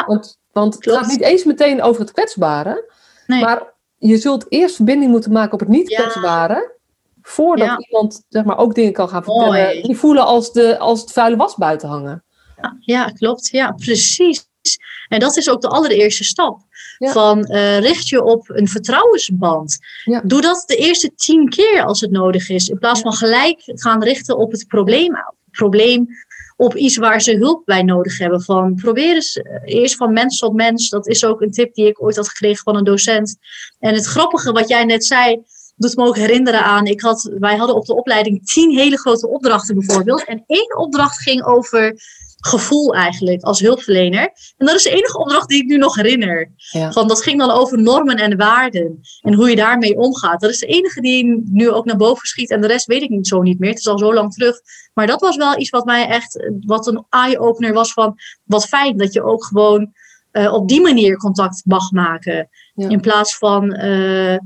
Want, 0.05 0.39
want 0.51 0.75
het 0.75 0.91
gaat 0.91 1.07
niet 1.07 1.21
eens 1.21 1.43
meteen 1.43 1.81
over 1.81 2.01
het 2.01 2.11
kwetsbare, 2.11 2.91
nee. 3.27 3.41
maar 3.41 3.73
je 3.97 4.17
zult 4.17 4.45
eerst 4.49 4.75
verbinding 4.75 5.11
moeten 5.11 5.31
maken 5.31 5.53
op 5.53 5.59
het 5.59 5.69
niet 5.69 5.93
kwetsbare. 5.93 6.79
Voordat 7.21 7.85
iemand 7.87 8.25
zeg 8.29 8.43
maar, 8.43 8.57
ook 8.57 8.75
dingen 8.75 8.93
kan 8.93 9.09
gaan 9.09 9.23
vertellen. 9.23 9.83
Die 9.83 9.97
voelen 9.97 10.25
als, 10.25 10.51
de, 10.51 10.77
als 10.77 11.01
het 11.01 11.11
vuile 11.11 11.35
was 11.35 11.55
buiten 11.55 11.89
hangen 11.89 12.23
ja, 12.79 13.05
klopt. 13.05 13.47
Ja, 13.47 13.71
precies. 13.71 14.45
En 15.07 15.19
dat 15.19 15.37
is 15.37 15.49
ook 15.49 15.61
de 15.61 15.67
allereerste 15.67 16.23
stap. 16.23 16.59
Van 16.97 17.47
uh, 17.51 17.79
richt 17.79 18.07
je 18.07 18.23
op 18.23 18.49
een 18.49 18.67
vertrouwensband. 18.67 19.77
Doe 20.23 20.41
dat 20.41 20.63
de 20.65 20.75
eerste 20.75 21.13
tien 21.15 21.49
keer 21.49 21.83
als 21.83 22.01
het 22.01 22.11
nodig 22.11 22.49
is. 22.49 22.67
In 22.67 22.79
plaats 22.79 23.01
van 23.01 23.13
gelijk 23.13 23.61
gaan 23.65 24.03
richten 24.03 24.37
op 24.37 24.51
het 24.51 24.67
probleem. 24.67 25.13
probleem 25.51 26.07
op 26.61 26.75
iets 26.75 26.97
waar 26.97 27.21
ze 27.21 27.35
hulp 27.35 27.65
bij 27.65 27.83
nodig 27.83 28.17
hebben. 28.17 28.41
Van 28.41 28.75
probeer 28.75 29.15
eens 29.15 29.35
uh, 29.35 29.43
eerst 29.63 29.95
van 29.95 30.13
mens 30.13 30.39
tot 30.39 30.53
mens. 30.53 30.89
Dat 30.89 31.07
is 31.07 31.25
ook 31.25 31.41
een 31.41 31.51
tip 31.51 31.73
die 31.73 31.87
ik 31.87 32.03
ooit 32.03 32.15
had 32.15 32.29
gekregen 32.29 32.63
van 32.63 32.75
een 32.75 32.83
docent. 32.83 33.37
En 33.79 33.93
het 33.93 34.05
grappige 34.05 34.51
wat 34.51 34.69
jij 34.69 34.83
net 34.83 35.05
zei, 35.05 35.41
doet 35.75 35.95
me 35.95 36.05
ook 36.05 36.15
herinneren 36.15 36.63
aan. 36.63 36.85
Ik 36.85 37.01
had, 37.01 37.31
wij 37.39 37.55
hadden 37.55 37.75
op 37.75 37.85
de 37.85 37.95
opleiding 37.95 38.45
tien 38.45 38.77
hele 38.77 38.97
grote 38.97 39.27
opdrachten 39.27 39.75
bijvoorbeeld. 39.75 40.25
En 40.25 40.43
één 40.47 40.77
opdracht 40.77 41.21
ging 41.21 41.43
over 41.43 41.95
gevoel 42.41 42.93
eigenlijk 42.93 43.43
als 43.43 43.59
hulpverlener. 43.59 44.31
En 44.57 44.65
dat 44.65 44.75
is 44.75 44.83
de 44.83 44.89
enige 44.89 45.17
opdracht 45.17 45.49
die 45.49 45.61
ik 45.63 45.67
nu 45.67 45.77
nog 45.77 45.95
herinner. 45.95 46.51
Van, 46.89 47.07
dat 47.07 47.23
ging 47.23 47.39
dan 47.39 47.51
over 47.51 47.81
normen 47.81 48.15
en 48.15 48.37
waarden 48.37 48.99
en 49.21 49.33
hoe 49.33 49.49
je 49.49 49.55
daarmee 49.55 49.97
omgaat. 49.97 50.41
Dat 50.41 50.49
is 50.49 50.59
de 50.59 50.65
enige 50.65 51.01
die 51.01 51.43
nu 51.45 51.69
ook 51.69 51.85
naar 51.85 51.97
boven 51.97 52.27
schiet 52.27 52.49
en 52.49 52.61
de 52.61 52.67
rest 52.67 52.85
weet 52.85 53.01
ik 53.01 53.09
niet 53.09 53.27
zo 53.27 53.41
niet 53.41 53.59
meer. 53.59 53.69
Het 53.69 53.79
is 53.79 53.87
al 53.87 53.97
zo 53.97 54.13
lang 54.13 54.33
terug. 54.33 54.59
Maar 54.93 55.07
dat 55.07 55.21
was 55.21 55.35
wel 55.35 55.59
iets 55.59 55.69
wat 55.69 55.85
mij 55.85 56.07
echt, 56.07 56.51
wat 56.59 56.87
een 56.87 57.05
eye-opener 57.09 57.73
was 57.73 57.93
van 57.93 58.15
wat 58.43 58.65
fijn 58.65 58.97
dat 58.97 59.13
je 59.13 59.23
ook 59.23 59.45
gewoon 59.45 59.93
uh, 60.31 60.53
op 60.53 60.67
die 60.67 60.81
manier 60.81 61.17
contact 61.17 61.61
mag 61.65 61.91
maken. 61.91 62.49
In 62.75 63.01
plaats 63.01 63.37
van 63.37 63.75
uh, 63.85 64.37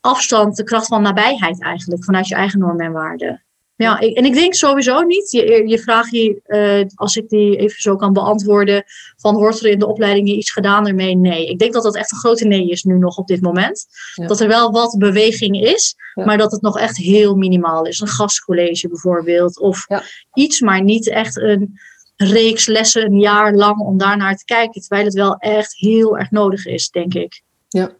afstand, 0.00 0.56
de 0.56 0.64
kracht 0.64 0.86
van 0.86 1.02
nabijheid 1.02 1.62
eigenlijk, 1.62 2.04
vanuit 2.04 2.28
je 2.28 2.34
eigen 2.34 2.58
normen 2.58 2.86
en 2.86 2.92
waarden. 2.92 3.44
Ja, 3.82 3.98
en 3.98 4.24
ik 4.24 4.34
denk 4.34 4.54
sowieso 4.54 5.00
niet, 5.00 5.30
je, 5.30 5.68
je 5.68 5.78
vraag 5.78 6.10
je, 6.10 6.40
uh, 6.46 6.88
als 6.94 7.16
ik 7.16 7.28
die 7.28 7.56
even 7.56 7.80
zo 7.80 7.96
kan 7.96 8.12
beantwoorden, 8.12 8.84
van 9.16 9.34
wordt 9.34 9.60
er 9.60 9.70
in 9.70 9.78
de 9.78 9.86
opleiding 9.86 10.28
iets 10.28 10.50
gedaan 10.50 10.86
ermee? 10.86 11.16
Nee. 11.16 11.46
Ik 11.46 11.58
denk 11.58 11.72
dat 11.72 11.82
dat 11.82 11.96
echt 11.96 12.12
een 12.12 12.18
grote 12.18 12.46
nee 12.46 12.68
is 12.68 12.82
nu 12.82 12.98
nog 12.98 13.18
op 13.18 13.26
dit 13.26 13.40
moment. 13.40 13.86
Dat 14.14 14.40
er 14.40 14.48
wel 14.48 14.70
wat 14.70 14.98
beweging 14.98 15.60
is, 15.60 15.96
maar 16.14 16.38
dat 16.38 16.52
het 16.52 16.62
nog 16.62 16.78
echt 16.78 16.96
heel 16.96 17.34
minimaal 17.34 17.86
is. 17.86 18.00
Een 18.00 18.08
gastcollege 18.08 18.88
bijvoorbeeld, 18.88 19.60
of 19.60 19.86
iets, 20.34 20.60
maar 20.60 20.82
niet 20.82 21.08
echt 21.08 21.36
een 21.36 21.78
reeks 22.16 22.66
lessen 22.66 23.04
een 23.04 23.20
jaar 23.20 23.54
lang 23.54 23.80
om 23.80 23.98
daarnaar 23.98 24.36
te 24.36 24.44
kijken. 24.44 24.80
Terwijl 24.80 25.04
het 25.04 25.14
wel 25.14 25.36
echt 25.36 25.76
heel 25.76 26.18
erg 26.18 26.30
nodig 26.30 26.66
is, 26.66 26.90
denk 26.90 27.14
ik. 27.14 27.42
Ja, 27.68 27.90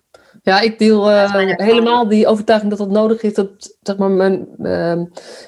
ja, 0.43 0.61
ik 0.61 0.79
deel 0.79 1.11
uh, 1.11 1.35
helemaal 1.57 2.09
die 2.09 2.27
overtuiging 2.27 2.71
dat 2.71 2.79
dat 2.79 2.91
nodig 2.91 3.23
is. 3.23 3.35
Dat, 3.35 3.77
zeg 3.81 3.97
maar, 3.97 4.11
mijn, 4.11 4.49
uh, 4.59 5.03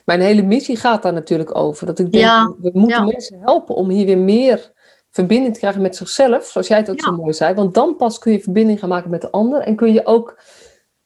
mijn 0.05 0.21
hele 0.21 0.43
missie 0.43 0.77
gaat 0.77 1.03
daar 1.03 1.13
natuurlijk 1.13 1.57
over. 1.57 1.87
Dat 1.87 1.99
ik 1.99 2.13
denk, 2.13 2.25
ja. 2.25 2.55
we 2.61 2.71
moeten 2.73 3.05
mensen 3.05 3.41
helpen 3.41 3.75
om 3.75 3.89
hier 3.89 4.07
weer 4.07 4.19
meer 4.19 4.73
verbinding 5.11 5.53
te 5.53 5.61
krijgen 5.61 5.83
met 5.83 5.97
zichzelf. 5.97 6.47
Zoals 6.47 6.69
jij 6.69 6.79
het 6.79 6.91
ook 6.91 7.01
zo 7.01 7.13
mooi 7.13 7.33
zei. 7.33 7.55
Want 7.55 7.75
dan 7.75 7.97
pas 7.97 8.19
kun 8.19 8.33
je 8.33 8.41
verbinding 8.41 8.79
gaan 8.79 8.89
maken 8.89 9.11
met 9.11 9.21
de 9.21 9.31
ander. 9.31 9.61
En 9.61 9.77
kun 9.77 9.93
je 9.93 10.07
ook 10.07 10.39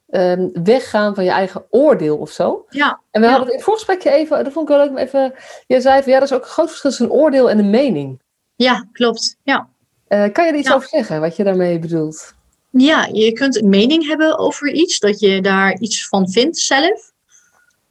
um, 0.09 0.51
weggaan 0.63 1.15
van 1.15 1.25
je 1.25 1.31
eigen 1.31 1.65
oordeel 1.71 2.17
of 2.17 2.31
zo. 2.31 2.65
Ja. 2.69 3.01
En 3.11 3.21
we 3.21 3.27
hadden 3.27 3.45
het 3.45 3.51
in 3.51 3.57
het 3.57 3.65
voorgesprekje 3.65 4.11
even, 4.11 4.45
dat 4.45 4.53
vond 4.53 4.69
ik 4.69 4.77
wel 4.77 4.87
leuk, 4.87 4.99
even... 4.99 5.35
Je 5.67 5.81
zei 5.81 6.03
van, 6.03 6.13
ja, 6.13 6.19
dat 6.19 6.29
is 6.31 6.35
ook 6.35 6.43
een 6.43 6.49
groot 6.49 6.69
verschil 6.69 6.91
tussen 6.91 7.07
een 7.07 7.13
oordeel 7.13 7.51
en 7.51 7.59
een 7.59 7.71
mening. 7.71 8.21
Ja, 8.55 8.87
klopt. 8.93 9.37
Ja. 9.43 9.69
Uh, 10.09 10.33
kan 10.33 10.45
je 10.45 10.53
er 10.53 10.59
iets 10.59 10.73
over 10.73 10.89
zeggen, 10.89 11.21
wat 11.21 11.37
je 11.37 11.45
daarmee 11.45 11.79
bedoelt? 11.79 12.35
Ja, 12.71 13.09
je 13.13 13.33
kunt 13.33 13.57
een 13.57 13.69
mening 13.69 14.07
hebben 14.07 14.39
over 14.39 14.73
iets, 14.73 14.99
dat 14.99 15.21
je 15.21 15.41
daar 15.43 15.79
iets 15.79 16.09
van 16.09 16.31
vindt 16.31 16.59
zelf. 16.59 17.13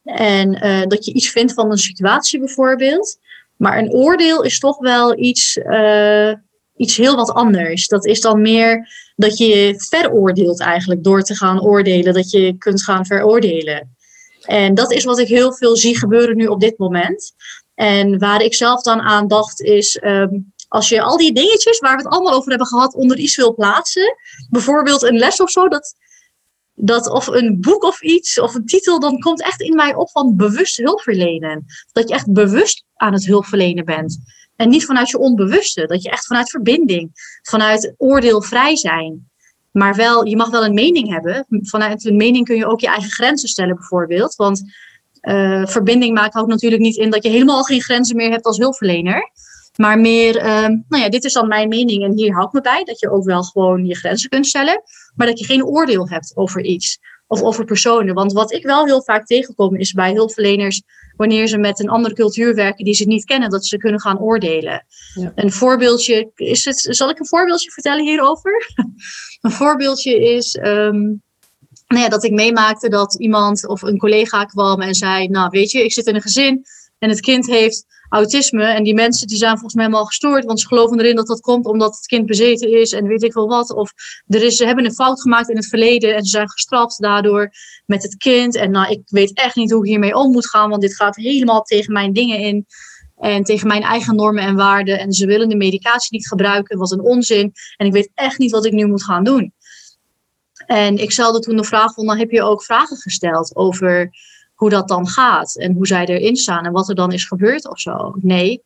En 0.03 0.65
uh, 0.65 0.84
dat 0.88 1.05
je 1.05 1.13
iets 1.13 1.30
vindt 1.30 1.53
van 1.53 1.71
een 1.71 1.78
situatie 1.78 2.39
bijvoorbeeld. 2.39 3.17
Maar 3.55 3.78
een 3.78 3.91
oordeel 3.91 4.43
is 4.43 4.59
toch 4.59 4.78
wel 4.80 5.19
iets, 5.19 5.57
uh, 5.57 6.34
iets 6.75 6.97
heel 6.97 7.15
wat 7.15 7.32
anders. 7.32 7.88
Dat 7.88 8.05
is 8.05 8.21
dan 8.21 8.41
meer 8.41 8.89
dat 9.15 9.38
je 9.38 9.73
veroordeelt 9.89 10.59
eigenlijk 10.59 11.03
door 11.03 11.21
te 11.21 11.36
gaan 11.36 11.61
oordelen, 11.61 12.13
dat 12.13 12.32
je 12.32 12.57
kunt 12.57 12.84
gaan 12.84 13.05
veroordelen. 13.05 13.95
En 14.41 14.73
dat 14.73 14.91
is 14.91 15.03
wat 15.03 15.19
ik 15.19 15.28
heel 15.28 15.53
veel 15.53 15.75
zie 15.75 15.97
gebeuren 15.97 16.38
nu 16.38 16.45
op 16.45 16.59
dit 16.59 16.78
moment. 16.78 17.34
En 17.75 18.19
waar 18.19 18.41
ik 18.41 18.53
zelf 18.53 18.82
dan 18.82 19.01
aan 19.01 19.28
dacht 19.28 19.61
is, 19.61 20.01
um, 20.03 20.53
als 20.68 20.89
je 20.89 21.01
al 21.01 21.18
die 21.18 21.34
dingetjes 21.34 21.80
waar 21.80 21.97
we 21.97 22.03
het 22.03 22.11
allemaal 22.11 22.34
over 22.34 22.49
hebben 22.49 22.68
gehad 22.68 22.93
onder 22.93 23.18
iets 23.18 23.36
wil 23.36 23.53
plaatsen, 23.53 24.15
bijvoorbeeld 24.49 25.03
een 25.03 25.18
les 25.18 25.41
of 25.41 25.49
zo, 25.49 25.68
dat, 25.68 25.95
dat, 26.74 27.09
of 27.09 27.28
een 27.28 27.61
boek 27.61 27.84
of 27.84 28.01
iets, 28.01 28.39
of 28.39 28.55
een 28.55 28.65
titel, 28.65 28.99
dan 28.99 29.20
komt 29.20 29.41
echt 29.43 29.61
in 29.61 29.76
mij 29.76 29.95
op 29.95 30.09
van 30.09 30.36
bewust 30.36 30.78
hulpverlenen. 30.78 31.65
Dat 31.91 32.09
je 32.09 32.13
echt 32.13 32.32
bewust 32.32 32.84
aan 32.95 33.13
het 33.13 33.26
hulpverlenen 33.26 33.86
bent. 33.86 34.20
En 34.55 34.70
niet 34.70 34.86
vanuit 34.86 35.09
je 35.09 35.18
onbewuste. 35.18 35.86
Dat 35.86 36.01
je 36.01 36.09
echt 36.09 36.26
vanuit 36.26 36.49
verbinding, 36.49 37.11
vanuit 37.41 37.93
oordeelvrij 37.97 38.76
zijn. 38.76 39.30
Maar 39.72 39.95
wel, 39.95 40.26
je 40.26 40.36
mag 40.36 40.49
wel 40.49 40.65
een 40.65 40.74
mening 40.74 41.09
hebben. 41.09 41.45
Vanuit 41.49 42.05
een 42.05 42.15
mening 42.15 42.45
kun 42.45 42.55
je 42.55 42.65
ook 42.65 42.80
je 42.80 42.88
eigen 42.88 43.11
grenzen 43.11 43.49
stellen, 43.49 43.76
bijvoorbeeld. 43.76 44.36
Want 44.36 44.63
uh, 45.22 45.65
verbinding 45.65 46.13
maakt 46.13 46.36
ook 46.36 46.47
natuurlijk 46.47 46.82
niet 46.82 46.95
in 46.95 47.09
dat 47.09 47.24
je 47.24 47.30
helemaal 47.30 47.63
geen 47.63 47.82
grenzen 47.82 48.15
meer 48.15 48.32
hebt 48.32 48.45
als 48.45 48.57
hulpverlener. 48.57 49.32
Maar 49.78 49.99
meer, 49.99 50.38
ehm, 50.38 50.78
nou 50.88 51.03
ja, 51.03 51.09
dit 51.09 51.23
is 51.23 51.34
dan 51.34 51.47
mijn 51.47 51.67
mening 51.67 52.03
en 52.03 52.13
hier 52.13 52.34
hou 52.34 52.45
ik 52.47 52.53
me 52.53 52.61
bij. 52.61 52.84
Dat 52.84 52.99
je 52.99 53.11
ook 53.11 53.23
wel 53.23 53.43
gewoon 53.43 53.86
je 53.86 53.95
grenzen 53.95 54.30
kunt 54.30 54.47
stellen. 54.47 54.82
Maar 55.15 55.28
dat 55.28 55.39
je 55.39 55.45
geen 55.45 55.65
oordeel 55.65 56.09
hebt 56.09 56.32
over 56.36 56.63
iets 56.63 56.99
of 57.28 57.41
over 57.41 57.65
personen. 57.65 58.13
Want 58.13 58.34
wat 58.34 58.53
ik 58.53 58.63
wel 58.63 58.86
heel 58.86 59.03
vaak 59.03 59.25
tegenkom 59.25 59.75
is 59.75 59.91
bij 59.91 60.13
hulpverleners, 60.13 60.82
wanneer 61.15 61.47
ze 61.47 61.57
met 61.57 61.80
een 61.80 61.89
andere 61.89 62.15
cultuur 62.15 62.55
werken 62.55 62.86
die 62.86 62.93
ze 62.93 63.03
niet 63.03 63.25
kennen, 63.25 63.49
dat 63.49 63.65
ze 63.65 63.78
kunnen 63.78 64.01
gaan 64.01 64.19
oordelen. 64.19 64.86
Ja. 65.13 65.32
Een 65.36 65.51
voorbeeldje, 65.51 66.32
is 66.36 66.65
het, 66.65 66.88
zal 66.89 67.09
ik 67.09 67.19
een 67.19 67.28
voorbeeldje 67.28 67.71
vertellen 67.71 68.05
hierover? 68.05 68.71
een 69.41 69.51
voorbeeldje 69.51 70.23
is 70.23 70.55
um, 70.55 71.21
nou 71.88 72.01
ja, 72.03 72.09
dat 72.09 72.23
ik 72.23 72.32
meemaakte 72.32 72.89
dat 72.89 73.15
iemand 73.19 73.67
of 73.67 73.82
een 73.82 73.97
collega 73.97 74.45
kwam 74.45 74.82
en 74.82 74.95
zei, 74.95 75.28
nou 75.28 75.49
weet 75.49 75.71
je, 75.71 75.84
ik 75.84 75.93
zit 75.93 76.07
in 76.07 76.15
een 76.15 76.21
gezin 76.21 76.65
en 76.99 77.09
het 77.09 77.19
kind 77.19 77.47
heeft 77.47 77.86
autisme. 78.09 78.63
En 78.63 78.83
die 78.83 78.93
mensen 78.93 79.27
die 79.27 79.37
zijn 79.37 79.51
volgens 79.51 79.73
mij 79.73 79.83
helemaal 79.83 80.05
gestoord, 80.05 80.45
want 80.45 80.59
ze 80.59 80.67
geloven 80.67 80.99
erin 80.99 81.15
dat 81.15 81.27
dat 81.27 81.39
komt 81.39 81.65
omdat 81.65 81.95
het 81.95 82.05
kind 82.05 82.25
bezeten 82.25 82.71
is 82.71 82.91
en 82.91 83.07
weet 83.07 83.23
ik 83.23 83.33
wel 83.33 83.47
wat. 83.47 83.73
Of 83.73 83.93
er 84.27 84.43
is, 84.43 84.55
ze 84.55 84.65
hebben 84.65 84.85
een 84.85 84.93
fout 84.93 85.21
gemaakt 85.21 85.49
in 85.49 85.55
het 85.55 85.67
verleden 85.67 86.15
en 86.15 86.23
ze 86.23 86.29
zijn 86.29 86.49
gestraft 86.49 87.01
daardoor 87.01 87.51
met 87.85 88.03
het 88.03 88.17
kind. 88.17 88.55
En 88.55 88.71
nou, 88.71 88.91
ik 88.91 89.01
weet 89.05 89.33
echt 89.33 89.55
niet 89.55 89.71
hoe 89.71 89.83
ik 89.83 89.89
hiermee 89.89 90.15
om 90.15 90.31
moet 90.31 90.49
gaan, 90.49 90.69
want 90.69 90.81
dit 90.81 90.95
gaat 90.95 91.15
helemaal 91.15 91.61
tegen 91.61 91.93
mijn 91.93 92.13
dingen 92.13 92.39
in. 92.39 92.65
En 93.17 93.43
tegen 93.43 93.67
mijn 93.67 93.81
eigen 93.81 94.15
normen 94.15 94.43
en 94.43 94.55
waarden. 94.55 94.99
En 94.99 95.13
ze 95.13 95.25
willen 95.25 95.49
de 95.49 95.55
medicatie 95.55 96.17
niet 96.17 96.27
gebruiken, 96.27 96.77
wat 96.77 96.91
een 96.91 97.01
onzin. 97.01 97.53
En 97.77 97.85
ik 97.85 97.93
weet 97.93 98.09
echt 98.13 98.37
niet 98.37 98.51
wat 98.51 98.65
ik 98.65 98.71
nu 98.71 98.85
moet 98.85 99.03
gaan 99.03 99.23
doen. 99.23 99.53
En 100.65 100.97
ik 100.97 101.11
stelde 101.11 101.39
toen 101.39 101.55
de 101.55 101.63
vraag 101.63 101.93
van, 101.93 102.05
dan 102.05 102.17
heb 102.17 102.31
je 102.31 102.43
ook 102.43 102.63
vragen 102.63 102.97
gesteld 102.97 103.55
over 103.55 104.09
hoe 104.57 104.69
dat 104.69 104.87
dan 104.87 105.07
gaat 105.07 105.55
en 105.55 105.73
hoe 105.73 105.87
zij 105.87 106.05
erin 106.05 106.35
staan 106.35 106.65
en 106.65 106.71
wat 106.71 106.89
er 106.89 106.95
dan 106.95 107.11
is 107.11 107.25
gebeurd 107.25 107.69
of 107.69 107.79
zo. 107.79 108.13
Nee. 108.21 108.63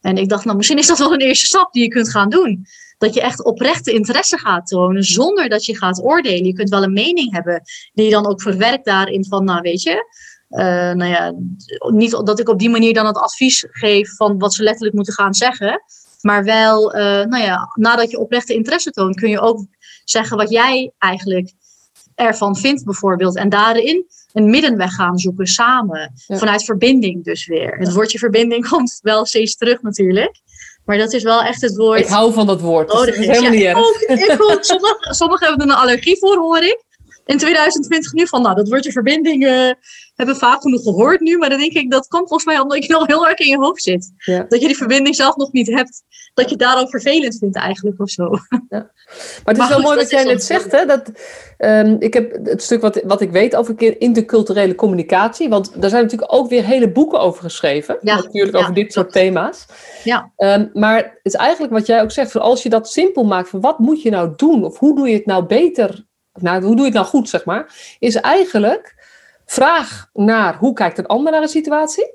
En 0.00 0.16
ik 0.16 0.28
dacht, 0.28 0.44
nou, 0.44 0.56
misschien 0.56 0.78
is 0.78 0.86
dat 0.86 0.98
wel 0.98 1.12
een 1.12 1.20
eerste 1.20 1.46
stap 1.46 1.72
die 1.72 1.82
je 1.82 1.88
kunt 1.88 2.10
gaan 2.10 2.30
doen. 2.30 2.66
Dat 2.98 3.14
je 3.14 3.20
echt 3.20 3.44
oprechte 3.44 3.92
interesse 3.92 4.38
gaat 4.38 4.66
tonen 4.66 5.04
zonder 5.04 5.48
dat 5.48 5.64
je 5.64 5.76
gaat 5.76 6.02
oordelen. 6.02 6.44
Je 6.44 6.52
kunt 6.52 6.68
wel 6.68 6.82
een 6.82 6.92
mening 6.92 7.32
hebben 7.32 7.62
die 7.92 8.04
je 8.04 8.10
dan 8.10 8.26
ook 8.26 8.42
verwerkt 8.42 8.84
daarin 8.84 9.24
van, 9.24 9.44
nou 9.44 9.60
weet 9.60 9.82
je, 9.82 10.04
uh, 10.50 10.92
nou 10.92 11.04
ja, 11.04 11.34
niet 11.92 12.10
dat 12.10 12.38
ik 12.40 12.48
op 12.48 12.58
die 12.58 12.70
manier 12.70 12.94
dan 12.94 13.06
het 13.06 13.18
advies 13.18 13.66
geef 13.70 14.16
van 14.16 14.38
wat 14.38 14.54
ze 14.54 14.62
letterlijk 14.62 14.94
moeten 14.94 15.14
gaan 15.14 15.34
zeggen. 15.34 15.82
Maar 16.20 16.44
wel, 16.44 16.96
uh, 16.96 17.00
nou 17.00 17.42
ja, 17.42 17.70
nadat 17.74 18.10
je 18.10 18.18
oprechte 18.18 18.54
interesse 18.54 18.90
toont, 18.90 19.16
kun 19.16 19.30
je 19.30 19.40
ook 19.40 19.64
zeggen 20.04 20.36
wat 20.36 20.50
jij 20.50 20.92
eigenlijk 20.98 21.52
ervan 22.14 22.56
vindt 22.56 22.84
bijvoorbeeld. 22.84 23.36
En 23.36 23.48
daarin 23.48 24.06
een 24.38 24.50
middenweg 24.50 24.94
gaan 24.94 25.18
zoeken 25.18 25.46
samen. 25.46 26.12
Vanuit 26.26 26.64
verbinding 26.64 27.24
dus 27.24 27.46
weer. 27.46 27.76
Het 27.78 27.92
woordje 27.92 28.18
verbinding 28.18 28.68
komt 28.70 28.98
wel 29.02 29.26
steeds 29.26 29.56
terug 29.56 29.82
natuurlijk. 29.82 30.40
Maar 30.84 30.98
dat 30.98 31.12
is 31.12 31.22
wel 31.22 31.42
echt 31.42 31.60
het 31.60 31.76
woord. 31.76 32.00
Ik 32.00 32.06
hou 32.06 32.32
van 32.32 32.46
dat 32.46 32.60
woord. 32.60 32.90
Oh, 32.90 32.98
dat 32.98 33.08
is 33.08 33.26
helemaal 33.26 33.50
niet 33.50 33.62
erg. 33.62 33.78
Sommigen 34.64 35.14
sommige 35.14 35.44
hebben 35.44 35.66
er 35.66 35.72
een 35.72 35.80
allergie 35.80 36.18
voor, 36.18 36.36
hoor 36.36 36.62
ik. 36.62 36.84
In 37.28 37.38
2020 37.38 38.12
nu 38.12 38.26
van, 38.26 38.42
nou, 38.42 38.54
dat 38.54 38.68
woordje 38.68 38.92
verbinding 38.92 39.42
uh, 39.42 39.50
hebben 40.14 40.34
we 40.34 40.40
vaak 40.40 40.62
genoeg 40.62 40.82
gehoord 40.82 41.20
nu. 41.20 41.38
Maar 41.38 41.48
dan 41.48 41.58
denk 41.58 41.72
ik, 41.72 41.90
dat 41.90 42.08
komt 42.08 42.28
volgens 42.28 42.44
mij 42.44 42.58
omdat 42.58 42.84
je 42.84 42.92
nog 42.98 43.06
heel 43.06 43.28
erg 43.28 43.38
in 43.38 43.46
je 43.46 43.56
hoofd 43.56 43.82
zit. 43.82 44.12
Dat 44.24 44.60
je 44.60 44.66
die 44.66 44.76
verbinding 44.76 45.16
zelf 45.16 45.36
nog 45.36 45.52
niet 45.52 45.66
hebt. 45.66 46.02
Dat 46.34 46.44
je 46.44 46.50
het 46.50 46.60
daarom 46.60 46.88
vervelend 46.88 47.38
vindt 47.38 47.56
eigenlijk 47.56 48.00
of 48.00 48.10
zo. 48.10 48.30
Ja. 48.68 48.90
Maar 49.44 49.54
het 49.54 49.62
is 49.62 49.68
wel 49.68 49.80
mooi 49.80 49.96
wat 49.96 50.10
jij 50.10 50.24
net 50.24 50.44
zegt. 50.44 50.72
Hè? 50.72 50.84
Dat, 50.86 51.12
um, 51.58 51.96
ik 51.98 52.14
heb 52.14 52.38
het 52.44 52.62
stuk 52.62 52.80
wat, 52.80 53.00
wat 53.04 53.20
ik 53.20 53.30
weet 53.30 53.56
over 53.56 54.00
interculturele 54.00 54.74
communicatie. 54.74 55.48
Want 55.48 55.80
daar 55.80 55.90
zijn 55.90 56.02
natuurlijk 56.02 56.34
ook 56.34 56.48
weer 56.48 56.64
hele 56.64 56.90
boeken 56.90 57.20
over 57.20 57.42
geschreven. 57.42 57.98
Ja, 58.00 58.16
natuurlijk 58.16 58.56
over 58.56 58.74
dit 58.74 58.92
soort 58.92 59.12
thema's. 59.12 59.66
Ja. 60.04 60.32
Um, 60.36 60.70
maar 60.72 60.96
het 60.96 61.18
is 61.22 61.34
eigenlijk 61.34 61.72
wat 61.72 61.86
jij 61.86 62.02
ook 62.02 62.10
zegt. 62.10 62.36
Als 62.36 62.62
je 62.62 62.68
dat 62.68 62.90
simpel 62.90 63.24
maakt. 63.24 63.48
Van 63.48 63.60
wat 63.60 63.78
moet 63.78 64.02
je 64.02 64.10
nou 64.10 64.32
doen? 64.36 64.64
Of 64.64 64.78
hoe 64.78 64.96
doe 64.96 65.08
je 65.08 65.14
het 65.14 65.26
nou 65.26 65.44
beter? 65.44 66.06
Nou, 66.42 66.62
hoe 66.62 66.76
doe 66.76 66.78
je 66.78 66.84
het 66.84 66.94
nou 66.94 67.06
goed, 67.06 67.28
zeg 67.28 67.44
maar? 67.44 67.96
Is 67.98 68.14
eigenlijk 68.14 68.94
vraag 69.46 70.08
naar 70.12 70.56
hoe 70.56 70.72
kijkt 70.72 70.98
een 70.98 71.06
ander 71.06 71.32
naar 71.32 71.42
een 71.42 71.48
situatie. 71.48 72.14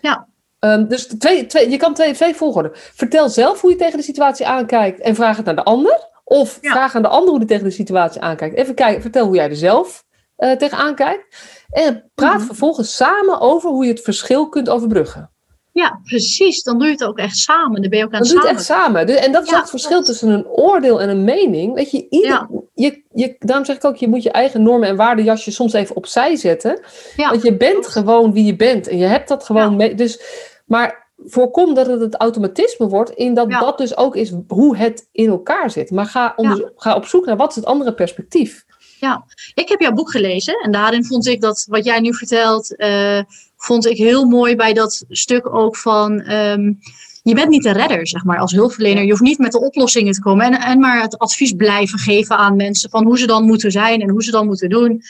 Ja. 0.00 0.28
Um, 0.60 0.88
dus 0.88 1.06
twee, 1.06 1.46
twee, 1.46 1.70
je 1.70 1.76
kan 1.76 1.94
twee, 1.94 2.14
twee 2.14 2.34
volgorde. 2.34 2.70
Vertel 2.72 3.28
zelf 3.28 3.60
hoe 3.60 3.70
je 3.70 3.76
tegen 3.76 3.98
de 3.98 4.04
situatie 4.04 4.46
aankijkt 4.46 5.00
en 5.00 5.14
vraag 5.14 5.36
het 5.36 5.46
naar 5.46 5.54
de 5.54 5.64
ander. 5.64 6.10
Of 6.24 6.58
vraag 6.62 6.94
aan 6.94 7.02
de 7.02 7.08
ander 7.08 7.28
hoe 7.28 7.38
hij 7.38 7.46
tegen 7.46 7.64
de 7.64 7.70
situatie 7.70 8.20
aankijkt. 8.20 8.56
Even 8.56 8.74
kijken, 8.74 9.02
vertel 9.02 9.26
hoe 9.26 9.34
jij 9.34 9.48
er 9.48 9.56
zelf 9.56 10.04
uh, 10.38 10.52
tegenaan 10.52 10.94
kijkt. 10.94 11.36
En 11.70 12.10
praat 12.14 12.36
mhm. 12.36 12.46
vervolgens 12.46 12.96
samen 12.96 13.40
over 13.40 13.70
hoe 13.70 13.84
je 13.84 13.90
het 13.90 14.02
verschil 14.02 14.48
kunt 14.48 14.68
overbruggen. 14.68 15.31
Ja, 15.72 16.00
precies. 16.04 16.62
Dan 16.62 16.78
doe 16.78 16.86
je 16.86 16.92
het 16.92 17.04
ook 17.04 17.18
echt 17.18 17.36
samen. 17.36 17.80
Dan 17.80 17.90
ben 17.90 17.98
je 17.98 18.04
ook 18.04 18.12
aan 18.12 18.18
het 18.18 18.28
samen. 18.28 18.42
Doe 18.42 18.50
je 18.50 18.56
het 18.56 18.66
echt 18.66 18.78
samen. 18.78 19.06
Dus, 19.06 19.16
en 19.16 19.32
dat 19.32 19.44
is 19.44 19.50
het 19.50 19.70
verschil 19.70 20.02
tussen 20.02 20.28
een 20.28 20.46
oordeel 20.46 21.00
en 21.00 21.08
een 21.08 21.24
mening. 21.24 21.74
Weet 21.74 21.90
je, 21.90 22.06
ieder, 22.10 22.48
je, 22.74 23.02
je, 23.14 23.36
daarom 23.38 23.64
zeg 23.64 23.76
ik 23.76 23.84
ook, 23.84 23.96
je 23.96 24.08
moet 24.08 24.22
je 24.22 24.30
eigen 24.30 24.62
normen 24.62 24.88
en 24.88 24.96
waardejasje 24.96 25.50
soms 25.50 25.72
even 25.72 25.96
opzij 25.96 26.36
zetten. 26.36 26.80
Want 27.16 27.42
je 27.42 27.56
bent 27.56 27.86
gewoon 27.86 28.32
wie 28.32 28.44
je 28.44 28.56
bent. 28.56 28.88
En 28.88 28.98
je 28.98 29.04
hebt 29.04 29.28
dat 29.28 29.44
gewoon 29.44 29.76
mee. 29.76 29.94
Dus, 29.94 30.20
maar 30.66 31.10
voorkom 31.24 31.74
dat 31.74 31.86
het 31.86 32.00
het 32.00 32.14
automatisme 32.14 32.88
wordt 32.88 33.10
in 33.10 33.34
dat 33.34 33.50
dat 33.50 33.78
dus 33.78 33.96
ook 33.96 34.16
is 34.16 34.32
hoe 34.48 34.76
het 34.76 35.08
in 35.12 35.28
elkaar 35.28 35.70
zit. 35.70 35.90
Maar 35.90 36.06
ga, 36.06 36.34
ga 36.76 36.94
op 36.94 37.06
zoek 37.06 37.26
naar 37.26 37.36
wat 37.36 37.50
is 37.50 37.56
het 37.56 37.64
andere 37.64 37.94
perspectief. 37.94 38.64
Ja, 39.00 39.24
ik 39.54 39.68
heb 39.68 39.80
jouw 39.80 39.92
boek 39.92 40.10
gelezen 40.10 40.54
en 40.62 40.72
daarin 40.72 41.04
vond 41.04 41.26
ik 41.26 41.40
dat 41.40 41.66
wat 41.68 41.84
jij 41.84 42.00
nu 42.00 42.14
vertelt, 42.14 42.74
uh, 42.76 43.20
vond 43.64 43.86
ik 43.86 43.96
heel 43.96 44.24
mooi 44.24 44.56
bij 44.56 44.72
dat 44.72 45.04
stuk 45.08 45.54
ook 45.54 45.76
van. 45.76 46.30
Um, 46.30 46.78
je 47.22 47.34
bent 47.34 47.48
niet 47.48 47.62
de 47.62 47.72
redder, 47.72 48.08
zeg 48.08 48.24
maar, 48.24 48.38
als 48.38 48.52
hulpverlener. 48.52 49.02
Je 49.02 49.10
hoeft 49.10 49.22
niet 49.22 49.38
met 49.38 49.52
de 49.52 49.60
oplossingen 49.60 50.12
te 50.12 50.20
komen 50.20 50.46
en, 50.46 50.60
en 50.60 50.78
maar 50.78 51.02
het 51.02 51.18
advies 51.18 51.52
blijven 51.52 51.98
geven 51.98 52.36
aan 52.36 52.56
mensen 52.56 52.90
van 52.90 53.04
hoe 53.04 53.18
ze 53.18 53.26
dan 53.26 53.44
moeten 53.44 53.70
zijn 53.70 54.00
en 54.00 54.10
hoe 54.10 54.22
ze 54.22 54.30
dan 54.30 54.46
moeten 54.46 54.68
doen. 54.68 55.02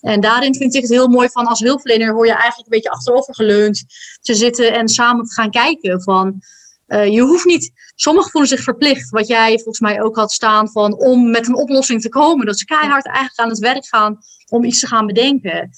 En 0.00 0.20
daarin 0.20 0.54
vind 0.54 0.74
ik 0.74 0.82
het 0.82 0.90
heel 0.90 1.08
mooi 1.08 1.28
van 1.28 1.46
als 1.46 1.60
hulpverlener 1.60 2.12
hoor 2.12 2.26
je 2.26 2.32
eigenlijk 2.32 2.62
een 2.64 2.76
beetje 2.76 2.90
achterovergeleund 2.90 3.84
te 4.20 4.34
zitten 4.34 4.72
en 4.72 4.88
samen 4.88 5.24
te 5.24 5.34
gaan 5.34 5.50
kijken 5.50 6.02
van 6.02 6.42
uh, 6.88 7.06
je 7.06 7.20
hoeft 7.20 7.44
niet, 7.44 7.72
sommigen 7.94 8.30
voelen 8.30 8.50
zich 8.50 8.62
verplicht, 8.62 9.10
wat 9.10 9.26
jij 9.26 9.54
volgens 9.54 9.80
mij 9.80 10.02
ook 10.02 10.16
had 10.16 10.32
staan 10.32 10.70
van 10.70 10.98
om 10.98 11.30
met 11.30 11.46
een 11.46 11.56
oplossing 11.56 12.00
te 12.00 12.08
komen. 12.08 12.46
Dat 12.46 12.58
ze 12.58 12.64
keihard 12.64 13.06
eigenlijk 13.06 13.38
aan 13.38 13.48
het 13.48 13.58
werk 13.58 13.86
gaan 13.86 14.18
om 14.48 14.64
iets 14.64 14.80
te 14.80 14.86
gaan 14.86 15.06
bedenken. 15.06 15.70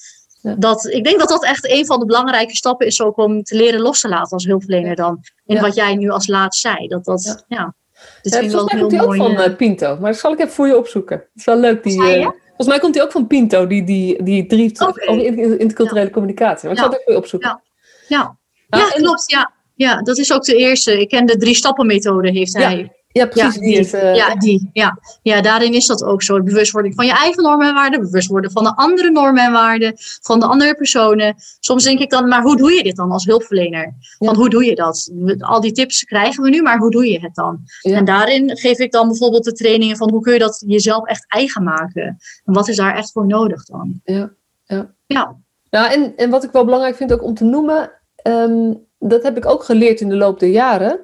Dat, 0.54 0.84
ik 0.84 1.04
denk 1.04 1.18
dat 1.18 1.28
dat 1.28 1.44
echt 1.44 1.70
een 1.70 1.86
van 1.86 1.98
de 1.98 2.06
belangrijke 2.06 2.56
stappen 2.56 2.86
is 2.86 3.02
ook 3.02 3.16
om 3.16 3.42
te 3.42 3.56
leren 3.56 3.80
los 3.80 4.00
te 4.00 4.08
laten 4.08 4.32
als 4.32 4.44
hulpverlener 4.44 4.96
dan. 4.96 5.20
In 5.46 5.60
wat 5.60 5.74
jij 5.74 5.94
nu 5.94 6.08
als 6.08 6.26
laatst 6.26 6.60
zei. 6.60 6.86
Dat 6.86 7.04
dat, 7.04 7.44
ja. 7.48 7.56
ja. 7.56 7.74
Dit 8.22 8.32
ja, 8.32 8.40
volgens 8.40 8.72
mij 8.72 8.80
komt 8.80 8.92
hij 8.92 9.02
ook 9.02 9.14
van 9.14 9.30
uh, 9.30 9.56
Pinto, 9.56 9.96
maar 10.00 10.10
dat 10.10 10.20
zal 10.20 10.32
ik 10.32 10.38
even 10.38 10.52
voor 10.52 10.66
je 10.66 10.76
opzoeken. 10.76 11.16
Het 11.16 11.30
is 11.34 11.44
wel 11.44 11.58
leuk. 11.58 11.82
Die, 11.82 12.18
uh, 12.18 12.28
Volgens 12.46 12.76
mij 12.76 12.78
komt 12.78 12.94
hij 12.94 13.04
ook 13.04 13.12
van 13.12 13.26
Pinto, 13.26 13.66
die, 13.66 13.84
die, 13.84 14.22
die 14.22 14.46
drie 14.46 14.80
okay. 14.80 15.16
interculturele 15.16 16.10
communicatie. 16.10 16.68
Maar 16.68 16.76
ik 16.76 16.82
zal 16.82 16.90
het 16.90 17.00
even 17.00 17.16
opzoeken. 17.16 17.62
Ja, 18.08 18.36
ja. 18.68 18.78
ja 18.78 18.88
klopt. 18.88 19.30
Ja. 19.30 19.52
ja, 19.74 20.02
dat 20.02 20.18
is 20.18 20.32
ook 20.32 20.44
de 20.44 20.56
eerste. 20.56 21.00
Ik 21.00 21.08
ken 21.08 21.26
de 21.26 21.36
drie 21.36 21.54
stappen 21.54 21.86
methode, 21.86 22.30
heeft 22.30 22.56
hij. 22.56 22.92
Ja, 23.16 23.26
precies. 23.26 23.90
Ja, 23.90 24.00
die, 24.00 24.12
die 24.12 24.14
ja, 24.14 24.34
die. 24.34 24.70
Ja. 24.72 24.98
ja, 25.22 25.40
daarin 25.40 25.72
is 25.72 25.86
dat 25.86 26.04
ook 26.04 26.22
zo. 26.22 26.42
Bewustwording 26.42 26.94
van 26.94 27.06
je 27.06 27.12
eigen 27.12 27.42
normen 27.42 27.68
en 27.68 27.74
waarden, 27.74 28.00
bewustwording 28.00 28.52
van 28.52 28.64
de 28.64 28.76
andere 28.76 29.10
normen 29.10 29.44
en 29.44 29.52
waarden, 29.52 29.94
van 30.22 30.40
de 30.40 30.46
andere 30.46 30.74
personen. 30.74 31.34
Soms 31.60 31.84
denk 31.84 31.98
ik 31.98 32.10
dan, 32.10 32.28
maar 32.28 32.42
hoe 32.42 32.56
doe 32.56 32.72
je 32.72 32.82
dit 32.82 32.96
dan 32.96 33.10
als 33.10 33.24
hulpverlener? 33.24 33.94
Want 34.18 34.36
hoe 34.36 34.50
doe 34.50 34.64
je 34.64 34.74
dat? 34.74 35.12
Al 35.38 35.60
die 35.60 35.72
tips 35.72 36.04
krijgen 36.04 36.42
we 36.42 36.50
nu, 36.50 36.62
maar 36.62 36.78
hoe 36.78 36.90
doe 36.90 37.06
je 37.06 37.20
het 37.20 37.34
dan? 37.34 37.58
En 37.80 38.04
daarin 38.04 38.56
geef 38.56 38.78
ik 38.78 38.92
dan 38.92 39.08
bijvoorbeeld 39.08 39.44
de 39.44 39.52
trainingen 39.52 39.96
van 39.96 40.10
hoe 40.10 40.20
kun 40.20 40.32
je 40.32 40.38
dat 40.38 40.62
jezelf 40.66 41.06
echt 41.06 41.24
eigen 41.28 41.62
maken? 41.62 42.18
En 42.44 42.52
wat 42.52 42.68
is 42.68 42.76
daar 42.76 42.96
echt 42.96 43.12
voor 43.12 43.26
nodig 43.26 43.64
dan? 43.64 44.00
Ja, 44.04 44.30
ja. 44.64 44.94
ja. 45.06 45.36
ja 45.70 45.92
en, 45.92 46.12
en 46.16 46.30
wat 46.30 46.44
ik 46.44 46.50
wel 46.52 46.64
belangrijk 46.64 46.96
vind 46.96 47.12
ook 47.12 47.22
om 47.22 47.34
te 47.34 47.44
noemen, 47.44 47.90
ehm, 48.16 48.72
dat 48.98 49.22
heb 49.22 49.36
ik 49.36 49.46
ook 49.46 49.64
geleerd 49.64 50.00
in 50.00 50.08
de 50.08 50.16
loop 50.16 50.40
der 50.40 50.48
jaren 50.48 51.00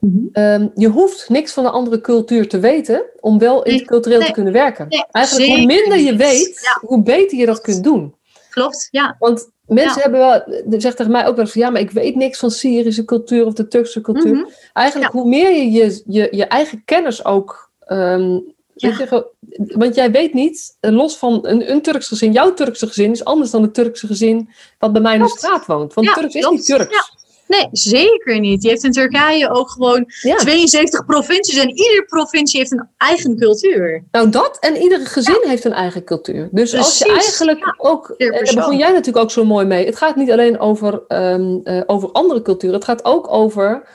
Mhm. 0.00 0.26
Ehm, 0.32 0.68
je 0.74 0.88
hoeft 0.88 1.28
niks 1.28 1.52
van 1.52 1.64
een 1.64 1.70
andere 1.70 2.00
cultuur 2.00 2.48
te 2.48 2.58
weten 2.58 3.02
om 3.20 3.38
wel 3.38 3.62
intercultureel 3.62 4.20
te 4.20 4.32
kunnen 4.32 4.52
werken. 4.52 4.88
Eigenlijk 5.10 5.50
hoe 5.50 5.66
minder 5.66 5.98
je 5.98 6.16
weet, 6.16 6.60
hoe 6.80 7.02
beter 7.02 7.38
je 7.38 7.46
dat 7.46 7.60
kunt 7.60 7.84
doen. 7.84 8.14
Klopt, 8.50 8.88
ja. 8.90 9.16
Want 9.18 9.50
mensen 9.66 10.02
hebben 10.02 10.20
wel, 10.20 10.42
zegt 10.80 10.96
tegen 10.96 11.12
mij 11.12 11.26
ook 11.26 11.36
wel 11.36 11.46
van 11.46 11.60
ja, 11.60 11.70
maar 11.70 11.80
ik 11.80 11.90
weet 11.90 12.14
niks 12.14 12.38
van 12.38 12.50
Syrische 12.50 13.04
cultuur 13.04 13.46
of 13.46 13.54
de 13.54 13.68
Turkse 13.68 14.00
cultuur. 14.00 14.34
Mhm. 14.34 14.48
Eigenlijk 14.72 15.12
hoe 15.12 15.28
meer 15.28 15.50
je 15.50 15.70
je, 15.70 16.02
je 16.06 16.28
je 16.30 16.44
eigen 16.44 16.82
kennis 16.84 17.24
ook 17.24 17.70
um, 17.88 18.54
je, 18.80 19.26
want 19.74 19.94
jij 19.94 20.10
weet 20.10 20.34
niet, 20.34 20.76
eh, 20.80 20.90
los 20.92 21.16
van 21.16 21.38
een, 21.42 21.70
een 21.70 21.82
Turks 21.82 22.08
gezin, 22.08 22.32
jouw 22.32 22.54
Turkse 22.54 22.86
gezin 22.86 23.10
is 23.10 23.24
anders 23.24 23.50
dan 23.50 23.62
het 23.62 23.74
Turkse 23.74 24.06
gezin 24.06 24.50
wat 24.78 24.92
bij 24.92 25.00
mij 25.00 25.14
in 25.14 25.22
de 25.22 25.28
straat 25.28 25.66
woont. 25.66 25.94
Want 25.94 26.14
Turks 26.14 26.34
is 26.34 26.48
niet 26.48 26.66
Turks. 26.66 27.18
Nee, 27.50 27.68
zeker 27.72 28.40
niet. 28.40 28.62
Je 28.62 28.68
heeft 28.68 28.84
in 28.84 28.92
Turkije 28.92 29.50
ook 29.50 29.70
gewoon 29.70 30.04
72 30.06 31.04
provincies 31.04 31.58
en 31.58 31.68
iedere 31.68 32.04
provincie 32.06 32.58
heeft 32.58 32.72
een 32.72 32.88
eigen 32.96 33.36
cultuur. 33.36 34.04
Nou, 34.10 34.30
dat 34.30 34.58
en 34.58 34.76
iedere 34.76 35.04
gezin 35.04 35.40
heeft 35.42 35.64
een 35.64 35.72
eigen 35.72 36.04
cultuur. 36.04 36.48
Dus 36.52 36.76
als 36.76 36.98
je 36.98 37.12
eigenlijk 37.12 37.74
ook, 37.76 38.08
en 38.08 38.44
daar 38.44 38.54
begon 38.54 38.76
jij 38.76 38.90
natuurlijk 38.90 39.24
ook 39.24 39.30
zo 39.30 39.44
mooi 39.44 39.66
mee. 39.66 39.86
Het 39.86 39.96
gaat 39.96 40.16
niet 40.16 40.30
alleen 40.30 40.58
over, 40.58 41.02
um, 41.08 41.60
uh, 41.64 41.82
over 41.86 42.12
andere 42.12 42.42
culturen, 42.42 42.76
het 42.76 42.84
gaat 42.84 43.04
ook 43.04 43.32
over 43.32 43.88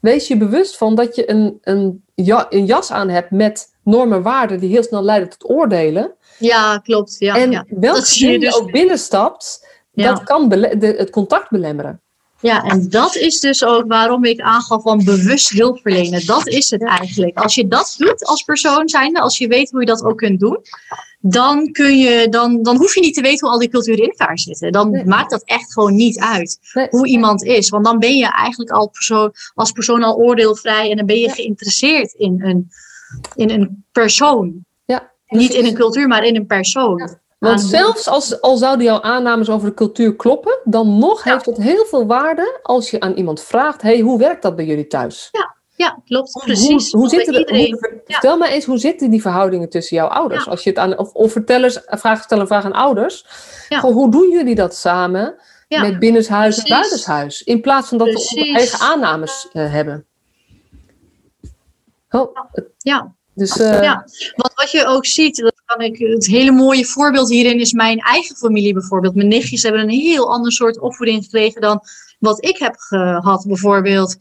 wees 0.00 0.28
je 0.28 0.36
bewust 0.36 0.76
van 0.76 0.94
dat 0.94 1.16
je 1.16 1.30
een, 1.30 1.58
een, 1.62 2.04
ja, 2.14 2.46
een 2.48 2.64
jas 2.64 2.90
aan 2.90 3.08
hebt 3.08 3.30
met 3.30 3.74
normen 3.84 4.16
en 4.16 4.22
waarden 4.22 4.60
die 4.60 4.70
heel 4.70 4.82
snel 4.82 5.02
leiden 5.02 5.28
tot 5.28 5.50
oordelen. 5.50 6.14
Ja, 6.38 6.78
klopt. 6.78 7.16
Ja, 7.18 7.36
en 7.36 7.50
ja. 7.50 7.64
welke 7.68 8.06
zie 8.06 8.30
je 8.30 8.38
dus- 8.38 8.56
ook 8.56 8.72
binnenstapt, 8.72 9.66
Ja. 9.92 10.08
dat 10.08 10.22
kan 10.22 10.48
de, 10.48 10.94
het 10.98 11.10
contact 11.10 11.50
belemmeren. 11.50 12.00
Ja, 12.46 12.62
en 12.64 12.88
dat 12.88 13.16
is 13.16 13.40
dus 13.40 13.64
ook 13.64 13.84
waarom 13.86 14.24
ik 14.24 14.40
aangaf 14.40 14.82
van 14.82 15.04
bewust 15.04 15.48
hulp 15.48 15.78
verlenen. 15.82 16.26
Dat 16.26 16.46
is 16.48 16.70
het 16.70 16.82
eigenlijk. 16.84 17.38
Als 17.38 17.54
je 17.54 17.68
dat 17.68 17.94
doet 17.98 18.24
als 18.24 18.42
persoon 18.42 18.88
zijnde, 18.88 19.20
als 19.20 19.38
je 19.38 19.48
weet 19.48 19.70
hoe 19.70 19.80
je 19.80 19.86
dat 19.86 20.04
ook 20.04 20.16
kunt 20.18 20.40
doen, 20.40 20.58
dan, 21.20 21.72
kun 21.72 21.98
je, 21.98 22.28
dan, 22.28 22.62
dan 22.62 22.76
hoef 22.76 22.94
je 22.94 23.00
niet 23.00 23.14
te 23.14 23.20
weten 23.20 23.40
hoe 23.46 23.50
al 23.50 23.58
die 23.60 23.68
culturen 23.68 24.02
in 24.04 24.10
elkaar 24.16 24.38
zitten. 24.38 24.72
Dan 24.72 24.90
Nee. 24.90 25.04
maakt 25.04 25.30
dat 25.30 25.42
echt 25.44 25.72
gewoon 25.72 25.94
niet 25.94 26.18
uit 26.18 26.58
hoe 26.90 27.06
iemand 27.06 27.44
is. 27.44 27.68
Want 27.68 27.84
dan 27.84 27.98
ben 27.98 28.16
je 28.16 28.26
eigenlijk 28.32 28.70
al 28.70 28.88
persoon, 28.88 29.32
als 29.54 29.72
persoon 29.72 30.02
al 30.02 30.16
oordeelvrij 30.16 30.90
en 30.90 30.96
dan 30.96 31.06
ben 31.06 31.18
je 31.20 31.30
geïnteresseerd 31.30 32.12
in 32.12 32.42
een, 32.42 32.68
in 33.34 33.50
een 33.50 33.84
persoon. 33.92 34.64
Ja, 34.84 35.10
Niet 35.26 35.54
in 35.54 35.66
een 35.66 35.74
cultuur, 35.74 36.06
maar 36.08 36.24
in 36.24 36.36
een 36.36 36.46
persoon. 36.46 36.98
Ja. 36.98 37.20
Want 37.38 37.60
zelfs 37.60 38.08
als, 38.08 38.40
al 38.40 38.56
zouden 38.56 38.84
jouw 38.86 39.00
aannames 39.00 39.48
over 39.50 39.68
de 39.68 39.74
cultuur 39.74 40.16
kloppen, 40.16 40.58
dan 40.64 40.98
nog 40.98 41.24
Ja. 41.24 41.32
heeft 41.32 41.46
het 41.46 41.56
heel 41.56 41.84
veel 41.84 42.06
waarde 42.06 42.58
als 42.62 42.90
je 42.90 43.00
aan 43.00 43.12
iemand 43.12 43.42
vraagt: 43.42 43.82
hey, 43.82 44.00
hoe 44.00 44.18
werkt 44.18 44.42
dat 44.42 44.56
bij 44.56 44.64
jullie 44.64 44.86
thuis? 44.86 45.30
Ja, 45.76 45.98
klopt. 46.04 46.32
Hoe- 46.32 46.42
Precies. 46.42 46.92
Hoe, 46.92 47.08
zitten 47.08 47.32
de, 47.32 47.38
iedereen. 47.38 47.70
hoe- 47.72 48.00
vertel 48.04 48.36
mij 48.38 48.50
eens, 48.50 48.64
hoe 48.64 48.78
zitten 48.78 49.10
die 49.10 49.20
verhoudingen 49.20 49.68
tussen 49.68 49.96
jouw 49.96 50.06
ouders? 50.06 50.44
Ja. 50.44 50.50
Als 50.50 50.62
je 50.62 50.70
het 50.70 50.78
aan, 50.78 50.98
of, 50.98 51.12
of 51.12 51.32
vertel 51.32 51.62
eens, 51.64 51.80
vraag 51.86 52.22
stellen 52.22 52.42
een 52.42 52.48
vraag 52.48 52.64
aan 52.64 52.72
ouders. 52.72 53.26
Ja. 53.68 53.78
Gewoon, 53.78 53.94
hoe 53.94 54.10
doen 54.10 54.30
jullie 54.30 54.54
dat 54.54 54.74
samen 54.74 55.34
Ja, 55.68 55.80
met 55.80 55.98
binnenshuis 55.98 56.56
en 56.56 56.62
precies. 56.62 56.70
buitenshuis? 56.80 57.42
In 57.42 57.60
plaats 57.60 57.88
van 57.88 57.98
dat 57.98 58.06
we 58.08 58.14
onze 58.14 58.52
eigen 58.52 58.78
aannames 58.80 59.48
eh, 59.52 59.72
hebben. 59.72 60.06
Oh, 62.10 62.36
ja. 62.78 63.14
dus 63.34 63.58
eh, 63.58 63.82
Ja, 63.82 64.04
want 64.36 64.54
wat 64.54 64.70
je 64.70 64.86
ook 64.86 65.06
ziet, 65.06 65.52
kan 65.66 65.80
ik, 65.80 65.98
het 65.98 66.26
hele 66.26 66.50
mooie 66.50 66.84
voorbeeld 66.84 67.28
hierin 67.28 67.60
is 67.60 67.72
mijn 67.72 67.98
eigen 67.98 68.36
familie 68.36 68.72
bijvoorbeeld. 68.72 69.14
Mijn 69.14 69.28
nichtjes 69.28 69.62
hebben 69.62 69.80
een 69.80 69.88
heel 69.88 70.32
ander 70.32 70.52
soort 70.52 70.80
opvoeding 70.80 71.24
gekregen 71.24 71.60
dan 71.60 71.80
wat 72.18 72.44
ik 72.44 72.58
heb 72.58 72.74
gehad 72.76 73.44
bijvoorbeeld. 73.46 74.16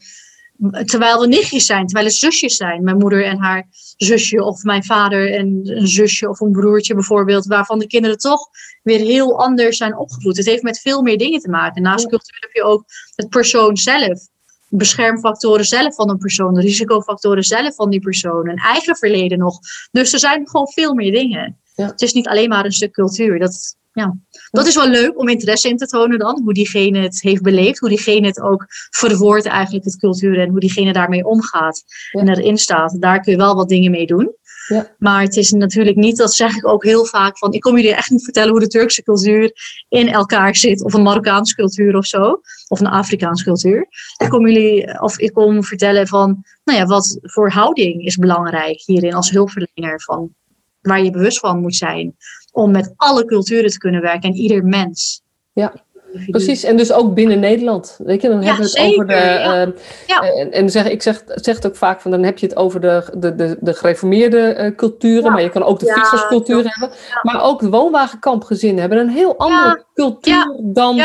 Terwijl 0.86 1.20
we 1.20 1.28
nichtjes 1.28 1.66
zijn, 1.66 1.86
terwijl 1.86 2.08
het 2.08 2.16
zusjes 2.16 2.56
zijn. 2.56 2.84
Mijn 2.84 2.98
moeder 2.98 3.26
en 3.26 3.38
haar 3.38 3.68
zusje 3.98 4.44
of 4.44 4.64
mijn 4.64 4.84
vader 4.84 5.34
en 5.34 5.62
een 5.64 5.88
zusje 5.88 6.30
of 6.30 6.40
een 6.40 6.52
broertje 6.52 6.94
bijvoorbeeld. 6.94 7.46
Waarvan 7.46 7.80
de 7.80 7.88
kinderen 7.88 8.18
toch 8.18 8.48
weer 8.84 9.00
heel 9.00 9.40
anders 9.40 9.78
zijn 9.78 9.98
opgevoed. 9.98 10.38
Het 10.38 10.46
heeft 10.46 10.64
met 10.64 10.80
veel 10.80 11.02
meer 11.02 11.18
dingen 11.18 11.40
te 11.40 11.50
maken. 11.50 11.82
Naast 11.82 12.08
cultuur 12.08 12.38
heb 12.40 12.52
je 12.54 12.64
ook 12.64 12.84
het 13.16 13.30
persoon 13.30 13.78
zelf 13.78 14.20
beschermfactoren 14.78 15.66
zelf 15.66 15.96
van 15.96 16.10
een 16.10 16.18
persoon, 16.18 16.54
de 16.54 16.62
risicofactoren 16.62 17.44
zelf 17.44 17.76
van 17.76 17.90
die 17.90 18.00
persoon, 18.00 18.50
een 18.50 18.58
eigen 18.58 18.96
verleden 18.96 19.38
nog. 19.38 19.60
Dus 19.92 20.14
er 20.14 20.20
zijn 20.20 20.50
gewoon 20.50 20.68
veel 20.68 20.94
meer 20.94 21.12
dingen. 21.12 21.58
Ja. 21.76 21.88
Het 21.88 22.02
is 22.02 22.14
niet 22.14 22.28
alleen 22.28 22.50
maar 22.50 22.66
een 22.66 22.72
stuk 22.72 22.92
cultuur. 22.92 23.40
Dat, 23.40 23.78
ja. 23.94 24.18
dat 24.52 24.68
is 24.68 24.76
wel 24.76 24.88
leuk 24.88 25.20
om 25.20 25.28
interesse 25.30 25.70
in 25.70 25.78
te 25.78 25.86
tonen 25.86 26.20
dan, 26.20 26.42
hoe 26.44 26.54
diegene 26.54 27.00
het 27.00 27.22
heeft 27.22 27.42
beleefd, 27.42 27.80
hoe 27.80 27.90
diegene 27.90 28.28
het 28.28 28.42
ook 28.42 28.66
verwoordt 28.90 29.46
eigenlijk, 29.46 29.86
het 29.86 29.98
cultuur, 29.98 30.40
en 30.40 30.50
hoe 30.50 30.60
diegene 30.60 30.94
daarmee 30.94 31.26
omgaat 31.26 31.84
Ja. 32.12 32.20
en 32.20 32.30
erin 32.30 32.58
staat. 32.58 33.02
Daar 33.02 33.20
kun 33.20 33.32
je 33.32 33.38
wel 33.38 33.56
wat 33.56 33.70
dingen 33.70 33.92
mee 33.92 34.06
doen. 34.06 34.36
Ja. 34.68 34.96
Maar 34.98 35.22
het 35.22 35.36
is 35.36 35.52
natuurlijk 35.52 35.96
niet, 35.96 36.18
dat 36.18 36.34
zeg 36.34 36.56
ik 36.56 36.68
ook 36.68 36.84
heel 36.84 37.06
vaak, 37.06 37.38
van 37.38 37.54
ik 37.54 37.62
kom 37.62 37.76
jullie 37.76 37.96
echt 37.96 38.10
niet 38.10 38.24
vertellen 38.24 38.52
hoe 38.52 38.60
de 38.60 38.68
Turkse 38.68 39.04
cultuur 39.04 39.52
in 39.90 40.08
elkaar 40.08 40.56
zit, 40.56 40.84
of 40.84 40.94
een 40.94 41.04
Marokkaanse 41.04 41.56
cultuur 41.56 41.96
of 41.96 42.06
zo, 42.06 42.42
of 42.68 42.80
een 42.80 42.88
Afrikaanse 42.88 43.44
cultuur. 43.44 43.88
Ik 44.18 44.30
kom 44.30 44.48
jullie, 44.48 45.02
of 45.02 45.20
ik 45.20 45.34
kom 45.34 45.64
vertellen 45.64 46.08
van, 46.08 46.44
nou 46.64 46.80
ja, 46.80 46.86
wat 46.86 47.18
voor 47.22 47.50
houding 47.50 48.06
is 48.06 48.18
belangrijk 48.18 48.82
hierin 48.86 49.14
als 49.14 49.30
hulpverlener, 49.30 50.02
van 50.02 50.34
waar 50.82 51.04
je 51.04 51.12
bewust 51.12 51.40
van 51.40 51.62
moet 51.62 51.76
zijn 51.76 52.16
om 52.52 52.72
met 52.72 52.94
alle 52.96 53.26
culturen 53.26 53.70
te 53.70 53.78
kunnen 53.78 54.02
werken 54.02 54.30
en 54.30 54.36
ieder 54.36 54.66
mens. 54.66 55.22
Ja, 55.54 55.85
Precies, 56.28 56.64
en 56.64 56.78
dus 56.78 56.92
ook 56.92 57.14
binnen 57.14 57.40
Nederland. 57.40 58.00
Weet 58.04 58.22
je, 58.22 58.28
dan 58.28 58.42
Ja, 58.42 58.46
hebben 58.46 58.64
we 58.66 58.70
het 58.70 58.80
zeker, 58.80 58.94
over 58.94 59.08
de. 59.08 59.14
ja. 59.14 59.62
eh, 59.66 59.68
Ja. 60.08 60.22
En, 60.22 60.52
en 60.52 60.70
zeg, 60.70 60.90
ik 60.90 61.02
zeg, 61.02 61.24
zeg 61.26 61.56
het 61.56 61.66
ook 61.68 61.76
vaak 61.76 62.02
van 62.02 62.12
dan 62.12 62.24
heb 62.24 62.38
je 62.38 62.46
het 62.48 62.56
over 62.56 62.82
de, 62.82 63.04
de, 63.18 63.36
de, 63.36 63.58
de 63.60 63.74
gereformeerde 63.74 64.40
eh, 64.40 64.76
culturen, 64.76 65.32
maar 65.32 65.42
je 65.42 65.50
kan 65.50 65.64
ook 65.64 65.80
de 65.80 65.92
fietserscultuur 65.94 66.64
hebben. 66.66 66.98
Maar 67.22 67.44
ook 67.44 67.60
de 67.60 67.70
woonwagenkampgezinnen 67.70 68.80
hebben 68.80 69.00
een 69.00 69.10
heel 69.10 69.38
andere 69.38 69.84
cultuur 69.94 70.60
dan 70.64 71.00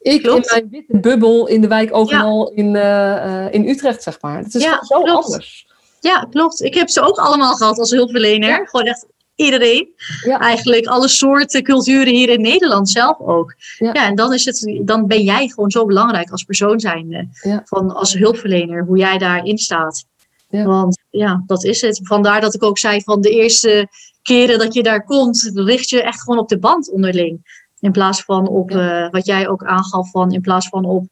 ik 0.00 0.22
klopt. 0.22 0.46
in 0.52 0.52
mijn 0.54 0.68
witte 0.70 0.98
bubbel 1.08 1.46
in 1.46 1.60
de 1.60 1.68
wijk 1.68 1.96
Overal 1.96 2.50
in, 2.54 2.76
eh, 2.76 3.46
in 3.50 3.68
Utrecht, 3.68 4.02
zeg 4.02 4.18
maar. 4.20 4.38
Het 4.38 4.54
is 4.54 4.62
zo 4.62 5.02
klopt. 5.02 5.24
anders. 5.24 5.66
Ja, 6.00 6.26
klopt. 6.30 6.62
Ik 6.62 6.74
heb 6.74 6.88
ze 6.88 7.00
ook 7.00 7.18
allemaal 7.18 7.54
gehad 7.54 7.78
als 7.78 7.90
hulpverlener. 7.90 8.68
Gewoon 8.68 8.86
echt 8.86 9.06
iedereen. 9.44 9.88
Ja. 10.24 10.38
Eigenlijk 10.38 10.86
alle 10.86 11.08
soorten 11.08 11.62
culturen 11.62 12.14
hier 12.14 12.28
in 12.28 12.40
Nederland 12.40 12.90
zelf 12.90 13.18
ook. 13.20 13.54
Ja. 13.78 13.90
Ja, 13.92 14.06
en 14.06 14.14
dan, 14.14 14.34
is 14.34 14.44
het, 14.44 14.80
dan 14.84 15.06
ben 15.06 15.22
jij 15.22 15.48
gewoon 15.48 15.70
zo 15.70 15.84
belangrijk 15.84 16.30
als 16.30 16.42
persoon 16.42 16.80
zijnde. 16.80 17.28
Ja. 17.42 17.62
Van 17.64 17.94
als 17.94 18.14
hulpverlener, 18.14 18.84
hoe 18.84 18.98
jij 18.98 19.18
daarin 19.18 19.58
staat. 19.58 20.04
Want 20.48 20.98
ja, 21.10 21.42
dat 21.46 21.64
is 21.64 21.80
het. 21.80 22.00
Vandaar 22.02 22.40
dat 22.40 22.54
ik 22.54 22.62
ook 22.62 22.78
zei 22.78 23.02
van 23.02 23.20
de 23.20 23.30
eerste 23.30 23.88
keren 24.22 24.58
dat 24.58 24.74
je 24.74 24.82
daar 24.82 25.04
komt, 25.04 25.50
richt 25.54 25.88
je 25.88 26.02
echt 26.02 26.20
gewoon 26.22 26.38
op 26.38 26.48
de 26.48 26.58
band 26.58 26.90
onderling. 26.90 27.58
In 27.80 27.92
plaats 27.92 28.22
van 28.22 28.48
op 28.48 28.70
eh, 28.70 29.10
wat 29.10 29.26
jij 29.26 29.48
ook 29.48 29.64
aangaf 29.64 30.10
van, 30.10 30.32
in 30.32 30.40
plaats 30.40 30.68
van 30.68 30.84
op, 30.84 31.06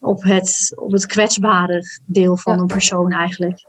op, 0.00 0.22
het, 0.22 0.72
op 0.74 0.92
het 0.92 1.06
kwetsbare 1.06 1.82
deel 2.06 2.36
van 2.36 2.54
Ja. 2.54 2.60
een 2.60 2.66
persoon 2.66 3.12
eigenlijk. 3.12 3.66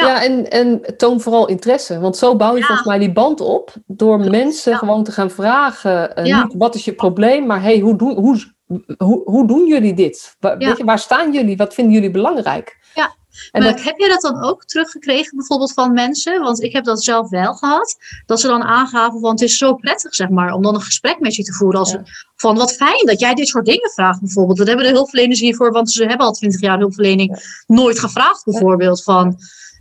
Ja. 0.00 0.06
Ja, 0.08 0.22
en, 0.22 0.50
en 0.50 0.96
toon 0.96 1.20
vooral 1.20 1.46
interesse. 1.48 1.98
Want 2.00 2.16
zo 2.16 2.36
bouw 2.36 2.52
je 2.54 2.58
Ja. 2.60 2.66
volgens 2.66 2.86
mij 2.88 2.98
die 2.98 3.12
band 3.12 3.40
op. 3.40 3.72
Door 3.86 4.18
mensen 4.18 4.72
Ja. 4.72 4.78
gewoon 4.78 5.04
te 5.04 5.12
gaan 5.12 5.30
vragen. 5.30 6.16
eh, 6.16 6.24
Ja. 6.26 6.42
Niet 6.44 6.54
wat 6.58 6.74
is 6.74 6.84
je 6.84 6.92
probleem, 6.92 7.46
maar 7.46 7.62
hey, 7.62 7.78
hoe, 7.78 7.96
doen, 7.96 8.14
hoe, 8.14 8.38
hoe, 8.98 9.22
hoe 9.24 9.46
doen 9.46 9.66
jullie 9.66 9.94
dit? 9.94 10.36
Wa- 10.40 10.54
Ja. 10.58 10.68
weet 10.68 10.76
je, 10.76 10.84
waar 10.84 10.98
staan 10.98 11.32
jullie? 11.32 11.56
Wat 11.56 11.74
vinden 11.74 11.94
jullie 11.94 12.10
belangrijk? 12.10 12.76
Ja. 12.94 13.16
En 13.50 13.62
maar 13.62 13.72
dat, 13.72 13.82
heb 13.82 13.98
je 13.98 14.08
dat 14.08 14.20
dan 14.20 14.44
ook 14.44 14.64
teruggekregen, 14.64 15.36
bijvoorbeeld 15.36 15.72
van 15.72 15.92
mensen? 15.92 16.40
Want 16.42 16.62
ik 16.62 16.72
heb 16.72 16.84
dat 16.84 17.02
zelf 17.04 17.28
wel 17.30 17.54
gehad. 17.54 17.96
Dat 18.26 18.40
ze 18.40 18.46
dan 18.46 18.62
aangaven 18.62 19.20
van 19.20 19.30
het 19.30 19.40
is 19.40 19.58
zo 19.58 19.74
prettig, 19.74 20.14
zeg 20.14 20.28
maar, 20.28 20.52
om 20.52 20.62
dan 20.62 20.74
een 20.74 20.80
gesprek 20.80 21.20
met 21.20 21.34
je 21.34 21.42
te 21.42 21.52
voeren. 21.52 21.80
Als 21.80 21.92
Ja. 21.92 22.02
Van 22.36 22.56
wat 22.56 22.72
fijn 22.72 23.06
dat 23.06 23.20
jij 23.20 23.34
dit 23.34 23.48
soort 23.48 23.64
dingen 23.66 23.90
vraagt, 23.90 24.20
bijvoorbeeld. 24.20 24.58
Dat 24.58 24.66
hebben 24.66 24.86
de 24.86 24.92
hulpverleners 24.92 25.40
hiervoor, 25.40 25.72
want 25.72 25.90
ze 25.90 26.04
hebben 26.04 26.26
al 26.26 26.32
twintig 26.32 26.60
jaar 26.60 26.78
hulpverlening 26.78 27.60
nooit 27.66 27.98
gevraagd, 27.98 28.44
bijvoorbeeld, 28.44 29.02
van 29.02 29.36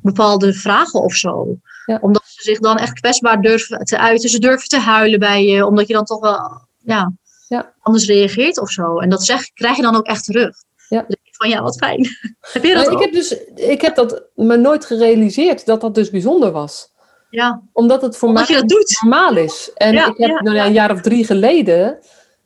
bepaalde 0.07 0.53
vragen 0.53 1.01
of 1.01 1.13
zo. 1.13 1.57
Ja. 1.85 1.97
Omdat 2.01 2.23
ze 2.25 2.41
zich 2.41 2.59
dan 2.59 2.77
echt 2.77 2.99
kwetsbaar 2.99 3.41
durven 3.41 3.85
te 3.85 3.97
uiten. 3.97 4.29
Ze 4.29 4.39
durven 4.39 4.67
te 4.69 4.79
huilen 4.79 5.19
bij 5.19 5.45
je, 5.45 5.65
omdat 5.65 5.87
je 5.87 5.93
dan 5.93 6.05
toch 6.05 6.19
wel 6.19 6.67
ja, 6.77 7.13
Ja. 7.47 7.73
anders 7.81 8.05
reageert 8.05 8.59
of 8.59 8.69
zo. 8.69 8.99
En 8.99 9.09
dat 9.09 9.25
zeg, 9.25 9.53
krijg 9.53 9.75
je 9.75 9.81
dan 9.81 9.95
ook 9.95 10.05
echt 10.05 10.23
terug. 10.23 10.55
Ja. 10.89 11.05
Ik 11.07 11.35
van 11.35 11.49
ja, 11.49 11.61
wat 11.61 11.77
fijn. 11.77 12.07
heb 12.53 12.63
je 12.63 12.73
dat 12.73 12.85
Nou, 12.85 12.95
ik 12.97 13.03
heb 13.03 13.13
dus 13.13 13.37
ik 13.55 13.81
heb 13.81 13.95
dat 13.95 14.23
me 14.35 14.57
nooit 14.57 14.85
gerealiseerd 14.85 15.65
dat 15.65 15.81
dat 15.81 15.95
dus 15.95 16.09
bijzonder 16.09 16.51
was. 16.51 16.95
Ja, 17.29 17.61
Omdat 17.73 18.01
het 18.01 18.17
voor 18.17 18.27
omdat 18.29 18.49
mij 18.49 18.63
normaal 19.01 19.37
is. 19.37 19.71
En 19.75 19.93
Ja, 19.93 20.07
ik 20.07 20.17
heb 20.17 20.41
nou 20.41 20.57
een 20.57 20.73
jaar 20.73 20.91
of 20.91 21.01
drie 21.01 21.25
geleden 21.25 21.99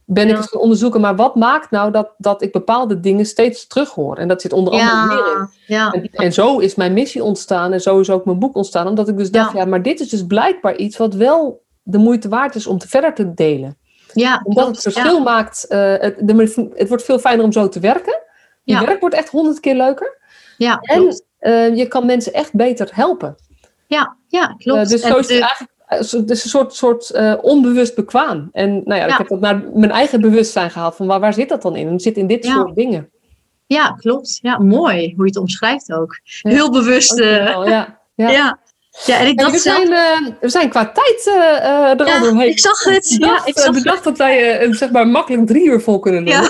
ben 0.05 0.29
ik 0.29 0.37
eens 0.37 0.47
gaan 0.47 0.61
onderzoeken, 0.61 1.01
maar 1.01 1.15
wat 1.15 1.35
maakt 1.35 1.71
nou 1.71 1.91
dat, 1.91 2.09
dat 2.17 2.41
ik 2.41 2.51
bepaalde 2.51 2.99
dingen 2.99 3.25
steeds 3.25 3.67
terughoor? 3.67 4.17
En 4.17 4.27
dat 4.27 4.41
zit 4.41 4.53
onder 4.53 4.73
andere. 4.73 5.23
Ja, 5.29 5.49
ja, 5.67 5.91
En, 5.91 6.09
en 6.11 6.33
zo 6.33 6.57
is 6.59 6.75
mijn 6.75 6.93
missie 6.93 7.23
ontstaan 7.23 7.73
en 7.73 7.81
zo 7.81 7.99
is 7.99 8.09
ook 8.09 8.25
mijn 8.25 8.39
boek 8.39 8.55
ontstaan. 8.55 8.87
Omdat 8.87 9.07
ik 9.07 9.17
dus 9.17 9.31
dacht, 9.31 9.53
Ja. 9.53 9.65
maar 9.65 9.81
dit 9.81 9.99
is 9.99 10.09
dus 10.09 10.25
blijkbaar 10.25 10.75
iets 10.75 10.97
wat 10.97 11.13
wel 11.13 11.63
de 11.83 11.97
moeite 11.97 12.29
waard 12.29 12.55
is 12.55 12.67
om 12.67 12.77
te 12.77 12.87
verder 12.87 13.13
te 13.13 13.33
delen. 13.33 13.77
ja. 14.13 14.41
Omdat 14.43 14.63
klopt, 14.63 14.83
het 14.83 14.93
verschil 14.93 15.19
maakt, 15.21 15.67
eh, 15.67 15.93
het, 15.97 16.15
de, 16.19 16.69
het 16.75 16.87
wordt 16.87 17.03
veel 17.03 17.19
fijner 17.19 17.45
om 17.45 17.51
zo 17.51 17.69
te 17.69 17.79
werken. 17.79 18.19
Je 18.63 18.79
werk 18.85 18.99
wordt 18.99 19.15
echt 19.15 19.29
honderd 19.29 19.59
keer 19.59 19.75
leuker. 19.75 20.17
Ja, 20.57 20.79
En 20.81 20.99
klopt. 20.99 21.25
eh, 21.39 21.75
je 21.75 21.87
kan 21.87 22.05
mensen 22.05 22.33
echt 22.33 22.53
beter 22.53 22.89
helpen. 22.91 23.35
Ja, 23.87 24.15
ja, 24.27 24.55
klopt. 24.57 24.79
Eh, 24.81 24.87
dus 24.87 25.01
En 25.01 25.11
zo 25.11 25.17
is 25.17 25.29
het 25.29 25.39
eigenlijk 25.41 25.70
is 25.99 26.13
een 26.13 26.35
soort, 26.35 26.73
soort 26.75 27.09
eh, 27.09 27.33
onbewust 27.41 27.95
bekwaam. 27.95 28.49
En 28.51 28.71
nou 28.73 28.99
ja, 28.99 29.05
Ja. 29.05 29.11
ik 29.11 29.17
heb 29.17 29.27
dat 29.27 29.39
naar 29.39 29.63
mijn 29.73 29.91
eigen 29.91 30.21
bewustzijn 30.21 30.69
gehaald. 30.71 30.95
Van 30.95 31.07
waar, 31.07 31.19
waar 31.19 31.33
zit 31.33 31.49
dat 31.49 31.61
dan 31.61 31.75
in? 31.75 31.87
Het 31.91 32.01
zit 32.01 32.17
in 32.17 32.27
dit 32.27 32.45
Ja. 32.45 32.53
soort 32.53 32.75
dingen. 32.75 33.09
ja, 33.67 33.87
klopt. 33.99 34.39
Ja, 34.41 34.59
mooi 34.59 35.13
hoe 35.15 35.23
je 35.25 35.31
het 35.31 35.37
omschrijft 35.37 35.91
ook. 35.93 36.19
Heel 36.41 36.71
bewust. 36.71 37.19
eh, 37.19 37.45
ja. 37.45 37.99
Ja. 38.15 38.29
ja. 38.39 38.59
ja, 39.05 39.19
en 39.19 39.27
ik 39.27 39.41
we, 39.41 39.57
zelf... 39.57 39.85
zijn, 39.85 40.37
we 40.39 40.49
zijn 40.49 40.69
qua 40.69 40.91
tijd 40.91 41.27
eh, 41.27 41.99
er 41.99 42.05
al 42.13 42.19
doorheen. 42.19 42.49
ik 42.49 42.59
zag 42.59 42.83
het. 42.83 43.11
Ik 43.11 43.23
Ja, 43.23 43.45
ik 43.45 43.59
zag 43.59 43.81
dag 43.81 44.01
dat 44.01 44.17
wij 44.17 44.59
eh, 44.59 44.71
zeg 44.73 44.91
maar 44.91 45.07
makkelijk 45.07 45.47
drie 45.47 45.65
uur 45.65 45.81
vol 45.81 45.99
kunnen 45.99 46.25
doen. 46.25 46.33
Ja. 46.33 46.41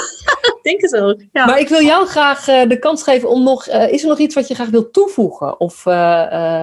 Ik 0.62 0.70
denk 0.70 0.82
het 0.82 1.02
ook. 1.02 1.22
Ja. 1.32 1.46
Maar 1.46 1.60
ik 1.60 1.68
wil 1.70 1.82
jou 1.82 2.08
graag 2.08 2.44
de 2.46 2.80
kans 2.80 3.04
geven 3.04 3.30
om 3.30 3.44
nog... 3.44 3.68
is 3.68 4.02
er 4.04 4.08
nog 4.10 4.18
iets 4.20 4.36
wat 4.36 4.48
je 4.48 4.56
graag 4.56 4.70
wilt 4.70 4.94
toevoegen? 4.94 5.60
Of 5.60 5.84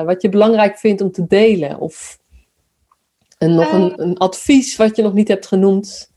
wat 0.04 0.22
je 0.22 0.28
belangrijk 0.30 0.78
vindt 0.78 1.00
om 1.00 1.12
te 1.12 1.26
delen? 1.26 1.78
Of 1.78 2.17
en 3.38 3.54
nog 3.54 3.72
een, 3.72 3.90
Eh. 3.90 4.06
een 4.06 4.18
advies 4.18 4.76
wat 4.76 4.96
je 4.96 5.02
nog 5.02 5.12
niet 5.12 5.28
hebt 5.28 5.46
genoemd? 5.46 6.10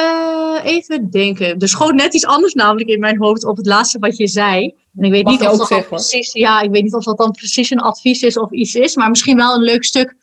Uh, 0.00 0.60
even 0.64 1.10
denken. 1.10 1.58
Er 1.58 1.68
schoot 1.68 1.94
net 1.94 2.14
iets 2.14 2.26
anders 2.26 2.54
namelijk 2.54 2.88
in 2.88 3.00
mijn 3.00 3.18
hoofd 3.18 3.44
op 3.44 3.56
het 3.56 3.66
laatste 3.66 3.98
wat 3.98 4.16
je 4.16 4.26
zei. 4.26 4.74
En 4.96 5.04
ik 5.04 5.10
weet 5.10 5.26
niet 5.26 5.46
of 5.46 5.68
dat 5.68 5.88
precies, 5.88 6.32
ja, 6.32 6.60
ik 6.60 6.70
weet 6.70 6.82
niet 6.82 6.94
of 6.94 7.04
dat 7.04 7.18
dan 7.18 7.30
precies 7.30 7.70
een 7.70 7.80
advies 7.80 8.22
is 8.22 8.36
of 8.36 8.50
iets 8.50 8.74
is, 8.74 8.96
maar 8.96 9.08
misschien 9.08 9.36
wel 9.36 9.54
een 9.54 9.62
leuk 9.62 9.84
stuk 9.84 10.14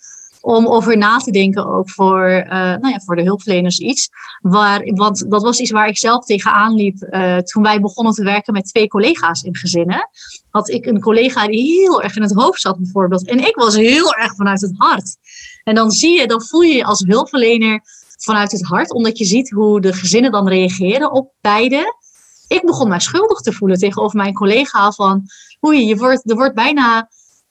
om 0.42 0.68
over 0.68 0.98
na 0.98 1.18
te 1.18 1.32
denken 1.32 1.68
ook 1.68 1.90
voor, 1.90 2.30
uh, 2.30 2.50
nou 2.52 2.90
ja, 2.90 3.00
voor 3.00 3.16
de 3.16 3.24
hulpverleners 3.24 3.80
iets. 3.80 4.10
Waar, 4.42 4.82
want 4.84 5.32
dat 5.32 5.42
was 5.42 5.60
iets 5.60 5.72
waar 5.72 5.88
ik 5.88 5.98
zelf 5.98 6.26
tegenaan 6.26 6.76
liep 6.76 7.08
uh, 7.10 7.38
toen 7.38 7.64
wij 7.64 7.82
begonnen 7.82 8.14
te 8.14 8.24
werken 8.24 8.54
met 8.54 8.66
twee 8.68 8.88
collega's 8.88 9.42
in 9.42 9.56
gezinnen. 9.56 10.10
Had 10.50 10.70
ik 10.70 10.86
een 10.86 11.02
collega 11.02 11.48
die 11.48 11.80
heel 11.80 12.02
erg 12.02 12.16
in 12.16 12.22
het 12.22 12.34
hoofd 12.34 12.62
zat 12.62 12.78
bijvoorbeeld. 12.78 13.28
En 13.28 13.40
ik 13.40 13.56
was 13.56 13.76
heel 13.76 14.14
erg 14.14 14.36
vanuit 14.36 14.62
het 14.62 14.74
hart. 14.78 15.18
En 15.64 15.76
dan 15.76 15.92
zie 15.92 16.20
je, 16.20 16.28
dan 16.28 16.44
voel 16.44 16.62
je 16.62 16.76
je 16.76 16.84
als 16.84 17.04
hulpverlener 17.08 17.82
vanuit 18.18 18.52
het 18.52 18.64
hart, 18.64 18.94
omdat 18.94 19.18
je 19.18 19.26
ziet 19.26 19.50
hoe 19.50 19.82
de 19.82 19.94
gezinnen 19.94 20.32
dan 20.32 20.48
reageren 20.48 21.12
op 21.12 21.32
beide. 21.42 21.96
Ik 22.48 22.62
begon 22.66 22.88
mij 22.88 23.00
schuldig 23.00 23.40
te 23.40 23.54
voelen 23.54 23.78
tegenover 23.78 24.18
mijn 24.18 24.34
collega 24.34 24.92
van, 24.92 25.24
oei, 25.68 25.86
je 25.86 25.96
wordt, 25.96 26.30
er 26.30 26.36
wordt 26.36 26.56
bijna 26.56 27.10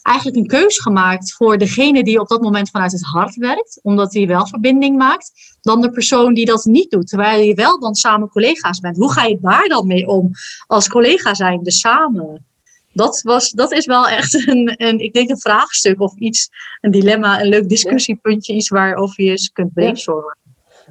eigenlijk 0.08 0.36
een 0.36 0.60
keus 0.60 0.78
gemaakt 0.78 1.32
voor 1.32 1.58
degene 1.58 2.04
die 2.04 2.20
op 2.20 2.28
dat 2.28 2.42
moment 2.42 2.70
vanuit 2.70 2.92
het 2.92 3.02
hart 3.02 3.34
werkt, 3.34 3.80
omdat 3.82 4.14
hij 4.14 4.26
wel 4.26 4.46
verbinding 4.46 4.96
maakt, 4.96 5.32
dan 5.60 5.80
de 5.80 5.90
persoon 5.90 6.34
die 6.34 6.46
dat 6.46 6.64
niet 6.64 6.90
doet, 6.90 7.08
terwijl 7.08 7.42
je 7.42 7.54
wel 7.54 7.80
dan 7.80 7.94
samen 7.94 8.28
collega's 8.28 8.80
bent. 8.80 8.96
Hoe 8.96 9.12
ga 9.12 9.24
je 9.24 9.38
daar 9.40 9.68
dan 9.68 9.86
mee 9.86 10.06
om 10.06 10.30
als 10.66 10.88
collega 10.88 11.34
zijnde 11.34 11.70
samen? 11.70 12.46
Dat, 12.92 13.20
was, 13.22 13.50
dat 13.50 13.72
is 13.72 13.86
wel 13.86 14.08
echt 14.08 14.34
een, 14.48 14.74
een, 14.76 14.98
ik 14.98 15.12
denk 15.12 15.30
een 15.30 15.40
vraagstuk 15.40 16.00
of 16.00 16.16
iets, 16.16 16.48
een 16.80 16.90
dilemma, 16.90 17.40
een 17.40 17.48
leuk 17.48 17.68
discussiepuntje, 17.68 18.54
iets 18.54 18.68
waarover 18.68 19.24
je 19.24 19.30
eens 19.30 19.52
kunt 19.52 19.72
brainstormen. 19.72 20.36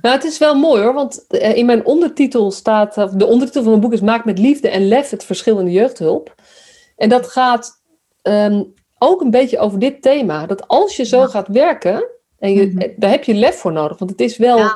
Nou, 0.02 0.16
het 0.16 0.24
is 0.24 0.38
wel 0.38 0.56
mooi 0.56 0.82
hoor, 0.82 0.94
want 0.94 1.28
eh, 1.28 1.56
in 1.56 1.66
mijn 1.66 1.86
ondertitel 1.86 2.52
staat, 2.52 2.94
de 3.20 3.26
ondertitel 3.26 3.62
van 3.62 3.72
mijn 3.72 3.82
boek 3.82 3.94
is 3.94 4.02
Maak 4.02 4.26
met 4.26 4.40
liefde 4.40 4.70
en 4.70 4.88
lef 4.88 5.10
het 5.10 5.24
verschil 5.24 5.60
in 5.60 5.66
de 5.66 5.72
jeugdhulp. 5.72 6.36
En 6.96 7.10
dat 7.10 7.28
gaat 7.28 7.82
ehm, 8.22 8.64
ook 9.00 9.22
een 9.22 9.32
beetje 9.32 9.60
over 9.60 9.80
dit 9.80 10.02
thema. 10.02 10.46
Dat 10.46 10.68
als 10.68 10.96
je 10.96 11.06
zo 11.06 11.26
gaat 11.26 11.48
werken, 11.48 12.08
en 12.40 12.54
je, 12.54 12.68
mhm. 12.68 12.90
daar 12.96 13.10
heb 13.10 13.24
je 13.24 13.34
lef 13.34 13.56
voor 13.56 13.72
nodig, 13.72 13.98
want 13.98 14.12
het 14.12 14.22
is 14.22 14.38
wel 14.38 14.72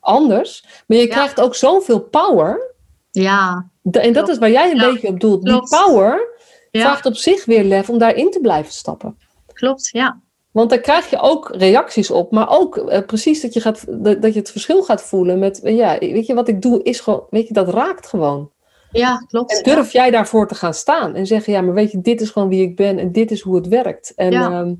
anders. 0.00 0.66
Maar 0.86 0.98
je 0.98 1.06
krijgt 1.06 1.40
ook 1.40 1.54
zoveel 1.54 2.00
power. 2.00 2.74
Ja. 3.10 3.70
En 3.90 4.12
dat 4.12 4.28
is 4.28 4.38
waar 4.38 4.50
jij 4.50 4.70
een 4.70 4.92
beetje 4.92 5.08
op 5.08 5.20
doelt. 5.20 5.44
Die 5.44 5.60
power 5.68 6.28
vraagt 6.70 7.06
op 7.06 7.16
zich 7.16 7.44
weer 7.44 7.64
lef 7.64 7.88
om 7.88 7.98
daarin 7.98 8.30
te 8.30 8.40
blijven 8.40 8.72
stappen. 8.72 9.18
Klopt, 9.52 9.88
ja. 9.92 10.20
Want 10.50 10.70
daar 10.70 10.80
krijg 10.80 11.10
je 11.10 11.20
ook 11.20 11.50
reacties 11.54 12.10
op, 12.10 12.30
maar 12.30 12.50
ook 12.50 12.76
uh, 12.76 12.98
precies 13.06 13.40
dat 13.40 13.54
je, 13.54 13.60
gaat, 13.60 13.84
dat, 13.88 14.22
dat, 14.22 14.32
je 14.32 14.38
het 14.38 14.50
verschil 14.50 14.82
gaat 14.82 15.02
voelen 15.02 15.38
met, 15.38 15.60
ja, 15.62 15.98
weet 15.98 16.26
je, 16.26 16.34
wat 16.34 16.48
ik 16.48 16.62
doe 16.62 16.82
is 16.82 17.00
gewoon, 17.00 17.26
weet 17.30 17.48
je, 17.48 17.54
dat 17.54 17.68
raakt 17.68 18.06
gewoon. 18.06 18.50
Ja, 18.92 19.24
klopt. 19.28 19.56
En 19.56 19.74
durf 19.74 19.92
jij 19.92 20.10
daarvoor 20.10 20.48
te 20.48 20.54
gaan 20.54 20.74
staan 20.74 21.14
en 21.14 21.26
zeggen, 21.26 21.52
ja, 21.52 21.60
maar 21.60 21.74
weet 21.74 21.90
je, 21.90 22.00
dit 22.00 22.20
is 22.20 22.30
gewoon 22.30 22.48
wie 22.48 22.62
ik 22.62 22.76
ben 22.76 22.98
en 22.98 23.12
dit 23.12 23.30
is 23.30 23.40
hoe 23.40 23.56
het 23.56 23.68
werkt. 23.68 24.12
En, 24.14 24.30
ja. 24.30 24.44
Ehm, 24.44 24.74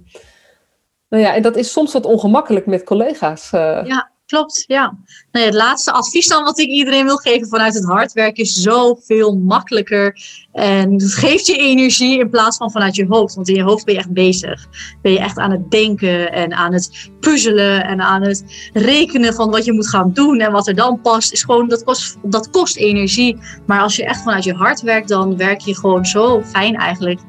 nou 1.09 1.23
ja, 1.23 1.35
en 1.35 1.43
dat 1.43 1.57
is 1.57 1.73
soms 1.73 1.93
wat 1.93 2.07
ongemakkelijk 2.07 2.67
met 2.67 2.85
collega's. 2.85 3.53
Uh, 3.53 3.61
ja, 3.85 4.11
Klopt, 4.27 4.65
ja. 4.67 4.99
Het 5.31 5.55
laatste 5.55 5.93
advies 5.93 6.29
dan 6.29 6.45
wat 6.45 6.59
ik 6.59 6.69
iedereen 6.69 7.05
wil 7.05 7.17
geven 7.17 7.49
vanuit 7.49 7.75
het 7.75 7.85
hard 7.85 8.13
werken 8.13 8.43
is 8.43 8.53
zoveel 8.53 9.37
makkelijker. 9.37 10.21
En 10.53 10.93
het 10.93 11.15
geeft 11.15 11.47
je 11.47 11.57
energie 11.57 12.19
in 12.19 12.31
plaats 12.31 12.57
van 12.57 12.71
vanuit 12.71 12.97
je 12.97 13.07
hoofd. 13.09 13.35
Want 13.35 13.49
in 13.49 13.55
je 13.55 13.63
hoofd 13.63 13.85
ben 13.85 13.95
je 13.95 14.01
echt 14.01 14.13
bezig. 14.13 14.67
Ben 15.03 15.13
je 15.13 15.19
echt 15.19 15.39
aan 15.39 15.51
het 15.51 15.71
denken 15.71 16.33
en 16.33 16.55
aan 16.55 16.73
het 16.73 17.11
puzzelen 17.21 17.85
en 17.85 18.01
aan 18.01 18.23
het 18.23 18.71
rekenen 18.73 19.35
van 19.35 19.51
wat 19.51 19.65
je 19.65 19.73
moet 19.73 19.89
gaan 19.89 20.13
doen 20.13 20.41
en 20.41 20.53
wat 20.53 20.67
er 20.67 20.75
dan 20.75 21.01
past. 21.01 21.33
Is 21.33 21.43
gewoon, 21.43 21.69
dat, 21.69 21.85
kost, 21.85 22.17
dat 22.23 22.51
kost 22.51 22.77
energie. 22.77 23.39
Maar 23.67 23.81
als 23.81 23.97
je 23.97 24.05
echt 24.05 24.23
vanuit 24.23 24.45
je 24.45 24.55
hart 24.55 24.81
werkt, 24.81 25.09
dan 25.09 25.37
werk 25.37 25.61
je 25.61 25.77
gewoon 25.77 26.07
zo 26.07 26.43
fijn 26.43 26.75
eigenlijk. 26.75 27.21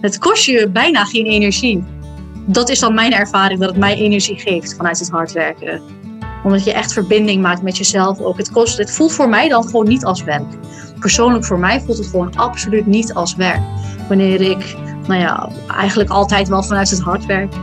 Het 0.00 0.18
kost 0.18 0.44
je 0.44 0.68
bijna 0.68 1.04
geen 1.04 1.26
energie. 1.26 1.84
Dat 2.46 2.68
is 2.68 2.78
dan 2.78 2.94
mijn 2.94 3.12
ervaring, 3.12 3.60
dat 3.60 3.68
het 3.68 3.78
mij 3.78 3.96
energie 3.96 4.38
geeft 4.38 4.74
vanuit 4.74 4.98
het 4.98 5.10
hard 5.10 5.32
werken 5.32 6.02
omdat 6.44 6.64
je 6.64 6.72
echt 6.72 6.92
verbinding 6.92 7.42
maakt 7.42 7.62
met 7.62 7.76
jezelf 7.76 8.20
ook. 8.20 8.36
Het, 8.36 8.50
kost, 8.50 8.78
het 8.78 8.90
voelt 8.90 9.12
voor 9.12 9.28
mij 9.28 9.48
dan 9.48 9.64
gewoon 9.64 9.88
niet 9.88 10.04
als 10.04 10.24
werk. 10.24 10.58
Persoonlijk 11.00 11.44
voor 11.44 11.58
mij 11.58 11.80
voelt 11.80 11.98
het 11.98 12.06
gewoon 12.06 12.36
absoluut 12.36 12.86
niet 12.86 13.14
als 13.14 13.34
werk. 13.34 13.60
Wanneer 14.08 14.40
ik, 14.40 14.76
nou 15.06 15.20
ja, 15.20 15.48
eigenlijk 15.76 16.10
altijd 16.10 16.48
wel 16.48 16.62
vanuit 16.62 16.90
het 16.90 17.00
hart 17.00 17.26
werk. 17.26 17.54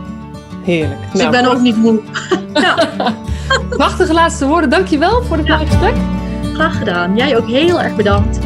Heerlijk. 0.63 0.99
Dus 1.11 1.21
ik 1.21 1.29
nou, 1.29 1.43
ben 1.43 1.51
ook 1.51 1.61
niet 1.61 1.77
moe. 1.77 2.01
ja. 2.53 2.89
Prachtige 3.69 4.13
laatste 4.13 4.47
woorden. 4.47 4.69
Dankjewel 4.69 5.23
voor 5.23 5.37
het 5.37 5.47
ja. 5.47 5.57
gesprek. 5.57 5.95
Graag 6.53 6.77
gedaan. 6.77 7.15
Jij 7.15 7.37
ook 7.37 7.47
heel 7.47 7.81
erg 7.81 7.95
bedankt. 7.95 8.39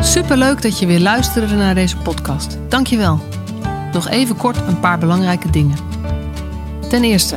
Superleuk 0.00 0.62
dat 0.62 0.78
je 0.78 0.86
weer 0.86 1.00
luisterde 1.00 1.54
naar 1.54 1.74
deze 1.74 1.96
podcast. 1.96 2.58
Dankjewel. 2.68 3.20
Nog 3.92 4.08
even 4.08 4.36
kort 4.36 4.56
een 4.68 4.80
paar 4.80 4.98
belangrijke 4.98 5.50
dingen. 5.50 5.76
Ten 6.88 7.04
eerste, 7.04 7.36